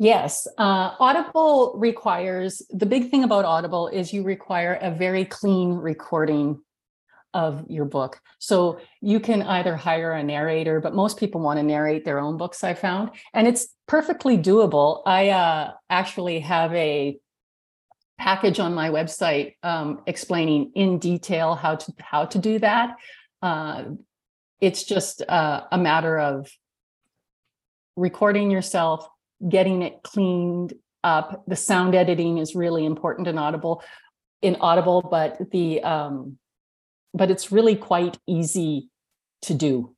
Yes, 0.00 0.46
uh, 0.58 0.94
Audible 1.00 1.74
requires 1.76 2.62
the 2.70 2.86
big 2.86 3.10
thing 3.10 3.24
about 3.24 3.44
Audible 3.44 3.88
is 3.88 4.12
you 4.12 4.22
require 4.22 4.78
a 4.80 4.92
very 4.92 5.24
clean 5.24 5.72
recording 5.72 6.60
of 7.34 7.64
your 7.68 7.84
book. 7.84 8.20
So 8.38 8.80
you 9.00 9.18
can 9.18 9.42
either 9.42 9.74
hire 9.74 10.12
a 10.12 10.22
narrator, 10.22 10.80
but 10.80 10.94
most 10.94 11.18
people 11.18 11.40
want 11.40 11.58
to 11.58 11.64
narrate 11.64 12.04
their 12.04 12.20
own 12.20 12.36
books, 12.36 12.62
I 12.62 12.74
found, 12.74 13.10
and 13.34 13.48
it's 13.48 13.68
perfectly 13.88 14.38
doable. 14.38 15.02
I 15.04 15.30
uh, 15.30 15.72
actually 15.90 16.40
have 16.40 16.72
a 16.74 17.18
package 18.18 18.60
on 18.60 18.74
my 18.74 18.90
website 18.90 19.56
um, 19.64 20.02
explaining 20.06 20.72
in 20.76 20.98
detail 21.00 21.56
how 21.56 21.74
to 21.74 21.92
how 21.98 22.24
to 22.26 22.38
do 22.38 22.60
that. 22.60 22.96
Uh, 23.42 23.84
it's 24.60 24.84
just 24.84 25.22
uh, 25.28 25.64
a 25.72 25.78
matter 25.78 26.18
of 26.18 26.50
recording 27.96 28.50
yourself 28.50 29.08
getting 29.46 29.82
it 29.82 30.02
cleaned 30.02 30.74
up. 31.04 31.44
The 31.46 31.56
sound 31.56 31.94
editing 31.94 32.38
is 32.38 32.54
really 32.54 32.84
important 32.84 33.28
in 33.28 33.38
Audible, 33.38 33.82
in 34.42 34.56
Audible, 34.60 35.02
but 35.02 35.38
the 35.50 35.82
um, 35.82 36.38
but 37.14 37.30
it's 37.30 37.50
really 37.50 37.76
quite 37.76 38.18
easy 38.26 38.90
to 39.42 39.54
do. 39.54 39.94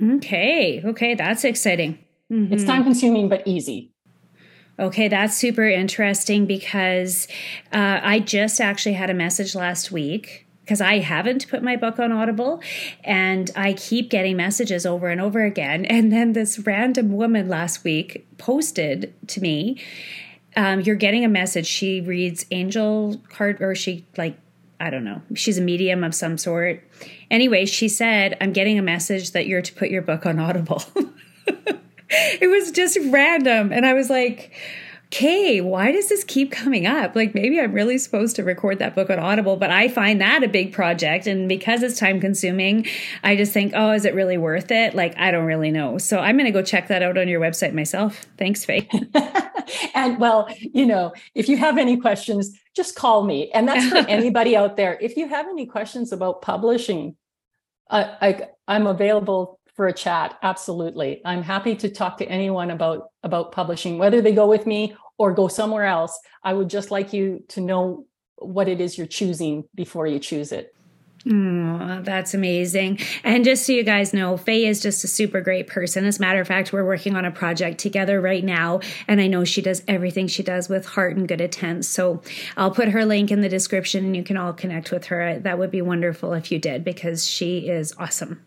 Okay, 0.00 0.82
okay, 0.84 1.14
that's 1.14 1.44
exciting. 1.44 1.98
Mm-hmm. 2.30 2.52
It's 2.52 2.64
time 2.64 2.84
consuming, 2.84 3.28
but 3.28 3.46
easy. 3.46 3.92
Okay, 4.78 5.08
that's 5.08 5.34
super 5.34 5.66
interesting 5.66 6.44
because 6.44 7.26
uh, 7.72 8.00
I 8.02 8.20
just 8.20 8.60
actually 8.60 8.92
had 8.92 9.08
a 9.08 9.14
message 9.14 9.54
last 9.54 9.90
week 9.90 10.45
because 10.66 10.80
I 10.80 10.98
haven't 10.98 11.48
put 11.48 11.62
my 11.62 11.76
book 11.76 12.00
on 12.00 12.10
Audible 12.10 12.60
and 13.04 13.52
I 13.54 13.72
keep 13.74 14.10
getting 14.10 14.36
messages 14.36 14.84
over 14.84 15.08
and 15.08 15.20
over 15.20 15.44
again. 15.44 15.86
And 15.96 16.12
then 16.12 16.34
this 16.34 16.58
random 16.58 17.12
woman 17.12 17.48
last 17.48 17.82
week 17.82 18.26
posted 18.36 19.14
to 19.28 19.40
me, 19.40 19.80
um, 20.56 20.80
You're 20.80 20.96
getting 20.96 21.24
a 21.24 21.28
message. 21.28 21.66
She 21.66 22.00
reads 22.00 22.44
angel 22.50 23.20
card, 23.30 23.62
or 23.62 23.74
she 23.74 24.04
like, 24.16 24.38
I 24.78 24.90
don't 24.90 25.04
know, 25.04 25.22
she's 25.34 25.58
a 25.58 25.62
medium 25.62 26.04
of 26.04 26.14
some 26.14 26.36
sort. 26.36 26.82
Anyway, 27.30 27.64
she 27.66 27.88
said, 27.88 28.36
I'm 28.40 28.52
getting 28.52 28.78
a 28.78 28.82
message 28.82 29.30
that 29.32 29.46
you're 29.46 29.62
to 29.62 29.72
put 29.72 29.90
your 29.90 30.02
book 30.02 30.26
on 30.26 30.38
Audible. 30.38 30.82
it 32.10 32.50
was 32.50 32.72
just 32.72 32.98
random. 33.06 33.72
And 33.72 33.86
I 33.86 33.94
was 33.94 34.10
like, 34.10 34.52
okay, 35.06 35.60
why 35.60 35.92
does 35.92 36.08
this 36.08 36.24
keep 36.24 36.50
coming 36.50 36.86
up? 36.86 37.14
Like 37.14 37.34
maybe 37.34 37.60
I'm 37.60 37.72
really 37.72 37.96
supposed 37.98 38.34
to 38.36 38.44
record 38.44 38.78
that 38.80 38.94
book 38.94 39.08
on 39.08 39.18
Audible, 39.18 39.56
but 39.56 39.70
I 39.70 39.88
find 39.88 40.20
that 40.20 40.42
a 40.42 40.48
big 40.48 40.72
project. 40.72 41.26
And 41.26 41.48
because 41.48 41.82
it's 41.82 41.98
time 41.98 42.20
consuming, 42.20 42.86
I 43.22 43.36
just 43.36 43.52
think, 43.52 43.72
oh, 43.76 43.92
is 43.92 44.04
it 44.04 44.14
really 44.14 44.36
worth 44.36 44.70
it? 44.70 44.94
Like, 44.94 45.16
I 45.16 45.30
don't 45.30 45.46
really 45.46 45.70
know. 45.70 45.98
So 45.98 46.18
I'm 46.18 46.36
going 46.36 46.46
to 46.46 46.50
go 46.50 46.62
check 46.62 46.88
that 46.88 47.02
out 47.02 47.16
on 47.16 47.28
your 47.28 47.40
website 47.40 47.72
myself. 47.72 48.26
Thanks, 48.36 48.64
Faye. 48.64 48.88
and 49.94 50.18
well, 50.18 50.48
you 50.60 50.86
know, 50.86 51.12
if 51.34 51.48
you 51.48 51.56
have 51.56 51.78
any 51.78 51.96
questions, 51.98 52.58
just 52.74 52.96
call 52.96 53.24
me. 53.24 53.50
And 53.52 53.68
that's 53.68 53.88
for 53.88 53.96
anybody 54.08 54.56
out 54.56 54.76
there. 54.76 54.98
If 55.00 55.16
you 55.16 55.28
have 55.28 55.46
any 55.46 55.66
questions 55.66 56.12
about 56.12 56.42
publishing, 56.42 57.16
uh, 57.90 58.14
I, 58.20 58.48
I'm 58.66 58.88
available 58.88 59.60
for 59.76 59.86
a 59.86 59.92
chat 59.92 60.38
absolutely 60.42 61.20
i'm 61.24 61.42
happy 61.42 61.76
to 61.76 61.88
talk 61.88 62.18
to 62.18 62.26
anyone 62.26 62.70
about 62.70 63.10
about 63.22 63.52
publishing 63.52 63.98
whether 63.98 64.20
they 64.20 64.32
go 64.32 64.46
with 64.46 64.66
me 64.66 64.96
or 65.18 65.32
go 65.32 65.48
somewhere 65.48 65.84
else 65.84 66.18
i 66.42 66.52
would 66.52 66.68
just 66.68 66.90
like 66.90 67.12
you 67.12 67.44
to 67.48 67.60
know 67.60 68.04
what 68.38 68.68
it 68.68 68.80
is 68.80 68.98
you're 68.98 69.06
choosing 69.06 69.64
before 69.74 70.06
you 70.06 70.18
choose 70.18 70.52
it 70.52 70.76
Oh, 71.28 72.02
that's 72.02 72.34
amazing. 72.34 73.00
And 73.24 73.44
just 73.44 73.66
so 73.66 73.72
you 73.72 73.82
guys 73.82 74.14
know, 74.14 74.36
Faye 74.36 74.66
is 74.66 74.80
just 74.80 75.02
a 75.02 75.08
super 75.08 75.40
great 75.40 75.66
person. 75.66 76.04
As 76.04 76.18
a 76.18 76.20
matter 76.20 76.40
of 76.40 76.46
fact, 76.46 76.72
we're 76.72 76.84
working 76.84 77.16
on 77.16 77.24
a 77.24 77.32
project 77.32 77.78
together 77.78 78.20
right 78.20 78.44
now. 78.44 78.78
And 79.08 79.20
I 79.20 79.26
know 79.26 79.44
she 79.44 79.60
does 79.60 79.82
everything 79.88 80.28
she 80.28 80.44
does 80.44 80.68
with 80.68 80.86
heart 80.86 81.16
and 81.16 81.26
good 81.26 81.40
intent. 81.40 81.84
So 81.84 82.22
I'll 82.56 82.70
put 82.70 82.90
her 82.90 83.04
link 83.04 83.32
in 83.32 83.40
the 83.40 83.48
description 83.48 84.04
and 84.04 84.16
you 84.16 84.22
can 84.22 84.36
all 84.36 84.52
connect 84.52 84.92
with 84.92 85.06
her. 85.06 85.40
That 85.40 85.58
would 85.58 85.72
be 85.72 85.82
wonderful 85.82 86.32
if 86.32 86.52
you 86.52 86.60
did 86.60 86.84
because 86.84 87.28
she 87.28 87.68
is 87.68 87.92
awesome 87.98 88.44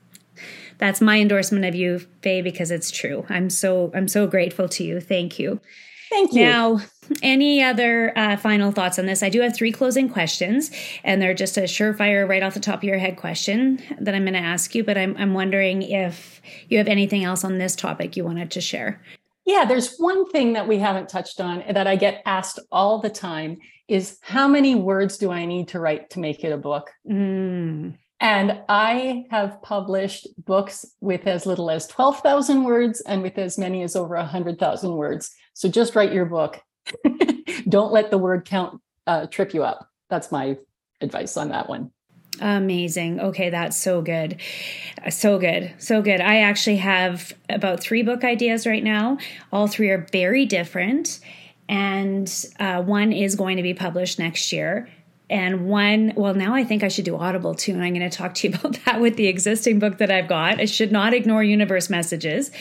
that's 0.79 1.01
my 1.01 1.19
endorsement 1.19 1.65
of 1.65 1.75
you, 1.75 1.99
Faye, 2.21 2.41
because 2.41 2.71
it's 2.71 2.89
true. 2.89 3.25
I'm 3.29 3.49
so 3.49 3.91
I'm 3.93 4.07
so 4.07 4.25
grateful 4.25 4.67
to 4.69 4.83
you. 4.83 4.99
Thank 4.99 5.37
you. 5.37 5.61
Thank 6.09 6.33
you. 6.33 6.41
Now, 6.41 6.79
any 7.21 7.61
other 7.61 8.17
uh, 8.17 8.35
final 8.37 8.71
thoughts 8.71 8.97
on 8.97 9.05
this? 9.05 9.21
I 9.21 9.29
do 9.29 9.41
have 9.41 9.55
three 9.55 9.71
closing 9.71 10.09
questions, 10.09 10.71
and 11.03 11.21
they're 11.21 11.35
just 11.35 11.55
a 11.57 11.61
surefire, 11.61 12.27
right 12.27 12.41
off 12.41 12.55
the 12.55 12.59
top 12.59 12.79
of 12.79 12.83
your 12.83 12.97
head 12.97 13.15
question 13.15 13.79
that 13.99 14.15
I'm 14.15 14.23
going 14.23 14.33
to 14.33 14.39
ask 14.39 14.73
you. 14.73 14.83
But 14.83 14.97
I'm, 14.97 15.15
I'm 15.17 15.35
wondering 15.35 15.83
if 15.83 16.41
you 16.67 16.79
have 16.79 16.87
anything 16.87 17.23
else 17.23 17.43
on 17.43 17.59
this 17.59 17.75
topic 17.75 18.17
you 18.17 18.25
wanted 18.25 18.49
to 18.51 18.61
share. 18.61 18.99
Yeah, 19.45 19.65
there's 19.65 19.97
one 19.97 20.27
thing 20.29 20.53
that 20.53 20.67
we 20.67 20.79
haven't 20.79 21.09
touched 21.09 21.39
on 21.39 21.63
that 21.69 21.87
I 21.87 21.95
get 21.95 22.23
asked 22.25 22.59
all 22.71 22.99
the 22.99 23.09
time 23.09 23.57
is 23.87 24.17
how 24.21 24.47
many 24.47 24.75
words 24.75 25.17
do 25.17 25.31
I 25.31 25.45
need 25.45 25.67
to 25.69 25.79
write 25.79 26.11
to 26.11 26.19
make 26.19 26.43
it 26.43 26.51
a 26.51 26.57
book? 26.57 26.91
Mm. 27.09 27.95
And 28.19 28.59
I 28.67 29.25
have 29.31 29.61
published 29.61 30.27
books 30.45 30.85
with 30.99 31.25
as 31.25 31.45
little 31.45 31.69
as 31.71 31.87
12,000 31.87 32.63
words 32.63 33.01
and 33.01 33.21
with 33.21 33.37
as 33.37 33.57
many 33.57 33.81
as 33.81 33.95
over 33.95 34.15
100,000 34.15 34.91
words. 34.93 35.31
So 35.53 35.69
just 35.69 35.95
write 35.95 36.11
your 36.11 36.25
book. 36.25 36.61
Don't 37.69 37.93
let 37.93 38.11
the 38.11 38.17
word 38.17 38.45
count 38.45 38.81
uh, 39.07 39.27
trip 39.27 39.53
you 39.53 39.63
up. 39.63 39.89
That's 40.09 40.31
my 40.31 40.57
advice 40.99 41.37
on 41.37 41.49
that 41.49 41.69
one. 41.69 41.91
Amazing. 42.41 43.19
Okay, 43.19 43.49
that's 43.49 43.77
so 43.77 44.01
good. 44.01 44.41
So 45.09 45.39
good. 45.39 45.73
So 45.77 46.01
good. 46.01 46.21
I 46.21 46.41
actually 46.41 46.77
have 46.77 47.33
about 47.49 47.79
three 47.79 48.03
book 48.03 48.23
ideas 48.23 48.67
right 48.67 48.83
now. 48.83 49.17
All 49.51 49.67
three 49.67 49.89
are 49.89 50.07
very 50.11 50.45
different. 50.45 51.19
And 51.67 52.31
uh, 52.59 52.81
one 52.81 53.13
is 53.13 53.35
going 53.35 53.57
to 53.57 53.63
be 53.63 53.73
published 53.73 54.19
next 54.19 54.51
year 54.51 54.89
and 55.29 55.67
one 55.67 56.13
well 56.15 56.33
now 56.33 56.55
i 56.55 56.63
think 56.63 56.83
i 56.83 56.87
should 56.87 57.05
do 57.05 57.15
audible 57.15 57.53
too 57.53 57.73
and 57.73 57.83
i'm 57.83 57.93
going 57.93 58.09
to 58.09 58.15
talk 58.15 58.33
to 58.33 58.47
you 58.47 58.53
about 58.59 58.77
that 58.85 58.99
with 58.99 59.15
the 59.15 59.27
existing 59.27 59.79
book 59.79 59.97
that 59.97 60.11
i've 60.11 60.27
got. 60.27 60.59
I 60.59 60.65
should 60.65 60.91
not 60.91 61.13
ignore 61.13 61.43
universe 61.43 61.89
messages. 61.89 62.51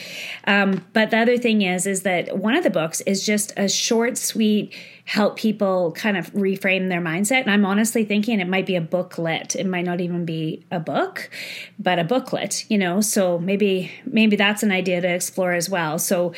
Um, 0.45 0.85
but 0.93 1.11
the 1.11 1.19
other 1.19 1.39
thing 1.39 1.62
is 1.62 1.87
is 1.87 2.03
that 2.03 2.39
one 2.39 2.55
of 2.55 2.64
the 2.64 2.71
books 2.71 3.01
is 3.03 3.25
just 3.25 3.53
a 3.57 3.69
short 3.69 4.16
sweet 4.19 4.75
help 5.09 5.39
people 5.39 5.91
kind 5.93 6.19
of 6.19 6.31
reframe 6.35 6.91
their 6.91 7.01
mindset. 7.01 7.41
And 7.41 7.51
I'm 7.51 7.65
honestly 7.65 8.05
thinking 8.05 8.41
it 8.41 8.47
might 8.47 8.67
be 8.67 8.77
a 8.77 8.81
booklet. 8.81 9.57
It 9.57 9.67
might 9.67 9.87
not 9.87 10.03
even 10.03 10.27
be 10.27 10.67
a 10.71 10.79
book, 10.79 11.31
but 11.79 11.99
a 11.99 12.05
booklet, 12.05 12.71
you 12.71 12.77
know. 12.77 13.01
So 13.01 13.39
maybe 13.39 13.91
maybe 14.05 14.37
that's 14.37 14.63
an 14.63 14.71
idea 14.71 15.01
to 15.01 15.09
explore 15.09 15.55
as 15.55 15.71
well. 15.71 15.99
So 15.99 16.35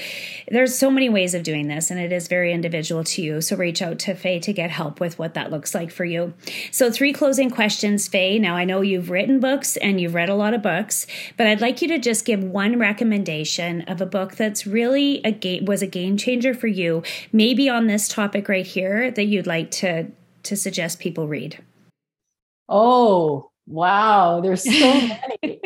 there's 0.47 0.79
so 0.79 0.89
many 0.89 1.09
ways 1.09 1.35
of 1.35 1.43
doing 1.43 1.67
this 1.67 1.91
and 1.91 1.99
it 1.99 2.13
is 2.13 2.29
very 2.29 2.53
individual 2.53 3.03
to 3.03 3.23
you. 3.23 3.41
So 3.41 3.57
reach 3.57 3.83
out 3.83 3.99
to 4.01 4.15
Faye 4.15 4.39
to 4.39 4.53
get 4.53 4.71
help 4.71 5.01
with 5.01 5.19
what 5.19 5.35
that 5.35 5.51
looks 5.51 5.75
like 5.75 5.91
for 5.91 6.05
you. 6.05 6.33
So 6.71 6.93
three 6.93 7.13
closing 7.13 7.51
questions, 7.51 8.07
Faye. 8.07 8.39
Now 8.39 8.55
I 8.55 8.65
know 8.65 8.83
you've 8.83 9.11
written 9.11 9.41
books 9.41 9.79
and 9.79 10.01
you've 10.01 10.15
read 10.15 10.29
a 10.29 10.37
lot 10.37 10.55
of 10.55 10.63
books, 10.63 11.09
but 11.37 11.49
I'd 11.49 11.61
like 11.61 11.83
you 11.83 11.89
to 11.89 11.99
just 11.99 12.25
give 12.25 12.45
one 12.45 12.79
recommendation 12.79 13.81
of 13.89 14.01
a 14.01 14.07
book 14.07 14.37
that's 14.37 14.65
really 14.65 15.21
a 15.25 15.33
game 15.33 15.65
was 15.65 15.83
a 15.83 15.89
game 15.89 16.17
changer 16.17 16.55
for 16.55 16.69
you, 16.69 17.03
maybe 17.33 17.69
on 17.69 17.89
this 17.89 18.07
topic 18.07 18.49
right 18.49 18.60
right 18.61 18.67
here 18.67 19.11
that 19.11 19.25
you'd 19.25 19.47
like 19.47 19.71
to 19.71 20.11
to 20.43 20.57
suggest 20.57 21.01
people 21.01 21.27
read? 21.29 21.63
Oh, 22.69 23.51
wow, 23.67 24.41
there's 24.41 24.63
so 24.65 24.71
many. 25.43 25.61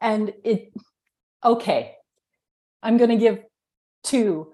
and 0.00 0.32
it 0.44 0.72
okay. 1.44 1.94
I'm 2.84 2.96
going 2.98 3.10
to 3.10 3.16
give 3.16 3.40
two. 4.04 4.52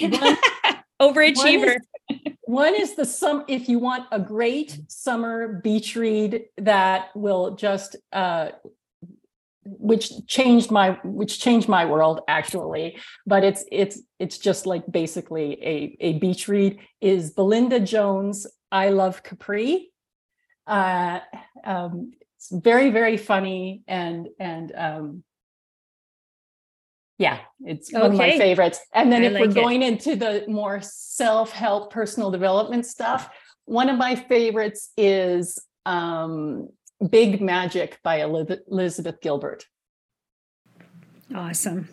One, 0.00 0.36
Overachiever. 1.00 1.76
One 1.76 2.16
is, 2.26 2.34
one 2.44 2.74
is 2.74 2.94
the 2.94 3.04
sum 3.04 3.44
if 3.48 3.68
you 3.68 3.78
want 3.78 4.06
a 4.10 4.20
great 4.20 4.78
summer 4.88 5.60
beach 5.62 5.96
read 5.96 6.44
that 6.58 7.08
will 7.14 7.56
just 7.56 7.96
uh, 8.12 8.50
which 9.64 10.10
changed 10.26 10.70
my 10.70 10.98
which 11.04 11.38
changed 11.38 11.68
my 11.68 11.84
world 11.84 12.20
actually 12.28 12.98
but 13.26 13.44
it's 13.44 13.64
it's 13.70 14.00
it's 14.18 14.38
just 14.38 14.64
like 14.64 14.82
basically 14.90 15.52
a 15.62 15.96
a 16.00 16.18
beach 16.18 16.48
read 16.48 16.78
is 17.00 17.30
belinda 17.32 17.78
jones 17.78 18.46
i 18.72 18.88
love 18.88 19.22
capri 19.22 19.90
uh 20.66 21.20
um 21.64 22.12
it's 22.36 22.48
very 22.50 22.90
very 22.90 23.18
funny 23.18 23.82
and 23.86 24.28
and 24.38 24.72
um 24.74 25.22
yeah 27.18 27.38
it's 27.60 27.92
okay. 27.92 28.00
one 28.00 28.12
of 28.12 28.16
my 28.16 28.38
favorites 28.38 28.80
and 28.94 29.12
then 29.12 29.22
I 29.22 29.26
if 29.26 29.32
like 29.34 29.40
we're 29.42 29.50
it. 29.50 29.54
going 29.54 29.82
into 29.82 30.16
the 30.16 30.44
more 30.48 30.80
self-help 30.82 31.92
personal 31.92 32.30
development 32.30 32.86
stuff 32.86 33.28
one 33.66 33.90
of 33.90 33.98
my 33.98 34.16
favorites 34.16 34.90
is 34.96 35.58
um 35.84 36.70
Big 37.08 37.40
Magic 37.40 37.98
by 38.02 38.20
Elizabeth 38.20 39.20
Gilbert. 39.20 39.66
Awesome. 41.34 41.88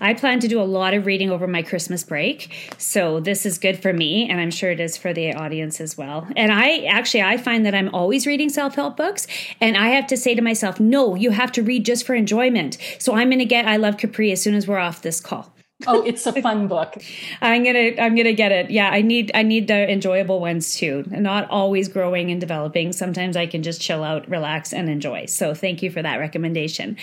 I 0.00 0.14
plan 0.14 0.40
to 0.40 0.48
do 0.48 0.60
a 0.60 0.64
lot 0.64 0.94
of 0.94 1.04
reading 1.06 1.30
over 1.30 1.46
my 1.46 1.62
Christmas 1.62 2.02
break. 2.02 2.72
So 2.78 3.20
this 3.20 3.44
is 3.44 3.58
good 3.58 3.82
for 3.82 3.92
me 3.92 4.28
and 4.28 4.40
I'm 4.40 4.50
sure 4.50 4.70
it 4.70 4.80
is 4.80 4.96
for 4.96 5.12
the 5.12 5.34
audience 5.34 5.80
as 5.80 5.98
well. 5.98 6.26
And 6.36 6.50
I 6.52 6.84
actually 6.84 7.22
I 7.22 7.36
find 7.36 7.66
that 7.66 7.74
I'm 7.74 7.94
always 7.94 8.26
reading 8.26 8.48
self-help 8.48 8.96
books 8.96 9.26
and 9.60 9.76
I 9.76 9.88
have 9.88 10.06
to 10.08 10.16
say 10.16 10.34
to 10.34 10.42
myself, 10.42 10.80
"No, 10.80 11.14
you 11.14 11.30
have 11.30 11.52
to 11.52 11.62
read 11.62 11.84
just 11.84 12.06
for 12.06 12.14
enjoyment." 12.14 12.78
So 12.98 13.14
I'm 13.14 13.28
going 13.28 13.38
to 13.40 13.44
get 13.44 13.66
I 13.66 13.76
love 13.76 13.98
Capri 13.98 14.32
as 14.32 14.40
soon 14.40 14.54
as 14.54 14.66
we're 14.66 14.78
off 14.78 15.02
this 15.02 15.20
call 15.20 15.52
oh, 15.86 16.02
it's 16.02 16.26
a 16.26 16.40
fun 16.42 16.68
book. 16.68 16.96
I'm 17.40 17.64
gonna 17.64 17.92
I'm 17.98 18.14
gonna 18.14 18.32
get 18.32 18.52
it. 18.52 18.70
Yeah, 18.70 18.90
I 18.90 19.02
need 19.02 19.30
I 19.34 19.42
need 19.42 19.68
the 19.68 19.90
enjoyable 19.90 20.40
ones 20.40 20.76
too. 20.76 21.04
Not 21.08 21.48
always 21.50 21.88
growing 21.88 22.30
and 22.30 22.40
developing. 22.40 22.92
Sometimes 22.92 23.36
I 23.36 23.46
can 23.46 23.62
just 23.62 23.80
chill 23.80 24.02
out, 24.02 24.28
relax, 24.28 24.72
and 24.72 24.88
enjoy. 24.88 25.26
So 25.26 25.54
thank 25.54 25.82
you 25.82 25.90
for 25.90 26.02
that 26.02 26.16
recommendation. 26.16 26.96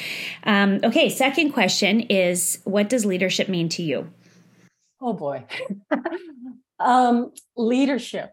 Um, 0.43 0.80
okay, 0.84 1.09
second 1.09 1.51
question 1.51 2.01
is 2.01 2.59
what 2.63 2.89
does 2.89 3.05
leadership 3.05 3.49
mean 3.49 3.69
to 3.69 3.84
you? 3.84 4.09
Oh 5.01 5.13
boy. 5.13 5.45
um, 6.80 7.32
leadership. 7.55 8.32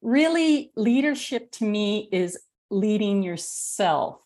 Really, 0.00 0.70
leadership 0.76 1.50
to 1.52 1.64
me 1.64 2.08
is 2.12 2.38
leading 2.70 3.22
yourself 3.22 4.20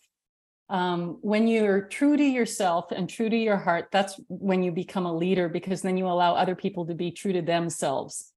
um, 0.73 1.19
when 1.21 1.47
you're 1.47 1.81
true 1.81 2.17
to 2.17 2.23
yourself 2.23 2.91
and 2.91 3.07
true 3.07 3.29
to 3.29 3.37
your 3.37 3.57
heart, 3.57 3.89
that's 3.91 4.19
when 4.27 4.63
you 4.63 4.71
become 4.71 5.05
a 5.05 5.15
leader 5.15 5.47
because 5.47 5.83
then 5.83 5.97
you 5.97 6.07
allow 6.07 6.33
other 6.33 6.55
people 6.55 6.87
to 6.87 6.95
be 6.95 7.11
true 7.11 7.31
to 7.31 7.43
themselves. 7.43 8.31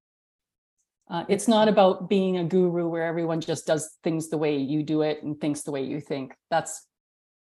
Uh, 1.08 1.24
it's 1.30 1.48
not 1.48 1.66
about 1.66 2.10
being 2.10 2.36
a 2.36 2.44
guru 2.44 2.88
where 2.88 3.06
everyone 3.06 3.40
just 3.40 3.66
does 3.66 3.96
things 4.04 4.28
the 4.28 4.36
way 4.36 4.58
you 4.58 4.82
do 4.82 5.00
it 5.00 5.22
and 5.22 5.40
thinks 5.40 5.62
the 5.62 5.70
way 5.70 5.82
you 5.82 5.98
think. 5.98 6.34
That's 6.50 6.86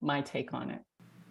my 0.02 0.22
take 0.22 0.56
on 0.56 0.72
it. 0.72 0.82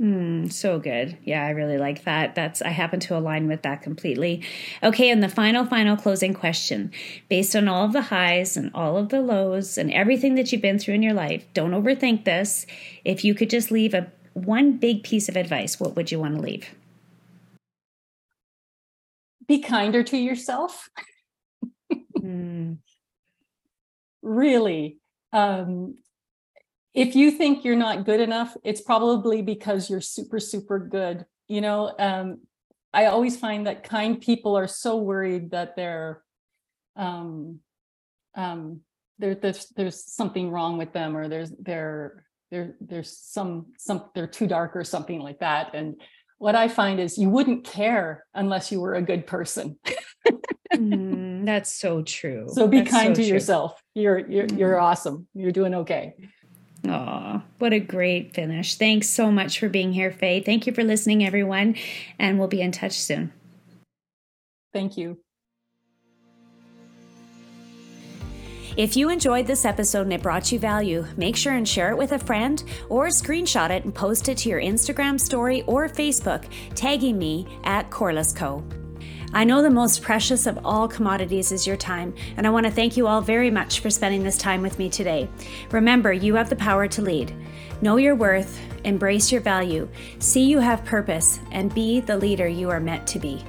Mm, 0.00 0.52
so 0.52 0.78
good. 0.78 1.18
Yeah, 1.24 1.44
I 1.44 1.50
really 1.50 1.76
like 1.76 2.04
that. 2.04 2.36
That's 2.36 2.62
I 2.62 2.68
happen 2.68 3.00
to 3.00 3.16
align 3.16 3.48
with 3.48 3.62
that 3.62 3.82
completely. 3.82 4.44
Okay, 4.82 5.10
and 5.10 5.22
the 5.22 5.28
final, 5.28 5.64
final 5.64 5.96
closing 5.96 6.34
question. 6.34 6.92
Based 7.28 7.56
on 7.56 7.66
all 7.66 7.84
of 7.84 7.92
the 7.92 8.02
highs 8.02 8.56
and 8.56 8.70
all 8.74 8.96
of 8.96 9.08
the 9.08 9.20
lows 9.20 9.76
and 9.76 9.92
everything 9.92 10.36
that 10.36 10.52
you've 10.52 10.62
been 10.62 10.78
through 10.78 10.94
in 10.94 11.02
your 11.02 11.14
life, 11.14 11.44
don't 11.52 11.72
overthink 11.72 12.24
this. 12.24 12.64
If 13.04 13.24
you 13.24 13.34
could 13.34 13.50
just 13.50 13.72
leave 13.72 13.92
a 13.92 14.12
one 14.34 14.76
big 14.76 15.02
piece 15.02 15.28
of 15.28 15.36
advice, 15.36 15.80
what 15.80 15.96
would 15.96 16.12
you 16.12 16.20
want 16.20 16.36
to 16.36 16.40
leave? 16.40 16.74
Be 19.48 19.60
kinder 19.60 20.04
to 20.04 20.16
yourself. 20.16 20.88
mm. 21.92 22.78
Really. 24.20 24.98
Um, 25.32 25.94
if 26.98 27.14
you 27.14 27.30
think 27.30 27.64
you're 27.64 27.76
not 27.76 28.04
good 28.04 28.20
enough, 28.20 28.56
it's 28.64 28.80
probably 28.80 29.40
because 29.40 29.88
you're 29.88 30.00
super, 30.00 30.40
super 30.40 30.80
good. 30.80 31.24
You 31.46 31.60
know, 31.60 31.94
um, 31.98 32.40
I 32.92 33.06
always 33.06 33.36
find 33.36 33.66
that 33.66 33.84
kind 33.84 34.20
people 34.20 34.56
are 34.56 34.66
so 34.66 34.96
worried 34.96 35.52
that 35.52 35.76
they're 35.76 36.22
um 36.96 37.60
um 38.34 38.80
there, 39.20 39.36
there's 39.36 39.66
there's 39.76 40.02
something 40.12 40.50
wrong 40.50 40.78
with 40.78 40.92
them 40.92 41.16
or 41.16 41.28
there's 41.28 41.52
there 41.60 42.24
there 42.50 42.74
there's 42.80 43.16
some 43.16 43.66
some 43.78 44.10
they're 44.14 44.26
too 44.26 44.48
dark 44.48 44.74
or 44.74 44.82
something 44.82 45.20
like 45.20 45.38
that 45.38 45.74
and 45.74 46.00
what 46.38 46.56
i 46.56 46.66
find 46.66 46.98
is 46.98 47.16
you 47.16 47.30
wouldn't 47.30 47.64
care 47.64 48.24
unless 48.34 48.72
you 48.72 48.80
were 48.80 48.94
a 48.94 49.02
good 49.02 49.26
person 49.28 49.78
mm, 50.74 51.44
that's 51.46 51.72
so 51.72 52.02
true 52.02 52.46
so 52.48 52.66
be 52.66 52.78
that's 52.78 52.90
kind 52.90 53.14
so 53.14 53.22
to 53.22 53.22
true. 53.22 53.32
yourself 53.34 53.80
you're 53.94 54.28
you're 54.28 54.46
Mm. 54.46 54.58
you're 54.58 54.80
awesome 54.80 55.28
you're 55.34 55.52
doing 55.52 55.74
okay 55.74 56.14
Aw, 56.86 57.42
what 57.58 57.72
a 57.72 57.80
great 57.80 58.34
finish. 58.34 58.76
Thanks 58.76 59.08
so 59.08 59.30
much 59.32 59.58
for 59.58 59.68
being 59.68 59.92
here, 59.92 60.12
Faye. 60.12 60.40
Thank 60.40 60.66
you 60.66 60.72
for 60.72 60.84
listening, 60.84 61.24
everyone, 61.24 61.74
and 62.18 62.38
we'll 62.38 62.48
be 62.48 62.60
in 62.60 62.72
touch 62.72 62.92
soon. 62.92 63.32
thank 64.72 64.96
you 64.96 65.18
If 68.78 68.96
you 68.96 69.10
enjoyed 69.10 69.48
this 69.48 69.64
episode 69.64 70.02
and 70.02 70.12
it 70.12 70.22
brought 70.22 70.52
you 70.52 70.60
value, 70.60 71.04
make 71.16 71.34
sure 71.34 71.54
and 71.54 71.68
share 71.68 71.90
it 71.90 71.98
with 71.98 72.12
a 72.12 72.18
friend 72.18 72.62
or 72.88 73.08
screenshot 73.08 73.70
it 73.70 73.84
and 73.84 73.92
post 73.92 74.28
it 74.28 74.38
to 74.38 74.48
your 74.48 74.60
Instagram 74.60 75.18
story 75.18 75.62
or 75.62 75.88
Facebook, 75.88 76.44
tagging 76.76 77.18
me 77.18 77.44
at 77.64 77.90
Corliss 77.90 78.32
Co. 78.32 78.62
I 79.34 79.44
know 79.44 79.62
the 79.62 79.70
most 79.70 80.00
precious 80.00 80.46
of 80.46 80.58
all 80.64 80.88
commodities 80.88 81.52
is 81.52 81.66
your 81.66 81.76
time, 81.76 82.14
and 82.38 82.46
I 82.46 82.50
want 82.50 82.64
to 82.64 82.72
thank 82.72 82.96
you 82.96 83.06
all 83.06 83.20
very 83.20 83.50
much 83.50 83.80
for 83.80 83.90
spending 83.90 84.22
this 84.22 84.38
time 84.38 84.62
with 84.62 84.78
me 84.78 84.88
today. 84.88 85.28
Remember, 85.70 86.12
you 86.12 86.34
have 86.36 86.48
the 86.48 86.56
power 86.56 86.88
to 86.88 87.02
lead. 87.02 87.34
Know 87.82 87.96
your 87.96 88.14
worth, 88.14 88.58
embrace 88.84 89.30
your 89.30 89.42
value, 89.42 89.86
see 90.18 90.44
you 90.44 90.60
have 90.60 90.84
purpose, 90.84 91.40
and 91.52 91.74
be 91.74 92.00
the 92.00 92.16
leader 92.16 92.48
you 92.48 92.70
are 92.70 92.80
meant 92.80 93.06
to 93.08 93.18
be. 93.18 93.44